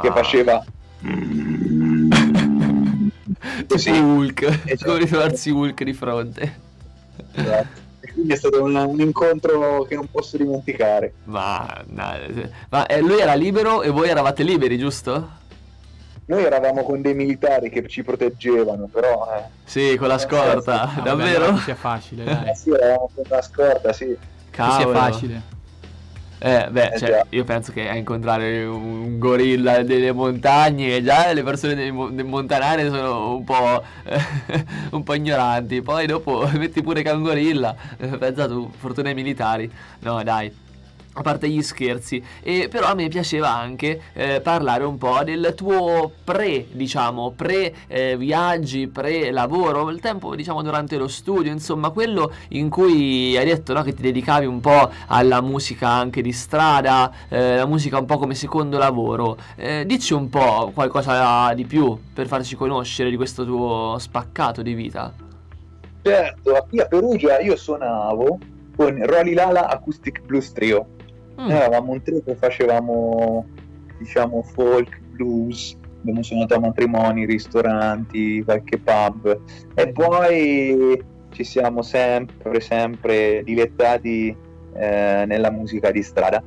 che 0.00 0.10
faceva 0.12 0.64
Tipo 3.66 3.90
Hulk, 3.90 4.82
come 4.82 4.98
ritrovarsi 4.98 5.50
Hulk 5.50 5.82
di 5.84 5.92
fronte. 5.92 6.66
Esatto. 7.32 7.86
E 8.00 8.12
quindi 8.12 8.32
è 8.32 8.36
stato 8.36 8.62
un, 8.62 8.74
un 8.74 9.00
incontro 9.00 9.82
che 9.82 9.94
non 9.94 10.08
posso 10.10 10.36
dimenticare. 10.36 11.14
Ma, 11.24 11.82
no, 11.86 12.12
ma 12.70 12.86
eh, 12.86 13.00
lui 13.00 13.18
era 13.18 13.34
libero 13.34 13.82
e 13.82 13.90
voi 13.90 14.08
eravate 14.08 14.42
liberi, 14.42 14.78
giusto? 14.78 15.36
Noi 16.26 16.44
eravamo 16.44 16.82
con 16.82 17.00
dei 17.00 17.14
militari 17.14 17.70
che 17.70 17.86
ci 17.88 18.02
proteggevano, 18.02 18.86
però... 18.86 19.26
Eh. 19.34 19.42
Sì, 19.64 19.96
con 19.96 20.08
la 20.08 20.18
scorta, 20.18 21.00
davvero? 21.02 21.56
sia 21.58 21.74
facile, 21.74 22.24
dai. 22.24 22.50
Eh 22.50 22.54
sì, 22.54 22.70
eravamo 22.70 23.10
con 23.14 23.24
la 23.28 23.42
scorta, 23.42 23.92
sì. 23.92 24.16
Cavolo. 24.50 24.92
sia 24.92 25.02
facile. 25.02 25.42
Eh, 26.40 26.68
beh, 26.70 26.92
Eh, 26.92 26.98
cioè, 26.98 27.26
io 27.30 27.42
penso 27.44 27.72
che 27.72 27.88
a 27.88 27.96
incontrare 27.96 28.64
un 28.64 29.18
gorilla 29.18 29.82
delle 29.82 30.12
montagne, 30.12 31.02
già 31.02 31.32
le 31.32 31.42
persone 31.42 31.74
dei 31.74 31.90
mo- 31.90 32.10
dei 32.10 32.24
montanare 32.24 32.88
sono 32.88 33.34
un 33.34 33.44
po', 33.44 33.82
un 34.92 35.02
po' 35.02 35.14
ignoranti. 35.14 35.82
Poi 35.82 36.06
dopo 36.06 36.48
metti 36.54 36.80
pure 36.82 37.02
che 37.02 37.10
è 37.10 37.12
un 37.12 37.22
gorilla, 37.22 37.74
eh, 37.96 38.06
pensa 38.18 38.46
tu, 38.46 38.70
fortuna 38.76 39.08
ai 39.08 39.14
militari. 39.14 39.70
No, 40.00 40.22
dai. 40.22 40.66
A 41.18 41.22
parte 41.22 41.48
gli 41.48 41.62
scherzi, 41.62 42.22
e 42.44 42.68
però 42.70 42.86
a 42.86 42.94
me 42.94 43.08
piaceva 43.08 43.52
anche 43.52 44.00
eh, 44.12 44.40
parlare 44.40 44.84
un 44.84 44.98
po' 44.98 45.18
del 45.24 45.52
tuo 45.56 46.12
pre, 46.22 46.66
diciamo, 46.70 47.32
pre 47.32 47.74
eh, 47.88 48.16
viaggi, 48.16 48.86
pre 48.86 49.32
lavoro, 49.32 49.90
il 49.90 49.98
tempo 49.98 50.36
diciamo 50.36 50.62
durante 50.62 50.96
lo 50.96 51.08
studio, 51.08 51.50
insomma, 51.50 51.90
quello 51.90 52.32
in 52.50 52.68
cui 52.68 53.36
hai 53.36 53.44
detto 53.44 53.72
no, 53.72 53.82
che 53.82 53.94
ti 53.94 54.02
dedicavi 54.02 54.46
un 54.46 54.60
po' 54.60 54.92
alla 55.08 55.40
musica 55.40 55.88
anche 55.88 56.22
di 56.22 56.30
strada, 56.30 57.12
eh, 57.28 57.56
la 57.56 57.66
musica 57.66 57.98
un 57.98 58.06
po' 58.06 58.16
come 58.16 58.36
secondo 58.36 58.78
lavoro. 58.78 59.36
Eh, 59.56 59.82
dici 59.84 60.12
un 60.12 60.28
po' 60.28 60.70
qualcosa 60.72 61.52
di 61.54 61.64
più 61.64 61.98
per 62.14 62.28
farci 62.28 62.54
conoscere 62.54 63.10
di 63.10 63.16
questo 63.16 63.44
tuo 63.44 63.96
spaccato 63.98 64.62
di 64.62 64.74
vita. 64.74 65.12
Certo, 66.00 66.66
qui 66.68 66.78
a 66.78 66.86
Perugia 66.86 67.40
io 67.40 67.56
suonavo 67.56 68.38
con 68.76 69.04
Rolly 69.04 69.34
Lala 69.34 69.68
Acoustic 69.68 70.20
Blues 70.22 70.52
Trio. 70.52 70.86
Mm. 71.40 71.46
Noi 71.46 71.56
eravamo 71.56 71.92
un 71.92 72.02
trio 72.02 72.22
che 72.22 72.34
facevamo, 72.34 73.46
diciamo, 73.98 74.42
folk, 74.42 75.00
blues, 75.12 75.76
abbiamo 76.00 76.22
suonato 76.22 76.54
a 76.54 76.60
matrimoni, 76.60 77.24
ristoranti, 77.26 78.42
qualche 78.42 78.78
pub 78.78 79.40
e 79.74 79.92
poi 79.92 81.02
ci 81.30 81.44
siamo 81.44 81.82
sempre, 81.82 82.60
sempre 82.60 83.42
dilettati 83.44 84.34
eh, 84.74 85.24
nella 85.26 85.50
musica 85.50 85.90
di 85.90 86.02
strada 86.02 86.42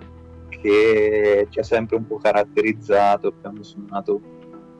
che 0.50 1.48
ci 1.50 1.60
ha 1.60 1.64
sempre 1.64 1.98
un 1.98 2.08
po' 2.08 2.18
caratterizzato, 2.18 3.28
abbiamo 3.28 3.64
suonato 3.64 4.22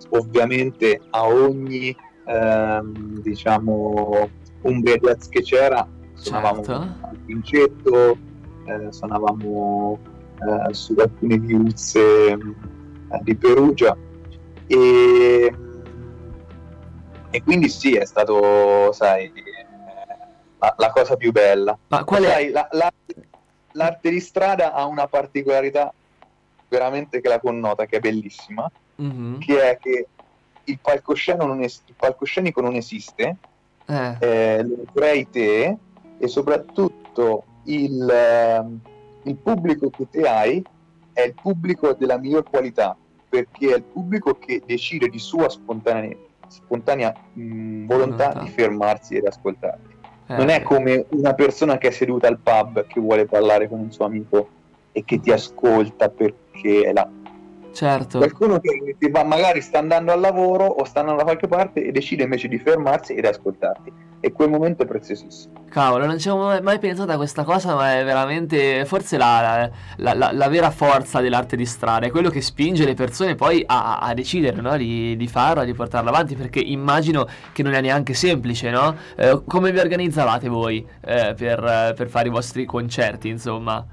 ovviamente 0.10 1.00
a 1.12 1.28
ogni 1.28 1.96
ehm, 2.26 3.22
diciamo 3.22 4.30
Jazz 4.62 5.28
che 5.28 5.42
c'era 5.42 5.88
suonavamo 6.14 6.64
Certo. 6.64 6.82
al 7.02 7.18
Pincetto 7.26 8.18
eh, 8.88 8.92
suonavamo 8.92 10.00
eh, 10.70 10.74
su 10.74 10.96
alcune 10.98 11.38
viuzze 11.38 12.32
eh, 12.32 12.38
di 13.22 13.36
Perugia 13.36 13.96
e, 14.68 15.56
e 17.30 17.44
quindi 17.44 17.70
sì 17.70 17.96
è 17.96 18.06
stato 18.06 18.92
sai 18.92 19.32
la, 20.60 20.74
la 20.78 20.92
cosa 20.92 21.16
più 21.16 21.32
bella 21.32 21.78
Ma 21.88 22.04
qual 22.04 22.24
è- 22.24 22.30
Sai, 22.30 22.50
la- 22.52 22.68
la- 22.72 22.92
l'arte 23.74 24.10
di 24.10 24.20
strada 24.20 24.74
ha 24.74 24.86
una 24.86 25.08
particolarità 25.08 25.94
veramente 26.68 27.22
che 27.22 27.28
la 27.28 27.40
connota 27.40 27.86
che 27.86 27.98
è 27.98 28.00
bellissima 28.00 28.70
Mhm. 28.96 29.40
che 29.40 29.72
è 29.72 29.78
che 29.80 30.08
il 30.66 30.80
palcoscenico 30.80 31.46
non, 31.46 31.62
es- 31.64 31.82
il 31.88 31.96
palcoscenico 31.98 32.62
non 32.62 32.76
esiste, 32.76 33.36
Eh. 33.88 34.16
eh, 34.20 34.64
lo 34.64 34.84
crei 34.94 35.28
te 35.28 35.76
e 36.20 36.28
soprattutto 36.28 37.44
il, 37.66 38.10
ehm, 38.10 38.80
il 39.24 39.36
pubblico 39.36 39.90
che 39.90 40.08
te 40.10 40.28
hai 40.28 40.64
è 41.14 41.22
il 41.22 41.34
pubblico 41.34 41.94
della 41.94 42.18
miglior 42.18 42.44
qualità 42.50 42.96
perché 43.30 43.74
è 43.74 43.76
il 43.78 43.84
pubblico 43.84 44.38
che 44.38 44.62
decide 44.66 45.08
di 45.08 45.20
sua 45.20 45.48
spontanea, 45.50 46.16
spontanea 46.48 47.14
mh, 47.34 47.86
volontà 47.86 48.34
di 48.34 48.50
fermarsi 48.50 49.16
ed 49.16 49.26
ascoltarti. 49.26 49.96
Eh, 50.28 50.36
Non 50.36 50.50
è 50.50 50.62
come 50.64 51.06
una 51.10 51.34
persona 51.34 51.78
che 51.78 51.90
è 51.90 51.92
seduta 51.92 52.28
al 52.28 52.40
pub 52.40 52.86
che 52.88 53.00
vuole 53.00 53.26
parlare 53.26 53.70
con 53.70 53.80
un 53.80 53.92
suo 53.92 54.06
amico 54.06 54.50
e 54.92 55.06
che 55.06 55.20
ti 55.20 55.32
ascolta 55.32 56.10
perché 56.10 56.82
è 56.82 56.92
là. 56.92 57.10
Certo. 57.74 58.18
Qualcuno 58.18 58.60
che 58.60 59.10
va- 59.10 59.24
magari 59.24 59.62
sta 59.62 59.80
andando 59.80 60.12
al 60.12 60.20
lavoro 60.20 60.66
o 60.66 60.84
sta 60.84 61.00
andando 61.00 61.20
da 61.20 61.26
qualche 61.26 61.48
parte 61.48 61.86
e 61.86 61.92
decide 61.92 62.24
invece 62.24 62.48
di 62.48 62.58
fermarsi 62.60 63.14
ed 63.14 63.26
ascoltarti. 63.26 64.10
E 64.24 64.32
quel 64.34 64.50
momento 64.52 64.84
è 64.84 64.86
preziosissimo. 64.86 65.66
Cavolo, 65.70 66.06
non 66.06 66.20
ci 66.20 66.30
avevo 66.30 66.46
mai- 66.46 66.62
mai 66.62 66.78
pensato 66.78 67.12
a 67.12 67.16
questa 67.16 67.44
cosa, 67.44 67.74
ma 67.74 67.98
è 67.98 68.04
veramente 68.04 68.86
forse 68.86 69.18
la, 69.18 69.68
la- 69.96 70.14
la- 70.14 70.32
la 70.32 70.48
vera 70.48 70.70
forza 70.70 71.22
dell'arte 71.22 71.56
di 71.56 71.66
strada, 71.66 72.06
è 72.06 72.12
quello 72.12 72.30
che 72.30 72.42
spinge 72.42 72.86
le 72.86 72.94
persone 72.94 73.34
poi 73.34 73.64
a, 73.66 73.98
a 73.98 74.14
decidere 74.14 74.62
no? 74.62 74.78
di, 74.78 75.16
di 75.18 75.28
farla, 75.28 75.64
di 75.64 75.74
portarla 75.74 76.10
avanti, 76.10 76.36
perché 76.36 76.60
immagino 76.60 77.26
che 77.52 77.64
non 77.64 77.74
è 77.74 77.82
neanche 77.82 78.14
semplice, 78.14 78.70
no? 78.70 78.96
Eh, 79.16 79.42
come 79.48 79.72
vi 79.72 79.80
organizzavate 79.80 80.50
voi 80.50 80.86
eh, 81.04 81.34
per, 81.36 81.94
per 81.96 82.08
fare 82.10 82.28
i 82.28 82.32
vostri 82.32 82.66
concerti, 82.66 83.28
insomma? 83.30 83.84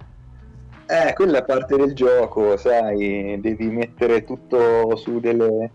Eh, 0.90 1.12
quella 1.12 1.38
è 1.40 1.44
parte 1.44 1.76
del 1.76 1.92
gioco, 1.92 2.56
sai, 2.56 3.38
devi 3.40 3.66
mettere 3.68 4.24
tutto 4.24 4.96
su 4.96 5.20
delle, 5.20 5.70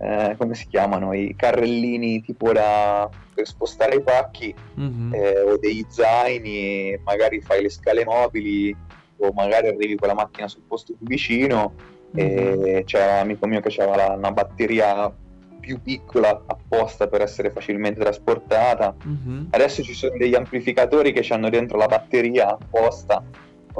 eh, 0.00 0.36
come 0.38 0.54
si 0.54 0.68
chiamano, 0.68 1.12
i 1.12 1.34
carrellini 1.36 2.22
tipo 2.22 2.52
da, 2.52 3.08
per 3.34 3.44
spostare 3.46 3.96
i 3.96 4.02
pacchi 4.02 4.54
Mhm. 4.76 5.14
eh, 5.14 5.40
o 5.40 5.58
degli 5.58 5.84
zaini, 5.88 6.96
magari 7.04 7.40
fai 7.40 7.62
le 7.62 7.70
scale 7.70 8.04
mobili 8.04 8.74
o 9.16 9.32
magari 9.34 9.66
arrivi 9.66 9.96
con 9.96 10.08
la 10.08 10.14
macchina 10.14 10.46
sul 10.46 10.62
posto 10.66 10.94
più 10.96 11.06
vicino 11.06 11.72
e 12.14 12.82
c'era 12.86 13.14
un 13.14 13.18
amico 13.20 13.46
mio 13.46 13.60
che 13.60 13.82
aveva 13.82 14.12
una 14.12 14.30
batteria 14.32 15.12
più 15.58 15.80
piccola 15.80 16.42
apposta 16.46 17.06
per 17.08 17.20
essere 17.22 17.50
facilmente 17.50 18.00
trasportata. 18.00 18.94
Mhm. 19.02 19.48
Adesso 19.50 19.82
ci 19.82 19.94
sono 19.94 20.16
degli 20.16 20.34
amplificatori 20.34 21.12
che 21.12 21.26
hanno 21.32 21.48
dentro 21.50 21.78
la 21.78 21.86
batteria 21.86 22.48
apposta 22.50 23.22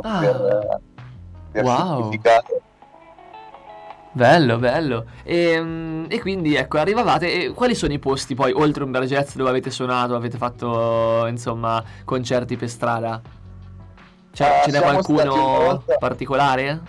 Ah. 0.00 0.18
per, 0.20 0.80
per 1.52 1.64
Wow. 1.64 1.86
semplificare. 1.96 2.62
Bello, 4.14 4.58
bello. 4.58 5.06
E, 5.22 5.58
mm, 5.58 6.04
e 6.08 6.20
quindi 6.20 6.54
ecco, 6.54 6.78
arrivavate. 6.78 7.44
E 7.44 7.50
quali 7.52 7.74
sono 7.74 7.92
i 7.94 7.98
posti 7.98 8.34
poi, 8.34 8.52
oltre 8.52 8.84
un 8.84 8.90
Jazz, 8.92 9.34
dove 9.36 9.48
avete 9.50 9.70
suonato, 9.70 10.14
avete 10.14 10.36
fatto 10.36 11.26
insomma 11.28 11.82
concerti 12.04 12.56
per 12.56 12.68
strada? 12.68 13.20
Cioè, 14.32 14.46
Ah, 14.46 14.62
ce 14.64 14.70
n'è 14.70 14.78
una 14.78 14.90
qualcuno 14.92 15.34
volta- 15.34 15.96
particolare? 15.98 16.80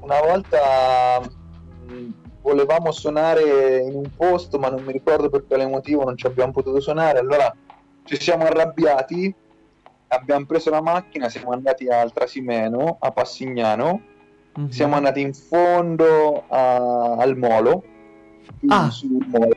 Una 0.00 0.20
volta 0.20 1.20
mh, 1.20 2.08
volevamo 2.42 2.90
suonare 2.92 3.78
in 3.78 3.94
un 3.94 4.10
posto, 4.16 4.58
ma 4.58 4.68
non 4.68 4.82
mi 4.84 4.92
ricordo 4.92 5.28
per 5.28 5.44
quale 5.46 5.66
motivo 5.66 6.02
non 6.04 6.16
ci 6.16 6.26
abbiamo 6.26 6.50
potuto 6.52 6.80
suonare. 6.80 7.18
Allora 7.20 7.52
ci 8.04 8.20
siamo 8.20 8.44
arrabbiati, 8.44 9.32
abbiamo 10.08 10.44
preso 10.46 10.70
la 10.70 10.82
macchina, 10.82 11.28
siamo 11.28 11.50
andati 11.50 11.88
al 11.88 12.12
Trasimeno, 12.12 12.96
a 13.00 13.10
Passignano, 13.10 14.00
Mhm. 14.56 14.68
siamo 14.68 14.94
andati 14.96 15.20
in 15.20 15.34
fondo 15.34 16.44
a- 16.48 17.16
al 17.16 17.36
molo, 17.36 17.82
Ah. 18.68 18.88
molo. 19.26 19.54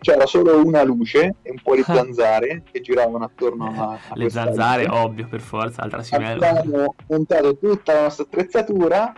C'era 0.00 0.24
solo 0.24 0.64
una 0.64 0.82
luce 0.82 1.34
e 1.42 1.50
un 1.50 1.58
po' 1.62 1.74
di 1.74 1.82
Ah. 1.86 1.94
zanzare 1.94 2.62
che 2.70 2.80
giravano 2.80 3.24
attorno 3.24 3.66
a, 3.66 3.90
a 3.92 3.98
Le 4.14 4.30
zanzare, 4.30 4.86
luce. 4.86 4.98
ovvio, 4.98 5.26
per 5.28 5.40
forza, 5.40 5.82
al 5.82 5.90
Trasimeno. 5.90 6.42
abbiamo 6.46 6.94
montato 7.08 7.58
tutta 7.58 7.92
la 7.94 8.02
nostra 8.02 8.24
attrezzatura 8.24 9.12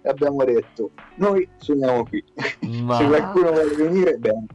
e 0.00 0.08
abbiamo 0.08 0.44
detto 0.44 0.90
noi 1.16 1.48
suoniamo 1.56 2.04
qui 2.04 2.22
Ma- 2.84 2.94
se 2.98 3.06
qualcuno 3.08 3.50
vuole 3.50 3.74
venire 3.74 4.16
bene 4.16 4.46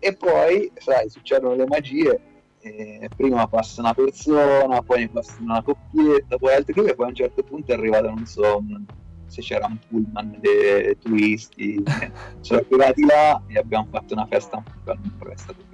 e 0.00 0.16
poi 0.16 0.68
sai 0.74 1.08
succedono 1.08 1.54
le 1.54 1.66
magie 1.66 2.20
eh, 2.62 3.08
prima 3.16 3.46
passa 3.46 3.80
una 3.80 3.94
persona 3.94 4.82
poi 4.82 5.00
ne 5.00 5.08
passa 5.08 5.36
una 5.40 5.62
coppietta 5.62 6.36
poi 6.36 6.54
altri 6.54 6.74
due 6.74 6.90
e 6.90 6.94
poi 6.94 7.06
a 7.06 7.08
un 7.08 7.14
certo 7.14 7.42
punto 7.42 7.72
è 7.72 7.74
arrivato 7.74 8.08
non 8.08 8.26
so 8.26 8.62
se 9.26 9.42
c'era 9.42 9.66
un 9.66 9.78
pullman 9.88 10.38
dei 10.40 10.98
turisti 10.98 11.82
sono 12.40 12.60
arrivati 12.60 13.04
là 13.06 13.40
e 13.46 13.58
abbiamo 13.58 13.86
fatto 13.90 14.12
una 14.14 14.26
festa 14.26 14.62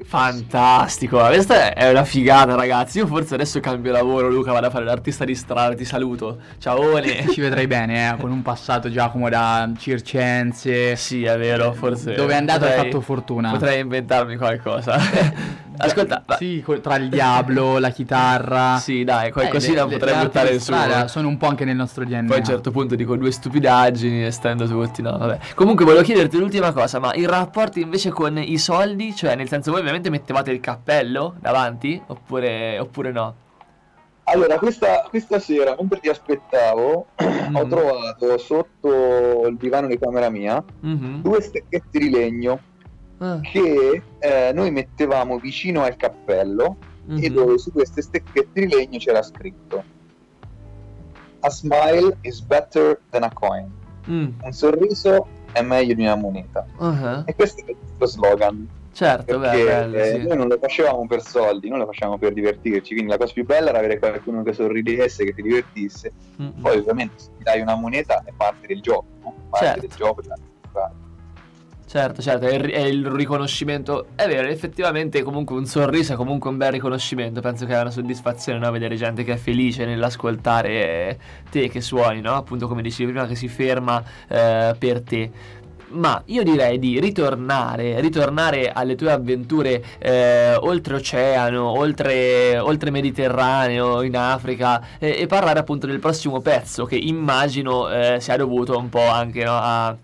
Fantastico, 0.05 1.19
questa 1.19 1.75
è 1.75 1.91
una 1.91 2.05
figata 2.05 2.55
ragazzi. 2.55 2.99
Io 2.99 3.09
forse 3.09 3.35
adesso 3.35 3.59
cambio 3.59 3.91
lavoro, 3.91 4.29
Luca, 4.29 4.53
vado 4.53 4.67
a 4.67 4.71
fare 4.71 4.85
l'artista 4.85 5.25
di 5.25 5.35
strada, 5.35 5.75
ti 5.75 5.85
saluto. 5.85 6.39
Ciaone. 6.59 7.27
Ci 7.33 7.41
vedrai 7.41 7.67
bene, 7.67 8.11
eh, 8.11 8.17
con 8.17 8.31
un 8.31 8.43
passato 8.43 8.89
Giacomo 8.89 9.29
da 9.29 9.69
Circense. 9.77 10.95
Sì, 10.95 11.25
è 11.25 11.37
vero, 11.37 11.73
forse. 11.73 12.15
Dove 12.15 12.35
è 12.35 12.37
andato 12.37 12.65
hai 12.65 12.71
potrei- 12.71 12.91
fatto 12.91 13.01
fortuna. 13.01 13.51
Potrei 13.51 13.81
inventarmi 13.81 14.37
qualcosa. 14.37 14.97
Ascolta, 15.79 16.25
Sì, 16.39 16.65
tra 16.83 16.97
il 16.97 17.09
diablo, 17.09 17.79
la 17.79 17.91
chitarra. 17.91 18.77
Sì, 18.87 19.05
dai, 19.05 19.31
qualcosina 19.33 19.85
Eh, 19.85 19.89
potrei 19.89 20.15
buttare 20.15 20.53
su. 20.55 20.61
strada 20.61 21.09
Sono 21.09 21.29
un 21.29 21.37
po' 21.37 21.47
anche 21.47 21.65
nel 21.65 21.77
nostro 21.77 22.05
DNA. 22.05 22.27
Poi 22.27 22.37
a 22.37 22.39
un 22.41 22.45
certo 22.45 22.71
punto 22.71 22.95
dico 22.95 23.17
due 23.17 23.31
stupidaggini 23.31 24.27
e 24.27 24.31
stendo 24.31 24.67
tutti, 24.67 25.03
no, 25.03 25.17
vabbè. 25.17 25.39
Comunque 25.55 25.85
volevo 25.85 26.03
chiederti 26.03 26.39
l'ultima 26.39 26.73
cosa, 26.73 26.99
ma 26.99 27.13
il 27.15 27.29
rapporto 27.29 27.79
invece 27.79 28.11
con 28.11 28.39
i 28.39 28.59
soldi, 28.59 29.15
cioè 29.15 29.35
nel 29.35 29.49
senso 29.49 29.71
voi 29.71 29.81
ovviamente 29.81 30.11
mettevate 30.11 30.51
il 30.51 30.61
cappello 30.61 31.35
davanti 31.41 32.01
oppure, 32.07 32.79
oppure 32.79 33.13
no? 33.13 33.35
Allora, 34.29 34.59
questa, 34.59 35.07
questa 35.09 35.39
sera, 35.39 35.77
mentre 35.79 36.01
ti 36.01 36.09
aspettavo, 36.09 37.07
ho 37.53 37.67
trovato 37.69 38.37
sotto 38.39 39.47
il 39.47 39.57
divano 39.57 39.87
di 39.87 39.99
camera 39.99 40.29
mia 40.31 40.63
Mhm. 40.81 41.21
due 41.23 41.41
stecchetti 41.41 41.99
di 41.99 42.11
legno 42.11 42.59
Ah. 43.19 43.41
che 43.41 44.03
eh, 44.19 44.51
noi 44.53 44.71
mettevamo 44.71 45.39
vicino 45.39 45.83
al 45.83 45.97
cappello 45.97 46.77
e 47.09 47.29
Mhm. 47.31 47.35
dove 47.35 47.59
su 47.59 47.73
questi 47.73 48.03
stecchetti 48.03 48.67
di 48.67 48.69
legno 48.69 48.99
c'era 48.99 49.23
scritto 49.23 49.83
A 51.41 51.51
smile 51.51 52.17
is 52.23 52.41
better 52.41 53.01
than 53.11 53.23
a 53.23 53.31
coin. 53.33 53.71
Mm. 54.11 54.29
Un 54.43 54.53
sorriso 54.53 55.27
è 55.53 55.61
meglio 55.63 55.95
di 55.95 56.03
una 56.03 56.17
moneta. 56.17 56.67
Ah, 56.79 57.23
E 57.27 57.35
questo 57.35 57.61
è 57.65 57.71
il 57.71 57.77
nostro 57.81 58.07
slogan. 58.07 58.69
Certo, 58.93 59.39
beh, 59.39 59.49
Perché 59.51 59.65
bello, 59.65 59.97
eh, 59.97 60.05
sì. 60.21 60.27
noi 60.27 60.37
non 60.39 60.49
lo 60.49 60.59
facevamo 60.59 61.07
per 61.07 61.23
soldi, 61.23 61.69
noi 61.69 61.79
lo 61.81 61.87
facevamo 61.87 62.19
per 62.19 62.33
divertirci. 62.33 62.95
Quindi 62.95 63.13
la 63.13 63.19
cosa 63.19 63.33
più 63.33 63.45
bella 63.45 63.69
era 63.69 63.79
avere 63.79 63.99
qualcuno 63.99 64.43
che 64.43 64.53
sorridesse, 64.55 65.25
che 65.25 65.35
ti 65.35 65.43
divertisse. 65.43 66.13
Mm-mm. 66.41 66.61
Poi, 66.63 66.79
ovviamente, 66.79 67.15
se 67.19 67.29
ti 67.37 67.43
dai 67.45 67.61
una 67.61 67.77
moneta 67.77 68.23
è 68.25 68.33
parte 68.37 68.67
del 68.67 68.81
gioco, 68.81 69.05
no? 69.23 69.35
parte 69.51 69.67
Certo. 69.67 69.81
del 69.87 69.97
gioco. 69.97 70.23
della 70.23 70.37
strada. 70.69 70.93
Certo, 71.97 72.21
certo, 72.21 72.45
è 72.45 72.81
il, 72.81 73.07
riconoscimento. 73.07 74.09
È 74.17 74.27
vero, 74.27 74.49
effettivamente 74.49 75.23
comunque 75.23 75.57
un 75.57 75.65
sorriso 75.65 76.13
è 76.13 76.17
comunque 76.17 76.51
un 76.51 76.59
bel 76.59 76.73
riconoscimento. 76.73 77.41
Penso 77.41 77.65
che 77.65 77.73
è 77.73 77.81
una 77.81 77.91
soddisfazione, 77.91 78.59
no? 78.59 78.71
Vedere 78.71 78.97
gente 78.97 79.25
che 79.25 79.33
è 79.33 79.37
felice 79.37 79.87
nell'ascoltare 79.87 80.69
eh, 80.69 81.19
te 81.51 81.71
che 81.71 81.81
suoni, 81.81 82.21
no? 82.21 82.35
Appunto 82.35 82.69
come 82.69 82.83
dicevi 82.83 83.13
prima, 83.13 83.27
che 83.27 83.35
si 83.35 83.49
ferma 83.49 84.05
eh, 84.29 84.75
per 84.79 85.01
te. 85.01 85.31
Ma 85.93 86.21
io 86.27 86.43
direi 86.43 86.79
di 86.79 87.01
ritornare, 87.01 87.99
ritornare 88.03 88.73
alle 88.73 88.95
tue 88.95 89.11
avventure 89.13 89.83
eh, 89.99 90.55
oltreoceano, 90.55 91.65
oltre, 91.65 92.59
oltre 92.59 92.91
Mediterraneo, 92.91 94.03
in 94.03 94.19
Africa 94.19 94.99
eh, 94.99 95.17
e 95.19 95.27
parlare 95.27 95.61
appunto 95.61 95.87
del 95.87 95.99
prossimo 95.99 96.41
pezzo 96.41 96.85
che 96.85 96.97
immagino 96.97 97.89
eh, 97.89 98.21
sia 98.21 98.37
dovuto 98.37 98.77
un 98.77 98.91
po' 98.91 99.09
anche 99.09 99.45
no, 99.45 99.53
a, 99.55 99.97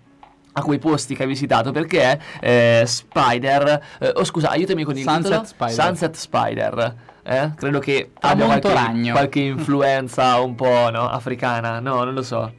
a 0.54 0.62
quei 0.62 0.78
posti 0.78 1.14
che 1.14 1.22
hai 1.22 1.28
visitato 1.28 1.70
perché 1.72 2.02
è 2.02 2.80
eh, 2.80 2.86
Spider, 2.86 3.82
eh, 4.00 4.12
oh 4.14 4.24
scusa 4.24 4.50
aiutami 4.50 4.84
con 4.84 4.96
il 4.96 5.02
Sunset 5.02 5.22
titolo 5.24 5.44
Spider. 5.44 5.74
Sunset 5.74 6.14
Spider. 6.14 6.94
Eh? 7.24 7.52
Credo 7.56 7.78
che 7.78 8.10
abbia 8.20 8.46
qualche, 8.46 8.72
ragno. 8.72 9.12
qualche 9.12 9.40
influenza 9.40 10.38
un 10.42 10.54
po' 10.54 10.90
no, 10.90 11.08
africana, 11.08 11.78
no, 11.80 12.04
non 12.04 12.14
lo 12.14 12.22
so. 12.22 12.52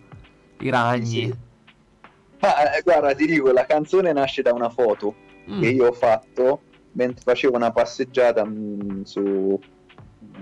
I 0.60 0.70
ragni. 0.70 1.34
Ma, 2.40 2.74
eh, 2.76 2.82
guarda, 2.82 3.14
ti 3.14 3.26
dico, 3.26 3.52
la 3.52 3.66
canzone 3.66 4.12
nasce 4.14 4.42
da 4.42 4.54
una 4.54 4.70
foto 4.70 5.16
Mm. 5.50 5.60
che 5.60 5.68
io 5.72 5.88
ho 5.88 5.92
fatto 5.92 6.62
mentre 6.94 7.22
facevo 7.22 7.58
una 7.58 7.72
passeggiata 7.74 8.46
mh, 8.46 9.04
su 9.04 9.20
mh, 9.20 10.36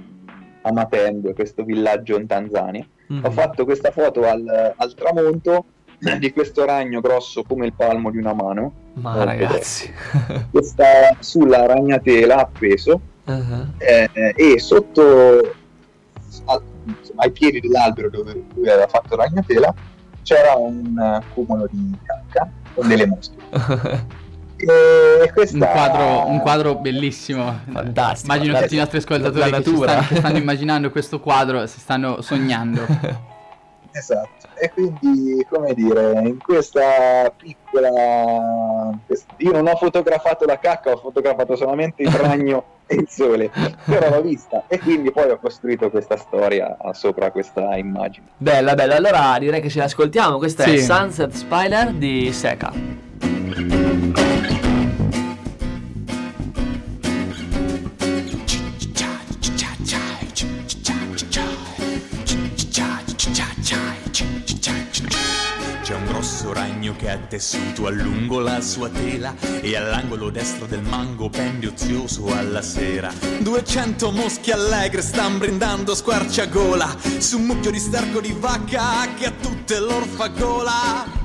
a 0.61 0.71
Mapembe, 0.71 1.33
questo 1.33 1.63
villaggio 1.63 2.19
in 2.19 2.27
Tanzania. 2.27 2.85
Mhm. 3.07 3.25
Ho 3.25 3.31
fatto 3.31 3.65
questa 3.65 3.89
foto 3.89 4.27
al, 4.27 4.73
al 4.77 4.93
tramonto 4.93 5.65
di 6.17 6.31
questo 6.33 6.65
ragno 6.65 6.99
grosso 7.01 7.43
come 7.43 7.67
il 7.67 7.73
palmo 7.73 8.09
di 8.11 8.17
una 8.17 8.33
mano. 8.33 8.73
Ma 8.93 9.23
ragazzi. 9.23 9.91
che 10.51 10.63
sta 10.63 11.15
sulla 11.19 11.65
ragnatela 11.65 12.37
appeso 12.37 13.01
Uh-huh. 13.23 13.67
eh, 13.77 14.09
e 14.35 14.59
sotto 14.59 15.53
a- 16.45 16.61
insomma, 16.85 17.21
ai 17.21 17.31
piedi 17.31 17.59
dell'albero 17.59 18.09
dove 18.09 18.45
lui 18.55 18.67
aveva 18.67 18.87
fatto 18.87 19.15
ragnatela 19.15 19.71
c'era 20.23 20.55
un 20.55 20.97
eh, 20.99 21.21
cumulo 21.31 21.67
di 21.69 21.95
cacca 22.03 22.49
con 22.73 22.87
delle 22.87 23.05
mosche 23.05 23.35
e 24.57 25.31
questa 25.31 25.55
Un 25.55 25.71
quadro, 25.71 26.27
un 26.27 26.39
quadro 26.39 26.75
bellissimo. 26.75 27.59
Fantastico. 27.71 28.33
Immagino 28.33 28.59
tutti 28.59 28.73
i 28.75 28.77
nostri 28.79 28.97
ascoltatori 28.97 29.49
la 29.51 29.57
che, 29.57 29.63
ci 29.63 29.69
natura. 29.71 29.91
stanno, 29.91 30.07
che 30.07 30.15
stanno 30.15 30.37
immaginando 30.39 30.89
questo 30.91 31.19
quadro, 31.19 31.67
si 31.67 31.79
stanno 31.79 32.21
sognando. 32.21 32.85
Esatto 33.91 34.47
e 34.55 34.69
quindi 34.71 35.45
come 35.49 35.73
dire 35.73 36.21
in 36.23 36.37
questa 36.37 37.31
piccola 37.35 37.89
io 39.37 39.51
non 39.51 39.67
ho 39.67 39.75
fotografato 39.75 40.45
la 40.45 40.59
cacca 40.59 40.91
ho 40.91 40.97
fotografato 40.97 41.55
solamente 41.55 42.03
il 42.03 42.11
ragno 42.11 42.79
e 42.91 42.95
il 42.95 43.07
sole, 43.09 43.49
però 43.85 44.09
l'ho 44.09 44.21
vista 44.21 44.65
e 44.67 44.77
quindi 44.79 45.11
poi 45.11 45.29
ho 45.29 45.39
costruito 45.39 45.89
questa 45.89 46.17
storia 46.17 46.75
sopra 46.91 47.31
questa 47.31 47.77
immagine. 47.77 48.27
Bella, 48.35 48.75
bella. 48.75 48.95
Allora 48.95 49.37
direi 49.39 49.61
che 49.61 49.69
ce 49.69 49.79
l'ascoltiamo. 49.79 50.37
Questa 50.37 50.63
è 50.63 50.77
Sì. 50.77 50.83
Sunset 50.83 51.31
Spider 51.31 51.93
di 51.93 52.33
Seca. 52.33 53.10
Che 67.01 67.09
ha 67.09 67.17
tessuto 67.17 67.87
a 67.87 67.89
lungo 67.89 68.39
la 68.39 68.61
sua 68.61 68.87
tela 68.87 69.33
e 69.61 69.75
all'angolo 69.75 70.29
destro 70.29 70.67
del 70.67 70.83
mango 70.83 71.29
pende 71.29 71.65
ozioso 71.65 72.27
alla 72.31 72.61
sera. 72.61 73.11
200 73.39 74.11
mosche 74.11 74.53
allegre 74.53 75.01
stan 75.01 75.39
brindando 75.39 75.95
squarciagola 75.95 76.95
su 77.17 77.39
un 77.39 77.45
mucchio 77.45 77.71
di 77.71 77.79
sterco 77.79 78.21
di 78.21 78.35
vacca 78.37 79.11
che 79.17 79.25
ha 79.25 79.31
tutte 79.31 79.79
l'orfagola. 79.79 81.20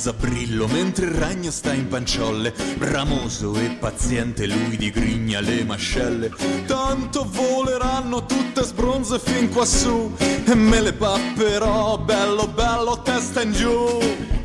Ronza 0.00 0.12
brillo 0.14 0.66
mentre 0.66 1.04
il 1.04 1.12
ragno 1.12 1.50
sta 1.50 1.74
in 1.74 1.86
panciolle. 1.86 2.54
Bramoso 2.78 3.54
e 3.56 3.76
paziente 3.78 4.46
lui 4.46 4.78
digrigna 4.78 5.40
le 5.40 5.62
mascelle. 5.64 6.30
Tanto 6.64 7.28
voleranno 7.30 8.24
tutte 8.24 8.62
sbronze 8.62 9.18
fin 9.18 9.50
quassù 9.50 10.12
E 10.44 10.54
me 10.54 10.80
le 10.80 10.92
papperò 10.94 11.98
bello 11.98 12.46
bello 12.48 13.02
testa 13.02 13.42
in 13.42 13.52
giù 13.52 14.39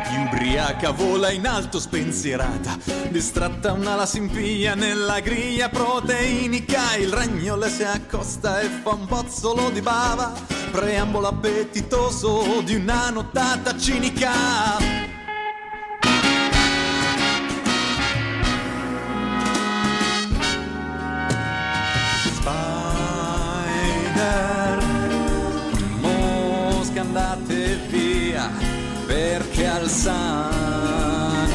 più 0.00 0.20
ubriaca 0.22 0.90
vola 0.90 1.30
in 1.30 1.46
alto 1.46 1.78
spensierata, 1.78 2.78
distratta 3.08 3.72
un'ala 3.72 4.06
si 4.06 4.18
impia 4.18 4.74
nella 4.74 5.20
griglia 5.20 5.68
proteinica, 5.68 6.96
il 6.96 7.12
ragno 7.12 7.56
le 7.56 7.68
si 7.68 7.84
accosta 7.84 8.60
e 8.60 8.68
fa 8.68 8.90
un 8.90 9.06
bozzolo 9.06 9.70
di 9.70 9.80
bava, 9.80 10.32
preambolo 10.70 11.28
appetitoso 11.28 12.62
di 12.64 12.74
una 12.74 13.10
nottata 13.10 13.76
cinica. 13.76 15.09
Al 29.70 29.88
sunset 29.88 31.50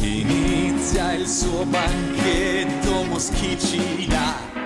inizia 0.00 1.12
il 1.12 1.28
suo 1.28 1.64
banchetto 1.66 3.04
moschicida. 3.04 4.61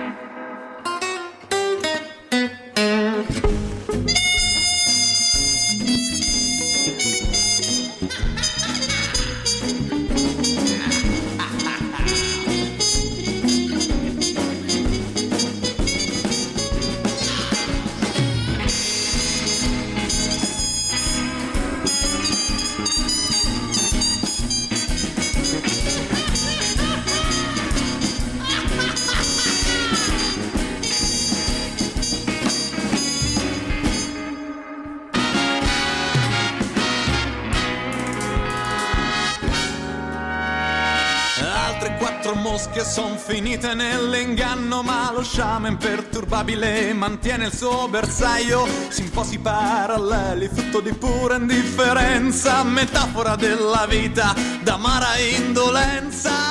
Sciame 45.37 45.67
imperturbabile 45.67 46.91
mantiene 46.93 47.45
il 47.45 47.53
suo 47.53 47.87
bersaglio. 47.87 48.67
Simposi 48.89 49.37
paralleli, 49.37 50.49
frutto 50.51 50.79
di 50.79 50.91
pura 50.93 51.35
indifferenza. 51.35 52.63
Metafora 52.63 53.35
della 53.35 53.85
vita 53.87 54.33
d'amara 54.63 55.15
indolenza 55.17 56.46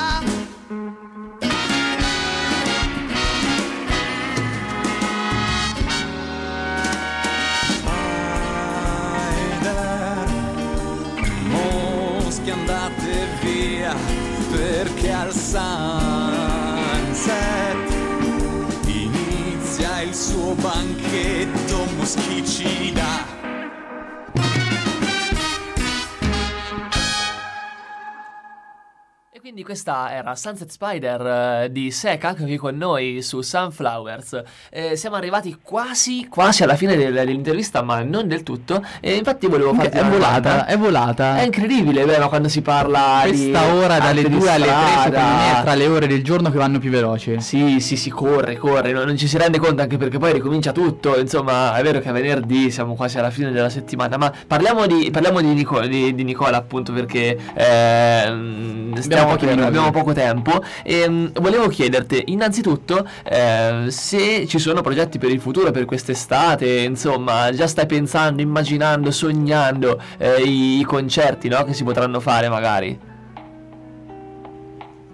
questa 29.71 30.13
era 30.13 30.33
Sunset 30.37 30.69
Spider 30.69 31.63
eh, 31.65 31.71
di 31.73 31.91
Seca 31.91 32.33
qui 32.35 32.55
con 32.55 32.77
noi 32.77 33.21
su 33.21 33.41
Sunflowers. 33.41 34.41
Eh, 34.69 34.95
siamo 34.95 35.17
arrivati 35.17 35.57
quasi, 35.61 36.25
quasi 36.29 36.63
alla 36.63 36.77
fine 36.77 36.95
del- 36.95 37.11
dell'intervista, 37.11 37.81
ma 37.81 38.01
non 38.01 38.29
del 38.29 38.43
tutto. 38.43 38.81
E 39.01 39.15
infatti 39.15 39.45
volevo 39.47 39.73
farti 39.73 39.97
È 39.97 39.99
una 39.99 40.09
volata, 40.09 40.39
domanda. 40.39 40.65
è 40.67 40.77
volata. 40.77 41.37
È 41.39 41.43
incredibile, 41.43 42.05
vero, 42.05 42.29
quando 42.29 42.47
si 42.47 42.61
parla 42.61 43.23
di 43.25 43.31
Questa 43.51 43.73
ora 43.73 43.97
dalle 43.99 44.21
arte 44.21 44.29
di 44.29 44.37
2 44.37 44.49
alle 44.51 44.65
3 44.67 44.73
strada. 44.73 45.01
secondo 45.03 45.35
me 45.35 45.59
è 45.59 45.61
tra 45.63 45.73
le 45.73 45.87
ore 45.87 46.07
del 46.07 46.23
giorno 46.23 46.49
che 46.49 46.57
vanno 46.57 46.79
più 46.79 46.89
veloci. 46.89 47.41
Sì, 47.41 47.81
sì, 47.81 47.97
si 47.97 48.09
corre, 48.09 48.55
corre, 48.55 48.93
no- 48.93 49.03
non 49.03 49.17
ci 49.17 49.27
si 49.27 49.37
rende 49.37 49.59
conto 49.59 49.81
anche 49.81 49.97
perché 49.97 50.17
poi 50.17 50.31
ricomincia 50.31 50.71
tutto, 50.71 51.19
insomma, 51.19 51.75
è 51.75 51.83
vero 51.83 51.99
che 51.99 52.07
è 52.07 52.13
venerdì, 52.13 52.71
siamo 52.71 52.95
quasi 52.95 53.17
alla 53.19 53.31
fine 53.31 53.51
della 53.51 53.69
settimana, 53.69 54.15
ma 54.15 54.31
parliamo 54.47 54.85
di, 54.87 55.09
parliamo 55.11 55.41
di, 55.41 55.47
Nico- 55.47 55.81
di- 55.85 56.15
di 56.15 56.23
Nicola 56.23 56.55
appunto 56.55 56.93
perché 56.93 57.37
ehm, 57.53 58.95
stiamo. 58.99 59.35
Abbiamo 59.65 59.91
poco 59.91 60.13
tempo 60.13 60.61
e 60.83 61.09
mm, 61.09 61.25
volevo 61.33 61.67
chiederti 61.67 62.25
innanzitutto 62.27 63.07
eh, 63.23 63.85
se 63.89 64.47
ci 64.47 64.59
sono 64.59 64.81
progetti 64.81 65.17
per 65.17 65.31
il 65.31 65.39
futuro, 65.39 65.71
per 65.71 65.85
quest'estate, 65.85 66.81
insomma, 66.81 67.51
già 67.51 67.67
stai 67.67 67.85
pensando, 67.85 68.41
immaginando, 68.41 69.11
sognando 69.11 70.01
eh, 70.17 70.41
i, 70.41 70.79
i 70.79 70.83
concerti 70.83 71.47
no, 71.47 71.63
che 71.63 71.73
si 71.73 71.83
potranno 71.83 72.19
fare 72.19 72.49
magari. 72.49 72.99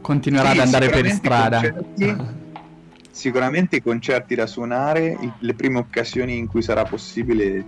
Continuerà 0.02 0.52
Sì, 0.52 0.58
ad 0.60 0.66
andare 0.66 0.89
per 0.89 1.10
strada. 1.10 1.60
concerti- 1.60 2.41
sicuramente 3.14 3.78
i 3.78 3.82
concerti 3.82 4.36
da 4.36 4.48
suonare, 4.48 5.18
le 5.38 5.54
prime 5.54 5.80
occasioni 5.80 6.38
in 6.38 6.48
cui 6.48 6.62
sarà 6.62 6.84
possibile 6.84 7.64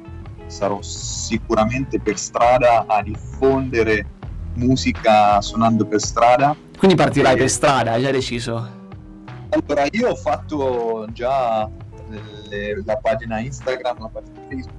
sarò 0.47 0.81
sicuramente 0.81 1.99
per 1.99 2.17
strada 2.17 2.85
a 2.87 3.01
diffondere 3.01 4.05
musica 4.55 5.39
suonando 5.41 5.85
per 5.85 6.01
strada. 6.01 6.55
Quindi 6.77 6.95
partirai 6.95 7.35
Eh, 7.35 7.37
per 7.37 7.49
strada, 7.49 7.91
hai 7.93 8.01
già 8.01 8.11
deciso? 8.11 8.83
Allora, 9.49 9.85
io 9.91 10.09
ho 10.09 10.15
fatto 10.15 11.07
già 11.13 11.69
le- 12.49 12.83
la 12.85 12.97
pagina 12.97 13.39
Instagram, 13.39 13.99
la 13.99 14.09
pagina 14.11 14.39
Facebook 14.49 14.73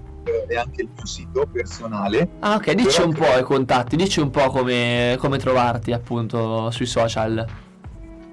e 0.48 0.56
anche 0.56 0.82
il 0.82 0.88
mio 0.94 1.06
sito 1.06 1.46
personale. 1.50 2.28
Ah, 2.40 2.56
ok, 2.56 2.72
dici 2.72 3.00
un 3.00 3.14
po' 3.14 3.38
i 3.38 3.42
contatti, 3.42 3.96
dici 3.96 4.20
un 4.20 4.28
po' 4.30 4.50
come, 4.50 5.16
come 5.18 5.38
trovarti 5.38 5.92
appunto 5.92 6.70
sui 6.72 6.84
social. 6.86 7.42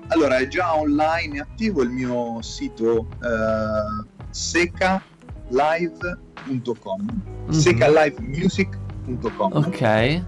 Allora, 0.08 0.38
è 0.38 0.48
già 0.48 0.76
online 0.76 1.38
e 1.38 1.39
attivo 1.39 1.82
il 1.84 1.89
mio 1.89 2.41
sito 2.41 3.06
eh, 3.24 4.04
secalive.com 4.32 7.06
Mhm. 7.46 7.52
secalivemusic.com 7.52 9.52
Ok. 9.54 10.22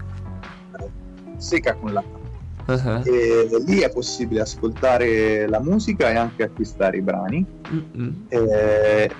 Seca 1.36 1.74
con 1.74 1.92
la. 1.92 2.02
Uh-huh. 2.66 3.02
E 3.04 3.48
lì 3.64 3.78
è 3.78 3.90
possibile 3.90 4.40
ascoltare 4.40 5.46
la 5.48 5.60
musica 5.60 6.10
e 6.10 6.16
anche 6.16 6.42
acquistare 6.42 6.96
i 6.96 7.00
brani. 7.00 7.46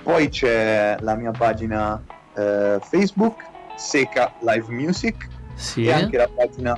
Poi 0.03 0.29
c'è 0.29 0.97
la 0.99 1.15
mia 1.15 1.31
pagina 1.31 2.01
eh, 2.35 2.77
Facebook, 2.81 3.41
Seca 3.77 4.33
Live 4.41 4.65
Music, 4.69 5.27
Sì. 5.55 5.85
e, 5.85 5.91
anche 5.93 6.17
la 6.17 6.27
pagina, 6.33 6.77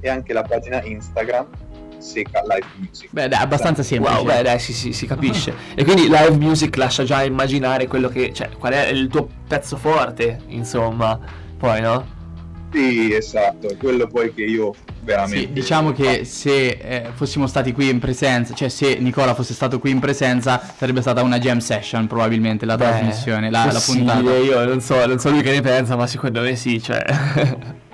e 0.00 0.08
anche 0.08 0.32
la 0.32 0.42
pagina 0.42 0.82
Instagram, 0.82 1.46
Seca 1.98 2.40
Live 2.42 2.66
Music. 2.78 3.08
Beh, 3.10 3.28
dai, 3.28 3.42
abbastanza 3.42 3.82
semplice. 3.82 4.14
Wow, 4.16 4.24
beh, 4.24 4.42
dai, 4.42 4.58
sì, 4.58 4.72
sì, 4.72 4.92
si 4.94 5.06
capisce. 5.06 5.52
e 5.74 5.84
quindi 5.84 6.04
live 6.04 6.36
music 6.38 6.74
lascia 6.76 7.04
già 7.04 7.22
immaginare 7.22 7.86
quello 7.86 8.08
che. 8.08 8.32
cioè, 8.32 8.48
qual 8.58 8.72
è 8.72 8.86
il 8.86 9.08
tuo 9.08 9.28
pezzo 9.46 9.76
forte, 9.76 10.40
insomma. 10.46 11.18
Poi, 11.58 11.80
no? 11.82 12.16
Sì, 12.70 13.14
esatto, 13.14 13.68
è 13.70 13.76
quello 13.76 14.06
poi 14.06 14.32
che 14.34 14.42
io 14.42 14.74
veramente... 15.02 15.38
Sì, 15.38 15.52
diciamo 15.52 15.92
che 15.92 16.24
se 16.24 16.66
eh, 16.68 17.10
fossimo 17.14 17.46
stati 17.46 17.72
qui 17.72 17.88
in 17.88 17.98
presenza, 17.98 18.54
cioè 18.54 18.68
se 18.68 18.96
Nicola 18.98 19.34
fosse 19.34 19.54
stato 19.54 19.78
qui 19.78 19.90
in 19.90 20.00
presenza, 20.00 20.60
sarebbe 20.76 21.00
stata 21.00 21.22
una 21.22 21.38
jam 21.38 21.58
session 21.58 22.06
probabilmente 22.06 22.66
la 22.66 22.76
trasmissione, 22.76 23.50
la, 23.50 23.70
la 23.72 23.82
puntata. 23.84 24.36
Io 24.36 24.64
non 24.64 24.80
so, 24.80 25.04
non 25.06 25.18
so 25.18 25.30
lui 25.30 25.42
che 25.42 25.52
ne 25.52 25.62
pensa, 25.62 25.96
ma 25.96 26.06
secondo 26.06 26.42
me 26.42 26.56
sì, 26.56 26.80
cioè. 26.82 27.04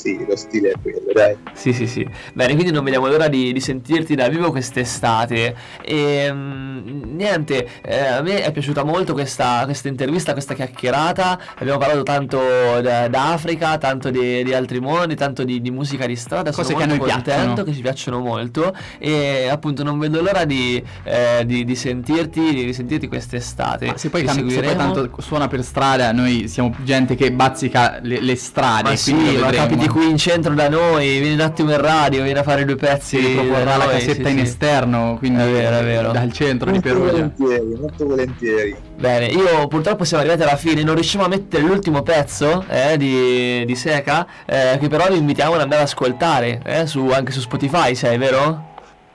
Sì, 0.00 0.24
lo 0.26 0.34
stile 0.34 0.70
è 0.70 0.74
quello, 0.80 1.12
dai. 1.12 1.36
Sì, 1.52 1.74
sì, 1.74 1.86
sì. 1.86 2.08
Bene, 2.32 2.54
quindi 2.54 2.72
non 2.72 2.82
vediamo 2.84 3.06
l'ora 3.06 3.28
di, 3.28 3.52
di 3.52 3.60
sentirti 3.60 4.14
dal 4.14 4.30
vivo 4.30 4.50
quest'estate. 4.50 5.54
E 5.82 6.32
mm, 6.32 7.16
niente, 7.16 7.68
eh, 7.82 8.06
a 8.06 8.22
me 8.22 8.42
è 8.42 8.50
piaciuta 8.50 8.82
molto 8.82 9.12
questa, 9.12 9.62
questa 9.64 9.88
intervista, 9.88 10.32
questa 10.32 10.54
chiacchierata. 10.54 11.38
Abbiamo 11.58 11.78
parlato 11.78 12.02
tanto 12.02 12.38
da- 12.80 13.08
d'Africa, 13.08 13.76
tanto 13.76 14.08
di, 14.10 14.42
di 14.42 14.54
altri 14.54 14.80
mondi, 14.80 15.16
tanto 15.16 15.44
di, 15.44 15.60
di 15.60 15.70
musica 15.70 16.06
di 16.06 16.16
strada. 16.16 16.50
Cose 16.50 16.72
Sono 16.72 16.78
che 16.78 16.84
a 16.84 16.86
molto 16.86 17.04
noi 17.04 17.12
contento, 17.12 17.42
piacciono. 17.44 17.64
che 17.64 17.72
ci 17.74 17.80
piacciono 17.82 18.18
molto. 18.20 18.74
E 18.98 19.48
appunto 19.50 19.82
non 19.82 19.98
vedo 19.98 20.22
l'ora 20.22 20.44
di, 20.46 20.82
eh, 21.04 21.44
di- 21.44 21.64
di 21.64 21.76
sentirti, 21.76 22.54
di 22.64 22.72
sentirti 22.72 23.06
quest'estate. 23.06 23.86
Ma 23.86 23.96
se 23.98 24.08
poi, 24.08 24.20
Ti 24.22 24.26
can- 24.26 24.36
se 24.36 24.42
poi 24.42 24.50
seguiremo. 24.52 24.92
tanto 24.92 25.20
suona 25.20 25.46
per 25.46 25.62
strada, 25.62 26.12
noi 26.12 26.48
siamo 26.48 26.74
gente 26.84 27.14
che 27.16 27.30
bazzica 27.32 27.98
le, 28.00 28.20
le 28.22 28.36
strade. 28.36 28.88
Ma 28.90 28.96
sì, 28.96 29.12
quindi 29.12 29.34
lo 29.34 29.40
ma 29.40 29.46
vedremo. 29.50 29.66
capiti 29.68 29.88
qui 29.90 30.08
in 30.08 30.16
centro 30.16 30.54
da 30.54 30.68
noi, 30.68 31.18
vieni 31.18 31.34
un 31.34 31.40
attimo 31.40 31.70
in 31.72 31.80
radio, 31.80 32.22
vieni 32.22 32.38
a 32.38 32.42
fare 32.42 32.64
due 32.64 32.76
pezzi. 32.76 33.18
Si 33.18 33.26
riproporrà 33.26 33.64
da 33.64 33.76
la 33.76 33.86
cassetta 33.88 34.28
sì, 34.28 34.30
in 34.32 34.38
sì. 34.38 34.44
esterno, 34.44 35.16
quindi 35.18 35.42
È 35.42 35.46
vero, 35.50 35.76
è 35.78 35.82
vero. 35.84 36.12
dal 36.12 36.32
centro 36.32 36.70
di 36.70 36.78
Molto 36.78 36.88
Perugia. 36.88 37.10
volentieri, 37.12 37.78
molto 37.80 38.06
volentieri. 38.06 38.76
Bene, 38.96 39.26
io 39.26 39.66
purtroppo 39.68 40.04
siamo 40.04 40.22
arrivati 40.22 40.42
alla 40.48 40.56
fine, 40.56 40.82
non 40.82 40.94
riusciamo 40.94 41.24
a 41.24 41.28
mettere 41.28 41.62
l'ultimo 41.62 42.02
pezzo 42.02 42.64
eh, 42.68 42.96
di, 42.96 43.64
di 43.66 43.74
Seca, 43.76 44.26
eh, 44.46 44.76
che 44.80 44.88
però 44.88 45.08
vi 45.08 45.16
invitiamo 45.18 45.54
ad 45.54 45.60
andare 45.60 45.82
ad 45.82 45.86
ascoltare, 45.88 46.60
eh, 46.64 46.86
su- 46.86 47.08
anche 47.08 47.32
su 47.32 47.40
Spotify, 47.40 47.94
sei 47.94 48.18
vero? 48.18 48.68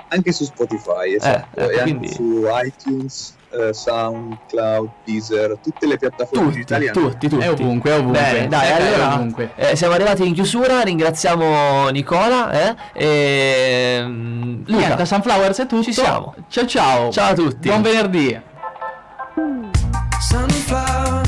Anche 0.09 0.31
su 0.31 0.43
Spotify, 0.43 1.15
esatto, 1.15 1.59
ecco, 1.59 1.69
e 1.71 1.79
anche 1.79 1.81
quindi- 1.81 2.09
su 2.13 2.43
iTunes, 2.63 3.35
eh, 3.57 3.73
SoundCloud, 3.73 4.89
Deezer, 5.05 5.57
tutte 5.61 5.87
le 5.87 5.97
piattaforme 5.97 6.47
Tutti, 6.49 6.59
italiane. 6.59 6.91
tutti, 6.91 7.27
tutti. 7.29 7.43
È 7.43 7.49
ovunque, 7.49 7.91
è 7.91 7.97
ovunque. 7.97 8.19
Bene, 8.21 8.47
dai, 8.47 8.71
allora 8.71 9.13
ovunque. 9.15 9.51
eh, 9.55 9.75
siamo 9.75 9.93
arrivati 9.93 10.27
in 10.27 10.33
chiusura, 10.33 10.81
ringraziamo 10.81 11.89
Nicola 11.89 12.51
eh, 12.51 12.75
e 12.93 14.03
mm, 14.05 14.63
Luca. 14.65 14.77
Niente, 14.77 14.95
da 14.95 15.05
Sunflowers 15.05 15.59
è 15.59 15.65
tutto. 15.65 15.83
Ci 15.83 15.93
siamo. 15.93 16.33
Ciao 16.49 16.65
ciao. 16.65 17.11
Ciao 17.11 17.31
a 17.31 17.33
tutti. 17.33 17.67
Buon 17.67 17.81
venerdì. 17.81 18.39
Sunflower, 20.19 21.21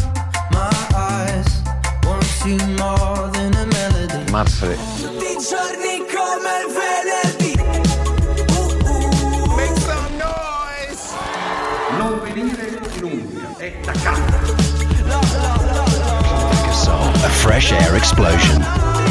my 0.51 0.69
eyes 0.95 1.61
won't 2.05 2.23
see 2.23 2.57
more 2.77 3.29
than 3.31 3.53
a 3.53 3.65
melody. 3.65 4.31
Marfre. 4.31 4.75
Fresh 17.47 17.71
air 17.71 17.95
explosion. 17.95 19.06